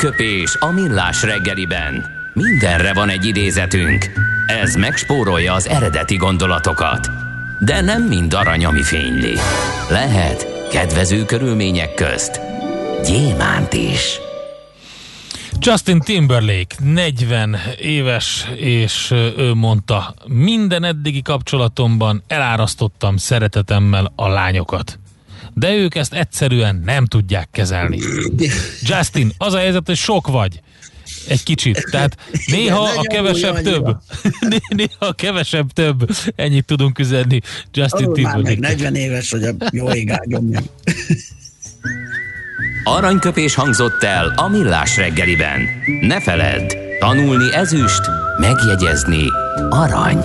Aranyköpés 0.00 0.56
a 0.58 0.70
millás 0.70 1.22
reggeliben. 1.22 2.06
Mindenre 2.32 2.92
van 2.92 3.08
egy 3.08 3.24
idézetünk. 3.24 4.06
Ez 4.46 4.74
megspórolja 4.74 5.52
az 5.52 5.68
eredeti 5.68 6.16
gondolatokat. 6.16 7.10
De 7.58 7.80
nem 7.80 8.02
mind 8.02 8.34
arany, 8.34 8.64
ami 8.64 8.82
fényli. 8.82 9.34
Lehet 9.90 10.68
kedvező 10.70 11.24
körülmények 11.24 11.94
közt 11.94 12.40
gyémánt 13.06 13.72
is. 13.72 14.20
Justin 15.58 16.00
Timberlake, 16.00 16.76
40 16.78 17.56
éves, 17.78 18.48
és 18.56 19.10
ő 19.36 19.54
mondta, 19.54 20.14
minden 20.26 20.84
eddigi 20.84 21.22
kapcsolatomban 21.22 22.22
elárasztottam 22.26 23.16
szeretetemmel 23.16 24.12
a 24.16 24.28
lányokat. 24.28 24.99
De 25.54 25.74
ők 25.74 25.94
ezt 25.94 26.12
egyszerűen 26.14 26.82
nem 26.84 27.06
tudják 27.06 27.48
kezelni. 27.52 27.98
Justin, 28.82 29.30
az 29.38 29.52
a 29.52 29.58
helyzet, 29.58 29.86
hogy 29.86 29.96
sok 29.96 30.26
vagy. 30.26 30.60
Egy 31.28 31.42
kicsit. 31.42 31.86
Tehát 31.90 32.16
néha 32.46 32.82
a 32.82 33.02
kevesebb 33.02 33.62
több. 33.62 33.84
Né- 34.48 34.68
Néha 34.74 35.06
a 35.06 35.12
kevesebb 35.12 35.70
több. 35.70 36.10
Ennyit 36.36 36.64
tudunk 36.64 36.98
üzenni 36.98 37.40
Justin 37.72 38.04
Arról 38.06 38.22
már 38.22 38.36
meg 38.36 38.44
Timberlake. 38.44 38.74
40 38.74 38.94
éves, 38.94 39.30
hogy 39.30 39.42
a 39.42 39.54
jó 39.72 39.92
ég 39.92 40.10
áldjon 40.10 40.44
meg. 40.44 40.62
Aranyköpés 42.84 43.54
hangzott 43.54 44.02
el 44.02 44.32
a 44.36 44.48
millás 44.48 44.96
reggeliben. 44.96 45.60
Ne 46.00 46.20
feledd, 46.20 46.72
tanulni 46.98 47.54
ezüst, 47.54 48.00
megjegyezni 48.38 49.24
arany. 49.70 50.24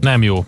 nem 0.00 0.22
jó. 0.22 0.44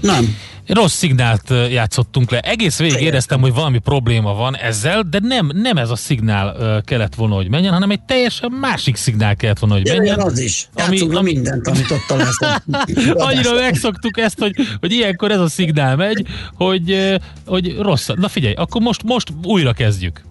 Nem. 0.00 0.36
Rossz 0.66 0.94
szignált 0.94 1.50
játszottunk 1.70 2.30
le. 2.30 2.40
Egész 2.40 2.78
végig 2.78 3.00
éreztem, 3.00 3.40
hogy 3.40 3.52
valami 3.52 3.78
probléma 3.78 4.34
van 4.34 4.56
ezzel, 4.56 5.02
de 5.02 5.18
nem, 5.22 5.50
nem 5.54 5.76
ez 5.76 5.90
a 5.90 5.96
szignál 5.96 6.82
kellett 6.84 7.14
volna, 7.14 7.34
hogy 7.34 7.48
menjen, 7.48 7.72
hanem 7.72 7.90
egy 7.90 8.00
teljesen 8.00 8.50
másik 8.50 8.96
szignál 8.96 9.36
kellett 9.36 9.58
volna, 9.58 9.74
hogy 9.74 9.86
menjen. 9.86 10.20
az 10.20 10.38
is. 10.38 10.68
Játszunk 10.76 11.16
ami, 11.16 11.32
mindent, 11.32 11.66
amit 11.66 11.90
ott 11.90 12.04
találsz. 12.06 12.38
Annyira 13.28 13.54
megszoktuk 13.54 14.18
ezt, 14.18 14.38
hogy, 14.38 14.54
hogy 14.80 14.92
ilyenkor 14.92 15.30
ez 15.30 15.40
a 15.40 15.48
szignál 15.48 15.96
megy, 15.96 16.26
hogy, 16.54 17.18
hogy 17.46 17.76
rossz. 17.78 18.08
Na 18.14 18.28
figyelj, 18.28 18.54
akkor 18.54 18.80
most, 18.80 19.02
most 19.02 19.32
újra 19.42 19.72
kezdjük. 19.72 20.22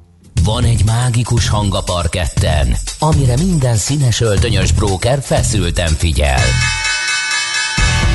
Van 0.44 0.64
egy 0.64 0.86
mágikus 0.86 1.48
hang 1.48 1.76
a 1.76 1.82
parketten, 1.82 2.76
amire 3.00 3.38
minden 3.38 3.76
színes 3.76 4.22
öltönyös 4.22 4.72
bróker 4.72 5.20
feszülten 5.22 5.90
figyel. 5.90 6.40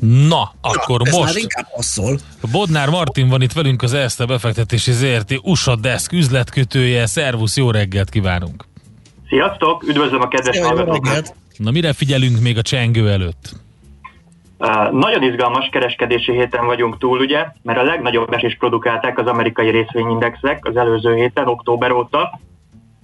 Na, 0.00 0.52
akkor 0.60 1.00
ez 1.04 1.14
most 1.14 1.24
már 1.24 1.36
inkább. 1.36 1.66
Bodnár 2.52 2.88
Martin 2.88 3.28
van 3.28 3.42
itt 3.42 3.52
velünk 3.52 3.82
az 3.82 3.92
Erste 3.92 4.26
befektetési 4.26 4.92
ZRT 4.92 5.40
USA 5.42 5.76
Desk 5.76 6.12
üzletkötője. 6.12 7.06
Szervusz, 7.06 7.56
jó 7.56 7.70
reggelt 7.70 8.10
kívánunk! 8.10 8.64
Sziasztok, 9.28 9.82
üdvözlöm 9.82 10.20
a 10.20 10.28
kedves 10.28 10.60
hallgatókat! 10.60 11.34
Na 11.56 11.70
mire 11.70 11.92
figyelünk 11.92 12.40
még 12.40 12.58
a 12.58 12.62
csengő 12.62 13.10
előtt? 13.10 13.52
Uh, 14.58 14.90
nagyon 14.90 15.22
izgalmas 15.22 15.68
kereskedési 15.72 16.32
héten 16.32 16.66
vagyunk 16.66 16.98
túl, 16.98 17.18
ugye, 17.18 17.46
mert 17.62 17.78
a 17.78 17.82
legnagyobb 17.82 18.32
esés 18.32 18.56
produkálták 18.58 19.18
az 19.18 19.26
amerikai 19.26 19.70
részvényindexek 19.70 20.66
az 20.66 20.76
előző 20.76 21.14
héten, 21.14 21.46
október 21.48 21.92
óta, 21.92 22.40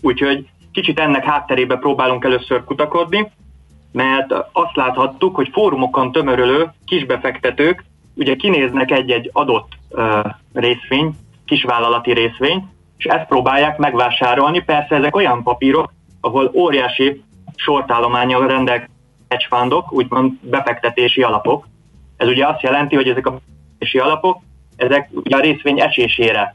úgyhogy 0.01 0.49
kicsit 0.73 1.01
ennek 1.01 1.25
hátterébe 1.25 1.77
próbálunk 1.77 2.25
először 2.25 2.65
kutakodni. 2.65 3.31
Mert 3.97 4.33
azt 4.53 4.77
láthattuk, 4.77 5.35
hogy 5.37 5.49
fórumokon 5.53 6.13
tömörülő 6.13 6.73
kisbefektetők 6.85 7.85
ugye 8.15 8.37
kinéznek 8.37 8.91
egy-egy 8.91 9.31
adott 9.33 9.69
részvény, 10.53 11.17
kisvállalati 11.45 12.13
részvényt, 12.13 12.65
és 12.97 13.05
ezt 13.05 13.27
próbálják 13.27 13.79
megvásárolni. 13.79 14.61
Persze 14.61 14.95
ezek 14.95 15.17
olyan 15.17 15.43
papírok, 15.43 15.93
ahol 16.21 16.51
óriási 16.55 17.23
sortállományal 17.55 18.47
rendelkeznek 18.47 18.91
hedge 19.29 19.47
fundok, 19.49 19.93
úgymond 19.93 20.33
befektetési 20.41 21.23
alapok. 21.23 21.67
Ez 22.17 22.29
ugye 22.29 22.47
azt 22.47 22.63
jelenti, 22.63 22.95
hogy 22.95 23.09
ezek 23.09 23.27
a 23.27 23.31
befektetési 23.31 23.99
alapok, 23.99 24.39
ezek 24.77 25.11
ugye 25.13 25.37
a 25.37 25.41
részvény 25.41 25.81
esésére 25.81 26.55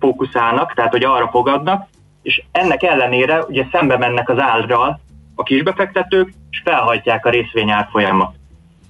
fókuszálnak, 0.00 0.74
tehát 0.74 0.92
hogy 0.92 1.04
arra 1.04 1.28
fogadnak, 1.28 1.88
és 2.22 2.42
ennek 2.52 2.82
ellenére 2.82 3.44
ugye 3.44 3.66
szembe 3.72 3.96
mennek 3.98 4.28
az 4.28 4.38
árral 4.38 5.00
a 5.38 5.42
kisbefektetők, 5.42 6.32
és 6.50 6.60
felhajtják 6.64 7.26
a 7.26 7.30
részvény 7.30 7.70
árfolyamat. 7.70 8.34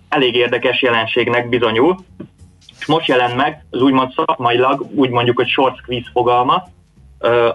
Elég 0.08 0.34
érdekes 0.34 0.82
jelenségnek 0.82 1.48
bizonyul, 1.48 1.96
és 2.78 2.86
most 2.86 3.06
jelent 3.06 3.36
meg 3.36 3.64
az 3.70 3.80
úgymond 3.80 4.12
szakmailag, 4.12 4.86
úgy 4.94 5.10
mondjuk, 5.10 5.36
hogy 5.36 5.48
short 5.48 5.76
squeeze 5.76 6.08
fogalma, 6.12 6.62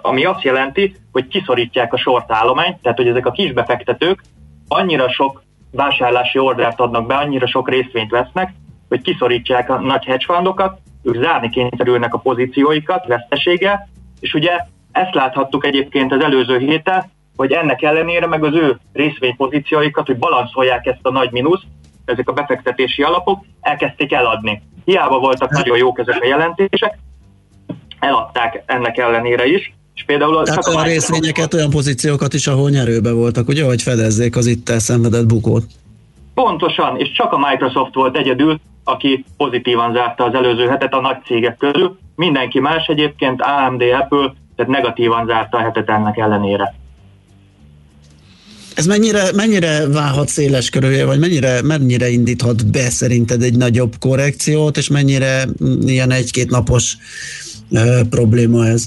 ami 0.02 0.26
azt 0.26 0.44
jelenti, 0.44 0.96
hogy 1.12 1.28
kiszorítják 1.28 1.94
a 1.94 1.98
short 1.98 2.32
állományt, 2.32 2.82
tehát 2.82 2.98
hogy 2.98 3.08
ezek 3.08 3.26
a 3.26 3.32
kisbefektetők 3.32 4.22
annyira 4.68 5.10
sok 5.10 5.44
vásárlási 5.72 6.40
ordert 6.40 6.80
adnak 6.80 7.08
be, 7.08 7.16
annyira 7.16 7.48
sok 7.48 7.70
részvényt 7.70 8.12
vesznek, 8.12 8.54
hogy 8.88 9.02
kiszorítják 9.02 9.70
a 9.70 9.80
nagy 9.80 10.06
hedge 10.06 10.26
fundokat, 10.26 10.80
ők 11.04 11.24
zárni 11.24 11.50
kényszerülnek 11.50 12.14
a 12.14 12.20
pozícióikat 12.20 13.06
veszteséggel, 13.08 13.90
és 14.20 14.34
ugye 14.34 14.58
ezt 14.92 15.14
láthattuk 15.14 15.66
egyébként 15.66 16.12
az 16.12 16.24
előző 16.24 16.58
héten, 16.58 17.12
hogy 17.36 17.52
ennek 17.52 17.82
ellenére 17.82 18.28
meg 18.28 18.44
az 18.44 18.54
ő 18.54 18.80
részvénypozícióikat, 18.94 20.06
hogy 20.06 20.18
balanszolják 20.18 20.86
ezt 20.86 21.00
a 21.02 21.12
nagy 21.12 21.32
mínusz, 21.32 21.62
ezek 22.06 22.30
a 22.30 22.34
befektetési 22.34 23.02
alapok, 23.02 23.46
elkezdték 23.62 24.12
eladni. 24.12 24.62
Hiába 24.86 25.20
voltak 25.20 25.52
nagyon 25.52 25.78
jók 25.78 26.00
ezek 26.00 26.22
a 26.22 26.26
jelentések, 26.26 26.98
eladták 28.00 28.64
ennek 28.66 28.98
ellenére 28.98 29.46
is, 29.46 29.74
és 29.96 30.04
például 30.06 30.44
Tehát 30.44 30.64
csak 30.64 30.76
a, 30.76 30.80
a 30.80 30.84
részvényeket, 30.84 31.54
olyan 31.54 31.70
pozíciókat 31.70 32.34
is, 32.34 32.48
ahol 32.48 32.70
nyerőbe 32.70 33.14
voltak, 33.14 33.48
ugye, 33.48 33.66
hogy 33.66 33.82
fedezzék 33.82 34.36
az 34.36 34.46
itt 34.46 34.70
elszenvedett 34.70 35.26
bukót. 35.26 35.64
Pontosan, 36.34 37.00
és 37.00 37.12
csak 37.12 37.34
a 37.34 37.38
Microsoft 37.38 37.94
volt 37.94 38.18
egyedül, 38.18 38.60
aki 38.84 39.26
pozitívan 39.38 39.94
zárta 39.94 40.24
az 40.24 40.34
előző 40.34 40.68
hetet 40.68 40.94
a 40.94 41.02
nagy 41.02 41.18
cégek 41.26 41.58
közül. 41.58 41.98
Mindenki 42.16 42.60
más 42.60 42.86
egyébként, 42.88 43.42
AMD, 43.42 43.82
Apple, 43.82 44.34
tehát 44.56 44.72
negatívan 44.72 45.26
zárta 45.26 45.58
a 45.58 45.62
hetet 45.62 45.90
ennek 45.90 46.18
ellenére. 46.18 46.76
Ez 48.76 48.86
mennyire, 48.86 49.22
mennyire 49.36 49.88
válhat 49.94 50.28
széles 50.28 50.70
körülje, 50.70 51.06
vagy 51.06 51.20
mennyire, 51.20 51.62
mennyire 51.64 52.10
indíthat 52.10 52.72
be 52.72 52.90
szerinted 52.90 53.42
egy 53.42 53.58
nagyobb 53.58 53.94
korrekciót, 54.00 54.78
és 54.78 54.90
mennyire 54.90 55.44
ilyen 55.86 56.12
egy-két 56.12 56.50
napos 56.50 56.98
ö, 57.72 58.00
probléma 58.10 58.66
ez? 58.66 58.86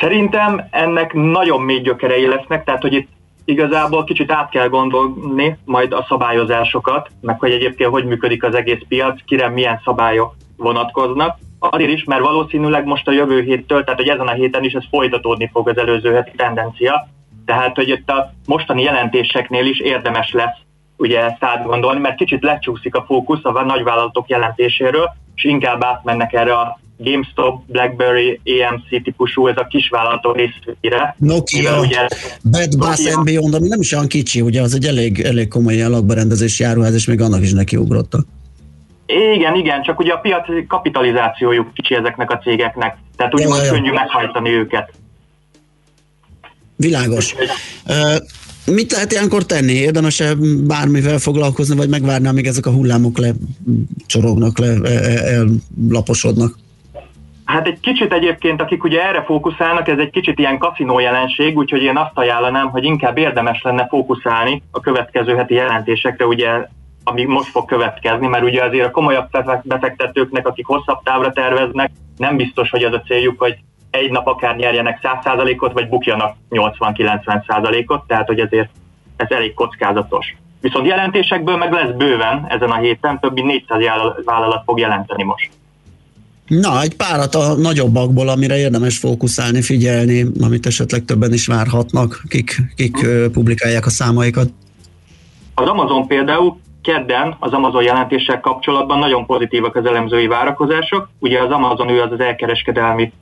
Szerintem 0.00 0.68
ennek 0.70 1.12
nagyon 1.12 1.60
mély 1.60 1.80
gyökerei 1.80 2.26
lesznek, 2.26 2.64
tehát 2.64 2.82
hogy 2.82 2.92
itt 2.92 3.08
igazából 3.44 4.04
kicsit 4.04 4.30
át 4.30 4.50
kell 4.50 4.68
gondolni 4.68 5.58
majd 5.64 5.92
a 5.92 6.06
szabályozásokat, 6.08 7.10
meg 7.20 7.38
hogy 7.38 7.50
egyébként 7.50 7.90
hogy 7.90 8.04
működik 8.04 8.44
az 8.44 8.54
egész 8.54 8.82
piac, 8.88 9.20
kire 9.24 9.48
milyen 9.48 9.80
szabályok 9.84 10.34
vonatkoznak. 10.56 11.38
Azért 11.58 11.90
is, 11.90 12.04
mert 12.04 12.22
valószínűleg 12.22 12.84
most 12.84 13.08
a 13.08 13.12
jövő 13.12 13.40
héttől, 13.40 13.84
tehát 13.84 14.00
hogy 14.00 14.08
ezen 14.08 14.26
a 14.26 14.32
héten 14.32 14.64
is 14.64 14.72
ez 14.72 14.84
folytatódni 14.90 15.50
fog 15.52 15.68
az 15.68 15.78
előző 15.78 16.12
heti 16.12 16.32
tendencia. 16.36 17.08
Tehát, 17.46 17.74
hogy 17.76 17.88
itt 17.88 18.10
a 18.10 18.32
mostani 18.46 18.82
jelentéseknél 18.82 19.66
is 19.66 19.78
érdemes 19.78 20.32
lesz 20.32 20.56
ugye 20.96 21.24
ezt 21.24 21.44
átgondolni, 21.44 22.00
mert 22.00 22.16
kicsit 22.16 22.42
lecsúszik 22.42 22.94
a 22.94 23.04
fókusz 23.06 23.44
a 23.44 23.64
nagyvállalatok 23.64 24.28
jelentéséről, 24.28 25.10
és 25.34 25.44
inkább 25.44 25.84
átmennek 25.84 26.32
erre 26.32 26.54
a 26.54 26.80
GameStop, 26.98 27.66
BlackBerry, 27.66 28.40
AMC 28.44 29.02
típusú, 29.02 29.46
ez 29.46 29.56
a 29.56 29.66
kisvállalatok 29.66 30.36
részére. 30.36 31.14
Nokia, 31.18 31.80
ugye, 31.80 32.06
Bad 32.50 32.78
Bass 32.78 33.14
and 33.14 33.24
Beyond, 33.24 33.54
ami 33.54 33.68
nem 33.68 33.80
is 33.80 33.92
olyan 33.92 34.06
kicsi, 34.06 34.40
ugye 34.40 34.62
az 34.62 34.74
egy 34.74 34.84
elég, 34.84 35.20
elég 35.20 35.48
komoly 35.48 35.80
lakberendezés 35.88 36.60
járuház, 36.60 36.94
és 36.94 37.06
még 37.06 37.20
annak 37.20 37.42
is 37.42 37.52
nekiugrottak. 37.52 38.26
Igen, 39.06 39.54
igen, 39.54 39.82
csak 39.82 39.98
ugye 39.98 40.12
a 40.12 40.18
piaci 40.18 40.66
kapitalizációjuk 40.68 41.74
kicsi 41.74 41.94
ezeknek 41.94 42.30
a 42.30 42.38
cégeknek, 42.38 42.96
tehát 43.16 43.34
úgymond 43.34 43.68
könnyű 43.68 43.92
meghajtani 43.92 44.50
őket. 44.50 44.92
Világos. 46.76 47.34
Mit 48.66 48.92
lehet 48.92 49.12
ilyenkor 49.12 49.46
tenni? 49.46 49.72
Érdemes-e 49.72 50.34
bármivel 50.66 51.18
foglalkozni, 51.18 51.76
vagy 51.76 51.88
megvárni, 51.88 52.26
amíg 52.26 52.46
ezek 52.46 52.66
a 52.66 52.70
hullámok 52.70 53.18
lecsorognak, 53.18 54.58
le, 54.58 54.76
ellaposodnak? 55.90 56.58
Hát 57.44 57.66
egy 57.66 57.80
kicsit 57.80 58.12
egyébként, 58.12 58.60
akik 58.60 58.84
ugye 58.84 59.02
erre 59.02 59.22
fókuszálnak, 59.22 59.88
ez 59.88 59.98
egy 59.98 60.10
kicsit 60.10 60.38
ilyen 60.38 60.58
kaszinó 60.58 60.98
jelenség, 60.98 61.56
úgyhogy 61.56 61.82
én 61.82 61.96
azt 61.96 62.10
ajánlanám, 62.14 62.68
hogy 62.70 62.84
inkább 62.84 63.18
érdemes 63.18 63.62
lenne 63.62 63.86
fókuszálni 63.86 64.62
a 64.70 64.80
következő 64.80 65.34
heti 65.34 65.54
jelentésekre, 65.54 66.26
ugye 66.26 66.48
ami 67.04 67.24
most 67.24 67.50
fog 67.50 67.64
következni, 67.64 68.26
mert 68.26 68.44
ugye 68.44 68.64
azért 68.64 68.86
a 68.86 68.90
komolyabb 68.90 69.28
befektetőknek, 69.62 70.46
akik 70.46 70.66
hosszabb 70.66 71.02
távra 71.02 71.32
terveznek, 71.32 71.90
nem 72.16 72.36
biztos, 72.36 72.70
hogy 72.70 72.82
az 72.82 72.92
a 72.92 73.02
céljuk, 73.06 73.38
hogy 73.38 73.56
egy 73.94 74.10
nap 74.10 74.26
akár 74.26 74.56
nyerjenek 74.56 74.98
100%-ot, 75.02 75.72
vagy 75.72 75.88
bukjanak 75.88 76.36
80-90%-ot, 76.50 78.06
tehát 78.06 78.26
hogy 78.26 78.40
ezért 78.40 78.70
ez 79.16 79.30
elég 79.30 79.54
kockázatos. 79.54 80.36
Viszont 80.60 80.86
jelentésekből 80.86 81.56
meg 81.56 81.72
lesz 81.72 81.96
bőven 81.96 82.46
ezen 82.48 82.70
a 82.70 82.76
héten, 82.76 83.20
több 83.20 83.32
mint 83.32 83.46
400 83.46 83.80
vállalat 84.24 84.62
fog 84.64 84.78
jelenteni 84.78 85.22
most. 85.22 85.50
Na, 86.46 86.80
egy 86.82 86.96
párat 86.96 87.34
a 87.34 87.54
nagyobbakból, 87.54 88.28
amire 88.28 88.56
érdemes 88.58 88.98
fókuszálni, 88.98 89.62
figyelni, 89.62 90.26
amit 90.40 90.66
esetleg 90.66 91.04
többen 91.04 91.32
is 91.32 91.46
várhatnak, 91.46 92.22
kik, 92.28 92.56
kik 92.76 93.06
publikálják 93.32 93.86
a 93.86 93.90
számaikat. 93.90 94.48
Az 95.54 95.68
Amazon 95.68 96.06
például 96.06 96.58
kedden 96.82 97.36
az 97.38 97.52
Amazon 97.52 97.82
jelentéssel 97.82 98.40
kapcsolatban 98.40 98.98
nagyon 98.98 99.26
pozitívak 99.26 99.76
az 99.76 99.86
elemzői 99.86 100.26
várakozások. 100.26 101.08
Ugye 101.18 101.42
az 101.42 101.50
Amazon 101.50 101.88
ő 101.88 102.00
az 102.00 102.12
az 102.12 102.20
elkereskedelmi 102.20 103.12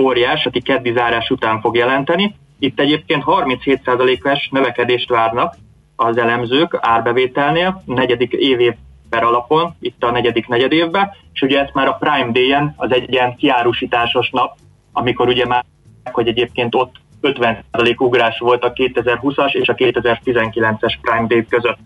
óriás, 0.00 0.46
aki 0.46 0.60
keddi 0.60 0.92
zárás 0.92 1.30
után 1.30 1.60
fog 1.60 1.76
jelenteni. 1.76 2.34
Itt 2.58 2.80
egyébként 2.80 3.22
37%-es 3.26 4.48
növekedést 4.48 5.08
várnak 5.08 5.54
az 5.96 6.18
elemzők 6.18 6.78
árbevételnél, 6.80 7.82
negyedik 7.86 8.32
év 8.32 8.74
per 9.10 9.22
alapon, 9.22 9.76
itt 9.80 10.04
a 10.04 10.10
negyedik 10.10 10.48
negyed 10.48 10.72
évben, 10.72 11.10
és 11.32 11.42
ugye 11.42 11.60
ezt 11.60 11.74
már 11.74 11.88
a 11.88 11.96
Prime 12.00 12.30
Day-en, 12.32 12.74
az 12.76 12.92
egy 12.92 13.12
ilyen 13.12 13.36
kiárusításos 13.36 14.30
nap, 14.30 14.56
amikor 14.92 15.28
ugye 15.28 15.46
már, 15.46 15.64
hogy 16.12 16.28
egyébként 16.28 16.74
ott 16.74 16.94
50% 17.22 17.96
ugrás 17.98 18.38
volt 18.38 18.64
a 18.64 18.72
2020-as 18.72 19.52
és 19.52 19.68
a 19.68 19.74
2019-es 19.74 20.94
Prime 21.00 21.26
Day 21.26 21.46
között. 21.46 21.78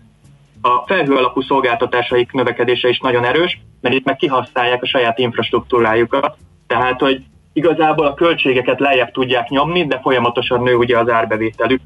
A 0.61 0.83
felhő 0.85 1.15
alapú 1.15 1.41
szolgáltatásaik 1.41 2.31
növekedése 2.31 2.89
is 2.89 2.99
nagyon 2.99 3.25
erős, 3.25 3.59
mert 3.81 3.95
itt 3.95 4.05
meg 4.05 4.15
kihasználják 4.15 4.81
a 4.81 4.87
saját 4.87 5.19
infrastruktúrájukat, 5.19 6.37
tehát 6.67 6.99
hogy 6.99 7.23
igazából 7.55 8.05
a 8.05 8.13
költségeket 8.13 8.79
lejjebb 8.79 9.11
tudják 9.11 9.49
nyomni, 9.49 9.85
de 9.85 9.99
folyamatosan 9.99 10.63
nő 10.63 10.75
ugye 10.75 10.99
az 10.99 11.09
árbevételük. 11.09 11.81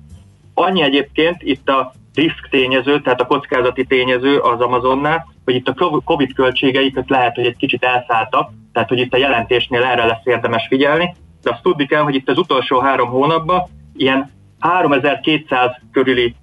Annyi 0.54 0.82
egyébként 0.82 1.42
itt 1.42 1.70
a 1.70 1.94
risk 2.14 2.48
tényező, 2.50 3.02
tehát 3.02 3.22
a 3.22 3.26
kockázati 3.26 3.86
tényező 3.86 4.38
az 4.38 4.62
Amazonnál, 4.62 5.28
hogy 5.46 5.56
itt 5.56 5.68
a 5.68 6.02
COVID 6.04 6.34
költségeiket 6.34 7.10
lehet, 7.10 7.36
hogy 7.36 7.46
egy 7.46 7.58
kicsit 7.58 7.84
elszálltak, 7.84 8.50
tehát 8.74 8.90
hogy 8.90 9.00
itt 9.00 9.14
a 9.14 9.18
jelentésnél 9.18 9.84
erre 9.84 10.06
lesz 10.06 10.26
érdemes 10.26 10.66
figyelni, 10.68 11.16
de 11.42 11.50
azt 11.50 11.62
tudni 11.62 11.86
kell, 11.86 12.02
hogy 12.02 12.16
itt 12.16 12.30
az 12.30 12.38
utolsó 12.38 12.80
három 12.80 13.10
hónapban 13.10 13.64
ilyen 13.96 14.32
3200 14.60 15.72
körüli 15.92 16.36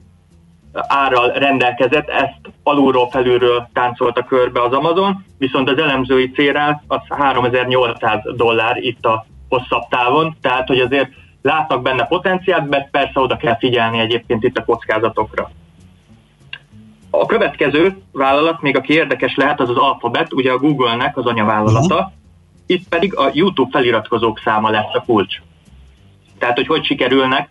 árral 0.89 1.31
rendelkezett, 1.31 2.09
ezt 2.09 2.41
alulról 2.63 3.11
felülről 3.11 3.69
táncolta 3.73 4.23
körbe 4.23 4.63
az 4.63 4.73
Amazon, 4.73 5.25
viszont 5.39 5.71
az 5.71 5.79
elemzői 5.79 6.31
célra 6.31 6.83
az 6.87 7.01
3800 7.09 8.21
dollár 8.37 8.77
itt 8.77 9.05
a 9.05 9.27
hosszabb 9.49 9.89
távon, 9.89 10.37
tehát 10.41 10.67
hogy 10.67 10.81
azért 10.81 11.09
látnak 11.43 11.83
benne 11.83 12.07
potenciált, 12.07 12.69
de 12.69 12.89
persze 12.91 13.21
oda 13.21 13.37
kell 13.37 13.57
figyelni 13.59 13.99
egyébként 13.99 14.45
itt 14.45 14.59
a 14.59 14.65
kockázatokra. 14.65 15.51
A 17.11 17.27
következő 17.27 17.97
vállalat, 18.13 18.61
még 18.63 18.77
aki 18.77 18.93
érdekes 18.93 19.35
lehet, 19.35 19.61
az 19.61 19.69
az 19.69 19.77
Alphabet, 19.77 20.33
ugye 20.33 20.53
a 20.53 20.59
Google-nek 20.59 21.17
az 21.17 21.27
anyavállalata, 21.27 21.95
uh-huh. 21.95 22.13
itt 22.67 22.89
pedig 22.89 23.17
a 23.17 23.31
YouTube 23.33 23.71
feliratkozók 23.73 24.41
száma 24.45 24.71
lesz 24.71 24.95
a 24.95 25.03
kulcs. 25.07 25.37
Tehát, 26.39 26.57
hogy 26.57 26.67
hogy 26.67 26.85
sikerülnek, 26.85 27.49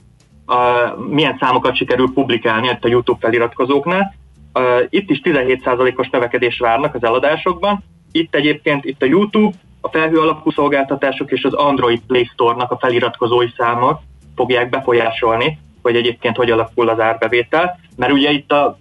uh, 0.48 1.06
milyen 1.10 1.38
számokat 1.40 1.76
sikerül 1.76 2.14
publikálni 2.14 2.68
itt 2.68 2.84
a 2.84 2.88
YouTube 2.88 3.20
feliratkozóknál. 3.22 4.16
Uh, 4.54 4.64
itt 4.90 5.10
is 5.10 5.22
17%-os 5.24 6.10
növekedés 6.10 6.60
várnak 6.60 6.96
az 6.96 7.04
eladásokban. 7.04 7.84
Itt 8.12 8.36
egyébként 8.36 8.86
itt 8.86 9.02
a 9.02 9.06
YouTube, 9.06 9.56
a 9.82 9.90
felhő 9.90 10.20
alapú 10.20 10.52
szolgáltatások 10.52 11.32
és 11.32 11.44
az 11.44 11.54
Android 11.54 12.02
Play 12.08 12.26
Store-nak 12.26 12.72
a 12.72 12.78
feliratkozói 12.78 13.48
számot 13.58 14.02
fogják 14.36 14.70
befolyásolni, 14.70 15.58
hogy 15.82 15.96
egyébként 15.96 16.36
hogy 16.36 16.52
alakul 16.52 16.90
az 16.90 17.00
árbevétel, 17.00 17.80
mert 17.96 18.12
ugye 18.12 18.32
itt 18.32 18.52
a 18.52 18.78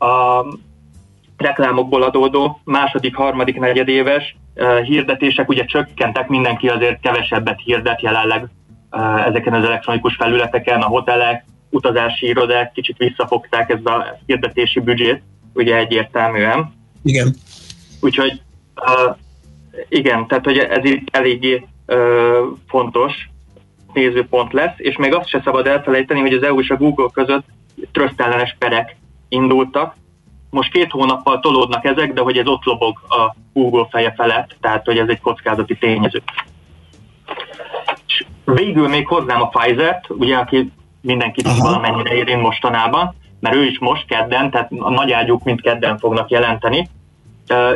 a 0.00 0.44
reklámokból 1.36 2.02
adódó 2.02 2.60
második, 2.64 3.16
harmadik, 3.16 3.58
negyedéves 3.58 4.36
uh, 4.54 4.80
hirdetések 4.80 5.48
ugye 5.48 5.64
csökkentek, 5.64 6.28
mindenki 6.28 6.68
azért 6.68 7.00
kevesebbet 7.00 7.60
hirdet 7.64 8.02
jelenleg 8.02 8.48
ezeken 9.26 9.54
az 9.54 9.64
elektronikus 9.64 10.16
felületeken, 10.16 10.80
a 10.80 10.86
hotelek, 10.86 11.44
utazási 11.70 12.26
irodák 12.26 12.72
kicsit 12.72 12.96
visszafogták 12.96 13.70
ezt 13.70 13.86
a 13.86 14.18
hirdetési 14.26 14.80
büdzsét, 14.80 15.22
ugye 15.54 15.76
egyértelműen. 15.76 16.72
Igen. 17.02 17.34
Úgyhogy 18.00 18.42
uh, 18.76 19.16
igen, 19.88 20.26
tehát 20.26 20.44
hogy 20.44 20.58
ez 20.58 20.84
itt 20.84 21.08
eléggé 21.16 21.66
uh, 21.86 21.96
fontos 22.68 23.28
nézőpont 23.92 24.52
lesz, 24.52 24.74
és 24.76 24.96
még 24.96 25.14
azt 25.14 25.28
se 25.28 25.40
szabad 25.44 25.66
elfelejteni, 25.66 26.20
hogy 26.20 26.32
az 26.32 26.42
EU 26.42 26.60
és 26.60 26.70
a 26.70 26.76
Google 26.76 27.08
között 27.12 27.44
trösztellenes 27.92 28.56
perek 28.58 28.96
indultak. 29.28 29.94
Most 30.50 30.72
két 30.72 30.90
hónappal 30.90 31.40
tolódnak 31.40 31.84
ezek, 31.84 32.12
de 32.12 32.20
hogy 32.20 32.36
ez 32.36 32.46
ott 32.46 32.64
lobog 32.64 33.00
a 33.08 33.34
Google 33.52 33.86
feje 33.90 34.12
felett, 34.16 34.56
tehát 34.60 34.84
hogy 34.84 34.98
ez 34.98 35.08
egy 35.08 35.20
kockázati 35.20 35.76
tényező. 35.76 36.22
Végül 38.54 38.88
még 38.88 39.06
hoznám 39.06 39.40
a 39.40 39.48
Pfizer-t, 39.48 40.10
ugye, 40.10 40.36
aki 40.36 40.72
mindenkit 41.00 41.46
is 41.46 41.58
valamennyire 41.58 42.14
érint 42.14 42.42
mostanában, 42.42 43.14
mert 43.40 43.54
ő 43.54 43.64
is 43.64 43.78
most 43.78 44.06
kedden, 44.06 44.50
tehát 44.50 44.70
a 44.78 44.90
nagy 44.90 45.12
ágyuk 45.12 45.44
mint 45.44 45.60
kedden 45.60 45.98
fognak 45.98 46.30
jelenteni. 46.30 46.88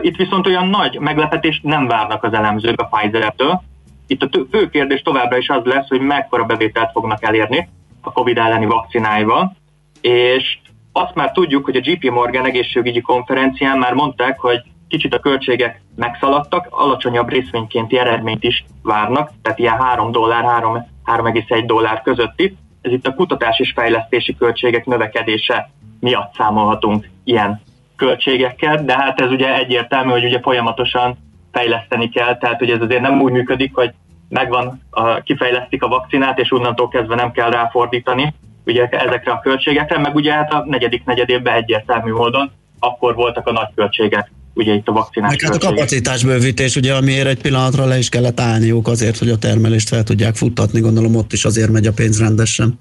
Itt 0.00 0.16
viszont 0.16 0.46
olyan 0.46 0.66
nagy 0.66 0.98
meglepetést 0.98 1.62
nem 1.62 1.86
várnak 1.86 2.22
az 2.24 2.32
elemzők 2.32 2.80
a 2.80 2.88
Pfizer-től. 2.90 3.62
Itt 4.06 4.22
a 4.22 4.28
fő 4.50 4.68
kérdés 4.68 5.02
továbbra 5.02 5.36
is 5.36 5.48
az 5.48 5.64
lesz, 5.64 5.88
hogy 5.88 6.00
mekkora 6.00 6.44
bevételt 6.44 6.90
fognak 6.90 7.24
elérni 7.24 7.68
a 8.00 8.12
COVID 8.12 8.38
elleni 8.38 8.66
vakcináival, 8.66 9.56
és 10.00 10.58
azt 10.92 11.14
már 11.14 11.32
tudjuk, 11.32 11.64
hogy 11.64 11.76
a 11.76 11.80
JP 11.82 12.10
Morgan 12.10 12.44
egészségügyi 12.44 13.00
konferencián 13.00 13.78
már 13.78 13.92
mondták, 13.92 14.40
hogy 14.40 14.62
kicsit 14.94 15.14
a 15.14 15.18
költségek 15.18 15.80
megszaladtak, 15.96 16.66
alacsonyabb 16.70 17.28
részvénykénti 17.28 17.98
eredményt 17.98 18.44
is 18.44 18.64
várnak, 18.82 19.30
tehát 19.42 19.58
ilyen 19.58 19.78
3 19.78 20.12
dollár, 20.12 20.44
3,1 20.44 21.62
dollár 21.66 22.02
közötti. 22.02 22.56
Ez 22.80 22.92
itt 22.92 23.06
a 23.06 23.14
kutatás 23.14 23.58
és 23.58 23.72
fejlesztési 23.74 24.36
költségek 24.36 24.86
növekedése 24.86 25.70
miatt 26.00 26.34
számolhatunk 26.34 27.08
ilyen 27.24 27.60
költségekkel, 27.96 28.84
de 28.84 28.94
hát 28.96 29.20
ez 29.20 29.30
ugye 29.30 29.54
egyértelmű, 29.54 30.10
hogy 30.10 30.24
ugye 30.24 30.40
folyamatosan 30.40 31.16
fejleszteni 31.52 32.08
kell, 32.08 32.38
tehát 32.38 32.58
hogy 32.58 32.70
ez 32.70 32.80
azért 32.80 33.00
nem 33.02 33.20
úgy 33.20 33.32
működik, 33.32 33.74
hogy 33.74 33.92
megvan, 34.28 34.80
a, 34.90 35.20
kifejlesztik 35.20 35.82
a 35.82 35.88
vakcinát, 35.88 36.38
és 36.38 36.52
onnantól 36.52 36.88
kezdve 36.88 37.14
nem 37.14 37.32
kell 37.32 37.50
ráfordítani 37.50 38.34
ugye 38.66 38.88
ezekre 38.88 39.32
a 39.32 39.40
költségekre, 39.40 39.98
meg 39.98 40.14
ugye 40.14 40.32
hát 40.32 40.52
a 40.52 40.64
negyedik 40.66 41.04
negyedévben 41.04 41.54
egyértelmű 41.54 42.12
módon 42.12 42.50
akkor 42.84 43.14
voltak 43.14 43.46
a 43.46 43.52
nagy 43.52 43.68
költségek 43.74 44.30
ugye 44.54 44.72
itt 44.72 44.88
a 44.88 44.92
vakcinás 44.92 45.30
Meg 45.30 45.40
hát 45.40 45.62
a 45.62 45.68
kapacitásbővítés, 45.68 46.76
ugye, 46.76 46.94
amiért 46.94 47.26
egy 47.26 47.40
pillanatra 47.40 47.84
le 47.84 47.98
is 47.98 48.08
kellett 48.08 48.40
állniuk 48.40 48.88
azért, 48.88 49.18
hogy 49.18 49.28
a 49.28 49.38
termelést 49.38 49.88
fel 49.88 50.02
tudják 50.02 50.34
futtatni, 50.34 50.80
gondolom 50.80 51.14
ott 51.14 51.32
is 51.32 51.44
azért 51.44 51.70
megy 51.70 51.86
a 51.86 51.92
pénz 51.92 52.20
rendesen. 52.20 52.80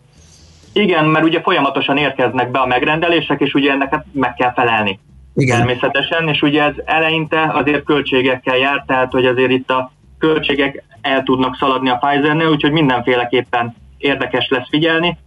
Igen, 0.74 1.06
mert 1.06 1.26
ugye 1.26 1.42
folyamatosan 1.42 1.98
érkeznek 1.98 2.52
be 2.52 2.60
a 2.60 2.66
megrendelések, 2.66 3.40
és 3.40 3.54
ugye 3.54 3.72
ennek 3.72 3.90
hát 3.92 4.06
meg 4.12 4.34
kell 4.34 4.54
felelni. 4.54 5.00
Igen. 5.36 5.58
Természetesen, 5.58 6.28
és 6.28 6.42
ugye 6.42 6.64
ez 6.64 6.74
eleinte 6.86 7.52
azért 7.54 7.84
költségekkel 7.84 8.58
jár, 8.58 8.84
tehát 8.88 9.12
hogy 9.12 9.26
azért 9.26 9.52
itt 9.52 9.70
a 9.70 9.92
költségek 10.18 10.84
el 11.02 11.24
tudnak 11.24 11.58
szaladni 11.60 11.90
a 11.90 11.96
Pfizernél, 11.96 12.48
úgyhogy 12.48 12.72
mindenféleképpen 12.72 13.76
érdekes 13.98 14.48
lesz 14.50 14.68
figyelni. 14.70 15.18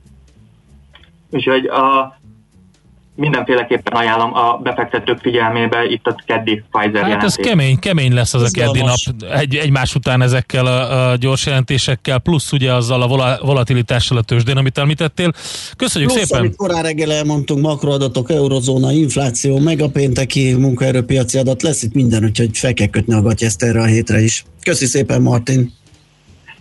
Úgyhogy 1.30 1.66
a, 1.66 2.16
mindenféleképpen 3.16 3.96
ajánlom 3.96 4.34
a 4.34 4.58
befektetők 4.62 5.18
figyelmébe 5.18 5.84
itt 5.84 6.06
a 6.06 6.16
keddi 6.26 6.62
Pfizer 6.70 7.02
Hát 7.02 7.10
jelentés. 7.10 7.28
ez 7.28 7.34
kemény, 7.34 7.78
kemény 7.78 8.14
lesz 8.14 8.34
az 8.34 8.42
a 8.42 8.48
keddi 8.52 8.80
nap 8.80 8.96
egy, 9.30 9.54
egymás 9.54 9.94
után 9.94 10.22
ezekkel 10.22 10.66
a, 10.66 11.10
a 11.10 11.16
gyors 11.16 11.46
jelentésekkel, 11.46 12.18
plusz 12.18 12.52
ugye 12.52 12.72
azzal 12.72 13.02
a 13.02 13.06
vola, 13.06 13.38
volatilitással 13.42 14.18
a 14.18 14.22
tőzsdén, 14.22 14.56
amit 14.56 14.78
említettél. 14.78 15.32
Köszönjük 15.76 16.10
Plusz, 16.10 16.22
szépen! 16.24 16.40
amit 16.40 16.56
korán 16.56 16.82
reggel 16.82 17.12
elmondtunk, 17.12 17.60
makroadatok, 17.60 18.30
eurozóna, 18.30 18.92
infláció, 18.92 19.58
meg 19.58 19.80
a 19.80 19.88
pénteki 19.88 20.54
munkaerőpiaci 20.54 21.38
adat, 21.38 21.62
lesz 21.62 21.82
itt 21.82 21.94
minden, 21.94 22.24
úgyhogy 22.24 22.58
fel 22.58 22.74
kell 22.74 22.86
kötni 22.86 23.14
a 23.14 23.22
gatyeszt 23.22 23.62
erre 23.62 23.80
a 23.80 23.84
hétre 23.84 24.20
is. 24.20 24.44
Köszi 24.62 24.86
szépen, 24.86 25.22
Martin! 25.22 25.72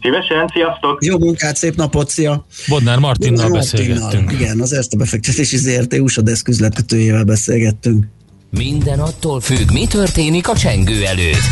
Szívesen, 0.06 0.47
sziasztok! 0.53 1.06
Jó 1.06 1.18
munkát, 1.18 1.56
szép 1.56 1.76
napot, 1.76 2.10
szia! 2.10 2.45
Bodnár 2.68 2.99
Martinnal 2.99 3.43
Bodnár 3.43 3.62
beszélgettünk. 3.62 4.32
Igen, 4.32 4.60
az 4.60 4.74
Erste 4.74 4.97
befektetési 4.97 5.58
ZRT 5.58 5.93
USA 5.93 6.22
Desk 6.22 6.47
üzletkötőjével 6.47 7.24
beszélgettünk. 7.24 8.06
Minden 8.49 8.99
attól 8.99 9.39
függ, 9.39 9.72
mi 9.72 9.88
történik 9.88 10.49
a 10.49 10.56
csengő 10.56 11.06
előtt. 11.06 11.45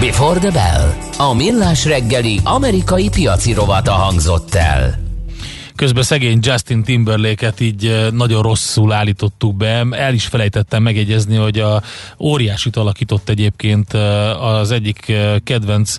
Before 0.00 0.38
the 0.38 0.50
Bell. 0.50 0.92
A 1.28 1.34
millás 1.34 1.84
reggeli 1.84 2.40
amerikai 2.44 3.08
piaci 3.08 3.52
rovata 3.52 3.92
hangzott 3.92 4.54
el. 4.54 5.02
Közben 5.76 6.02
szegény 6.02 6.38
Justin 6.42 6.82
Timberlake-et 6.82 7.60
így 7.60 7.86
eh, 7.86 8.10
nagyon 8.10 8.42
rosszul 8.42 8.92
állítottuk 8.92 9.56
be. 9.56 9.86
El 9.90 10.14
is 10.14 10.26
felejtettem 10.26 10.82
megjegyezni, 10.82 11.36
hogy 11.36 11.58
a 11.58 11.82
óriásit 12.18 12.76
alakított 12.76 13.28
egyébként 13.28 13.94
eh, 13.94 14.42
az 14.42 14.70
egyik 14.70 15.08
eh, 15.08 15.34
kedvenc 15.44 15.96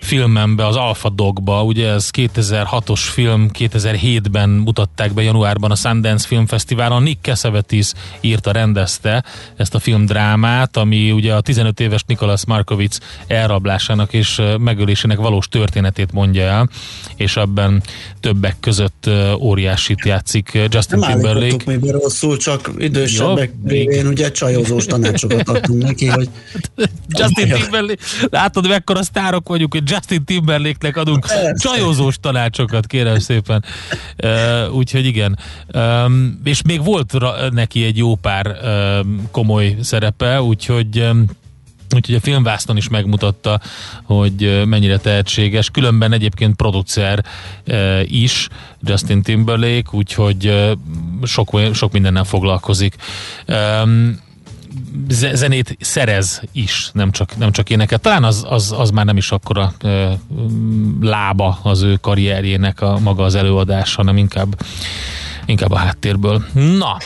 filmembe, 0.00 0.66
az 0.66 0.76
Alpha 0.76 1.08
Dogba, 1.08 1.64
ugye 1.64 1.88
ez 1.88 2.08
2006-os 2.16 3.00
film, 3.00 3.50
2007-ben 3.58 4.48
mutatták 4.48 5.12
be 5.12 5.22
januárban 5.22 5.70
a 5.70 5.74
Sundance 5.74 6.26
Film 6.26 6.46
Fesztiválon. 6.46 7.02
Nick 7.02 7.22
Cassavetes 7.22 7.92
írta, 8.20 8.52
rendezte 8.52 9.24
ezt 9.56 9.74
a 9.74 9.78
filmdrámát, 9.78 10.76
ami 10.76 11.10
ugye 11.10 11.34
a 11.34 11.40
15 11.40 11.80
éves 11.80 12.02
Nicholas 12.06 12.46
Markovic 12.46 12.98
elrablásának 13.26 14.12
és 14.12 14.42
megölésének 14.58 15.18
valós 15.18 15.48
történetét 15.48 16.12
mondja 16.12 16.42
el, 16.42 16.68
és 17.16 17.36
ebben 17.36 17.82
többek 18.20 18.56
között 18.60 19.10
óriásit 19.38 20.04
játszik 20.04 20.50
Justin 20.68 20.98
Nem 20.98 21.10
Timberlake. 21.10 21.44
állítottuk 21.44 21.82
még 21.82 21.90
rosszul, 21.90 22.36
csak 22.36 22.70
idősebbek 22.78 23.52
révén 23.64 24.06
ugye 24.06 24.30
csajozós 24.30 24.86
tanácsokat 24.86 25.48
adtunk 25.48 25.82
neki, 25.82 26.06
hogy 26.06 26.28
Justin 27.18 27.48
Timberlake, 27.48 28.02
látod 28.30 28.68
mekkora 28.68 29.02
sztárok 29.02 29.48
vagyunk, 29.48 29.72
hogy 29.72 29.89
Justin 29.90 30.24
Timberlake-nek 30.24 30.96
adunk 30.96 31.26
Persze. 31.26 31.54
csajozós 31.58 32.16
tanácsokat, 32.20 32.86
kérem 32.86 33.18
szépen. 33.18 33.64
Uh, 34.24 34.74
úgyhogy 34.74 35.06
igen. 35.06 35.38
Um, 35.74 36.40
és 36.44 36.62
még 36.62 36.84
volt 36.84 37.12
ra- 37.12 37.52
neki 37.52 37.84
egy 37.84 37.96
jó 37.96 38.14
pár 38.14 38.46
um, 38.46 39.28
komoly 39.30 39.76
szerepe, 39.80 40.42
úgyhogy 40.42 41.00
um, 41.00 41.24
Úgyhogy 41.94 42.14
a 42.14 42.20
filmvásznon 42.20 42.76
is 42.76 42.88
megmutatta, 42.88 43.60
hogy 44.02 44.62
mennyire 44.66 44.98
tehetséges. 44.98 45.70
Különben 45.70 46.12
egyébként 46.12 46.56
producer 46.56 47.24
is, 48.04 48.48
Justin 48.82 49.22
Timberlake, 49.22 49.88
úgyhogy 49.90 50.70
sok, 51.22 51.60
sok 51.72 51.92
mindennel 51.92 52.24
foglalkozik. 52.24 52.94
Um, 53.48 54.20
zenét 55.08 55.76
szerez 55.80 56.42
is, 56.52 56.90
nem 56.92 57.10
csak, 57.10 57.36
nem 57.36 57.52
csak 57.52 57.70
éneket. 57.70 58.00
Talán 58.00 58.24
az, 58.24 58.44
az, 58.48 58.74
az 58.78 58.90
már 58.90 59.04
nem 59.04 59.16
is 59.16 59.30
akkora 59.30 59.72
ö, 59.82 60.10
lába 61.00 61.58
az 61.62 61.82
ő 61.82 61.96
karrierjének 61.96 62.80
a 62.80 62.98
maga 62.98 63.24
az 63.24 63.34
előadás, 63.34 63.94
hanem 63.94 64.16
inkább, 64.16 64.60
inkább 65.46 65.70
a 65.70 65.76
háttérből. 65.76 66.44
Na, 66.52 66.96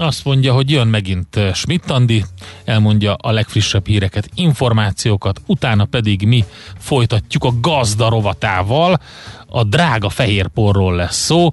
azt 0.00 0.24
mondja, 0.24 0.52
hogy 0.52 0.70
jön 0.70 0.86
megint 0.86 1.40
Schmidt 1.52 1.90
Andi, 1.90 2.24
elmondja 2.64 3.14
a 3.14 3.30
legfrissebb 3.30 3.86
híreket, 3.86 4.30
információkat, 4.34 5.40
utána 5.46 5.84
pedig 5.84 6.26
mi 6.26 6.44
folytatjuk 6.78 7.44
a 7.44 7.52
gazda 7.60 8.08
rovatával, 8.08 9.00
a 9.46 9.64
drága 9.64 10.08
fehérporról 10.08 10.94
lesz 10.94 11.16
szó, 11.16 11.50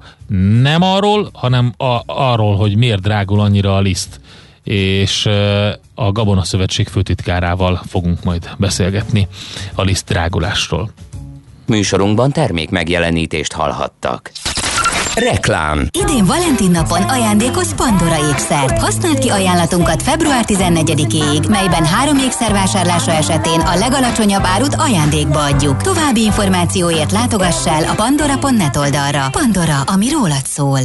nem 0.61 0.81
arról, 0.81 1.29
hanem 1.33 1.73
a, 1.77 2.01
arról, 2.05 2.55
hogy 2.55 2.75
miért 2.75 3.01
drágul 3.01 3.39
annyira 3.39 3.75
a 3.75 3.81
liszt 3.81 4.19
és 4.65 5.25
a 5.95 6.11
Gabona 6.11 6.43
Szövetség 6.43 6.87
főtitkárával 6.87 7.81
fogunk 7.87 8.23
majd 8.23 8.49
beszélgetni 8.57 9.27
a 9.73 9.81
liszt 9.81 10.05
drágulásról. 10.05 10.91
Műsorunkban 11.65 12.31
termék 12.31 12.69
megjelenítést 12.69 13.53
hallhattak. 13.53 14.31
Reklám. 15.15 15.87
Idén 16.03 16.25
Valentin 16.25 16.71
napon 16.71 17.01
ajándékoz 17.01 17.75
Pandora 17.75 18.29
ékszert. 18.29 18.79
Használd 18.79 19.19
ki 19.19 19.29
ajánlatunkat 19.29 20.03
február 20.03 20.43
14-ig, 20.47 21.49
melyben 21.49 21.85
három 21.85 22.17
ékszer 22.17 22.51
vásárlása 22.51 23.11
esetén 23.11 23.59
a 23.59 23.75
legalacsonyabb 23.75 24.43
árut 24.43 24.75
ajándékba 24.75 25.43
adjuk. 25.43 25.81
További 25.81 26.23
információért 26.23 27.11
látogass 27.11 27.65
el 27.65 27.83
a 27.83 27.93
pandora.net 27.93 28.75
oldalra. 28.75 29.27
Pandora, 29.31 29.81
ami 29.81 30.09
rólad 30.09 30.45
szól. 30.45 30.79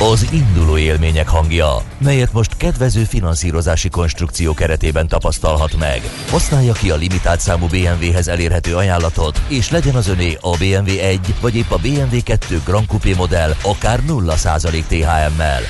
Az 0.00 0.26
induló 0.32 0.76
élmények 0.76 1.28
hangja, 1.28 1.76
melyet 1.98 2.32
most 2.32 2.56
kedvező 2.56 3.04
finanszírozási 3.04 3.88
konstrukció 3.88 4.54
keretében 4.54 5.08
tapasztalhat 5.08 5.76
meg. 5.78 6.00
Használja 6.30 6.72
ki 6.72 6.90
a 6.90 6.96
limitált 6.96 7.40
számú 7.40 7.66
BMW-hez 7.66 8.28
elérhető 8.28 8.76
ajánlatot, 8.76 9.40
és 9.48 9.70
legyen 9.70 9.94
az 9.94 10.08
öné 10.08 10.36
a 10.40 10.56
BMW 10.56 10.98
1 10.98 11.34
vagy 11.40 11.56
épp 11.56 11.70
a 11.70 11.76
BMW 11.76 12.22
2 12.22 12.60
Grand 12.64 12.86
Coupé 12.86 13.14
modell 13.14 13.54
akár 13.62 14.00
0% 14.08 14.82
THM-mel. 14.86 15.62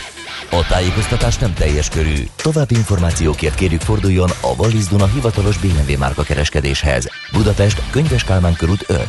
A 0.50 0.66
tájékoztatás 0.68 1.36
nem 1.36 1.54
teljes 1.54 1.88
körű. 1.88 2.26
További 2.36 2.74
információkért 2.74 3.54
kérjük 3.54 3.80
forduljon 3.80 4.30
a 4.40 4.54
Wallis 4.56 4.84
Duna 4.84 5.06
hivatalos 5.06 5.58
BMW 5.58 5.98
márka 5.98 6.22
kereskedéshez. 6.22 7.08
Budapest, 7.32 7.82
Könyves 7.90 8.24
Kálmán 8.24 8.54
körút 8.54 8.84
5. 8.86 9.06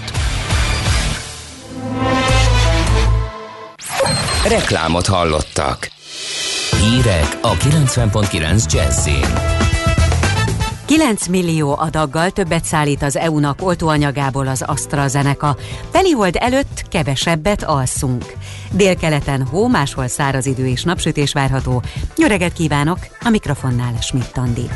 Reklámot 4.47 5.07
hallottak. 5.07 5.89
Hírek 6.81 7.37
a 7.41 7.53
90.9 7.53 8.71
Jazzin. 8.73 9.25
9 10.85 11.27
millió 11.27 11.75
adaggal 11.79 12.29
többet 12.29 12.63
szállít 12.63 13.01
az 13.01 13.15
EU-nak 13.15 13.61
oltóanyagából 13.61 14.47
az 14.47 14.61
AstraZeneca. 14.61 15.57
Telihold 15.91 16.35
előtt 16.39 16.83
kevesebbet 16.89 17.63
alszunk. 17.63 18.25
Délkeleten 18.71 19.45
hó, 19.45 19.67
máshol 19.67 20.07
száraz 20.07 20.45
idő 20.45 20.67
és 20.67 20.83
napsütés 20.83 21.33
várható. 21.33 21.81
Nyöreget 22.15 22.53
kívánok, 22.53 22.99
a 23.21 23.29
mikrofonnál 23.29 23.93
Schmidt 24.01 24.37
Andi. 24.37 24.69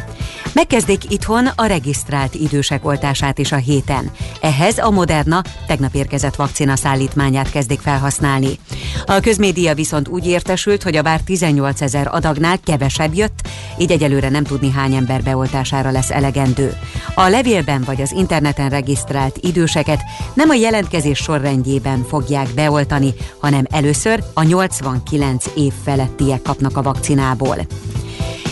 Megkezdik 0.53 1.11
itthon 1.11 1.47
a 1.55 1.65
regisztrált 1.65 2.35
idősek 2.35 2.85
oltását 2.85 3.37
is 3.37 3.51
a 3.51 3.55
héten. 3.55 4.11
Ehhez 4.41 4.77
a 4.77 4.89
Moderna 4.89 5.41
tegnap 5.67 5.93
érkezett 5.95 6.35
vakcina 6.35 6.75
szállítmányát 6.75 7.51
kezdik 7.51 7.79
felhasználni. 7.79 8.59
A 9.05 9.19
közmédia 9.19 9.73
viszont 9.73 10.07
úgy 10.07 10.27
értesült, 10.27 10.83
hogy 10.83 10.95
a 10.95 11.01
bár 11.01 11.19
18 11.19 11.81
ezer 11.81 12.07
adagnál 12.11 12.59
kevesebb 12.59 13.15
jött, 13.15 13.47
így 13.77 13.91
egyelőre 13.91 14.29
nem 14.29 14.43
tudni 14.43 14.71
hány 14.71 14.93
ember 14.93 15.23
beoltására 15.23 15.91
lesz 15.91 16.11
elegendő. 16.11 16.77
A 17.15 17.27
levélben 17.27 17.83
vagy 17.85 18.01
az 18.01 18.11
interneten 18.11 18.69
regisztrált 18.69 19.37
időseket 19.41 20.01
nem 20.33 20.49
a 20.49 20.53
jelentkezés 20.53 21.17
sorrendjében 21.17 22.05
fogják 22.07 22.47
beoltani, 22.53 23.13
hanem 23.39 23.65
először 23.83 24.23
a 24.33 24.43
89 24.43 25.45
év 25.55 25.73
felettiek 25.83 26.41
kapnak 26.41 26.77
a 26.77 26.81
vakcinából. 26.81 27.57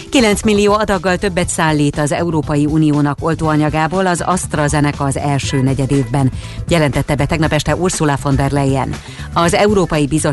9 0.09 0.43
millió 0.43 0.73
adaggal 0.73 1.17
többet 1.17 1.49
szállít 1.49 1.97
az 1.97 2.11
Európai 2.11 2.65
Uniónak 2.65 3.17
oltóanyagából 3.21 4.07
az 4.07 4.21
AstraZeneca 4.21 5.03
az 5.03 5.17
első 5.17 5.61
negyedévben, 5.61 6.31
jelentette 6.67 7.15
be 7.15 7.25
tegnap 7.25 7.51
este 7.51 7.75
Ursula 7.75 8.17
von 8.21 8.35
der 8.35 8.51
Leyen. 8.51 8.93
Az 9.33 9.53
Európai 9.53 10.07
Bizottság 10.07 10.29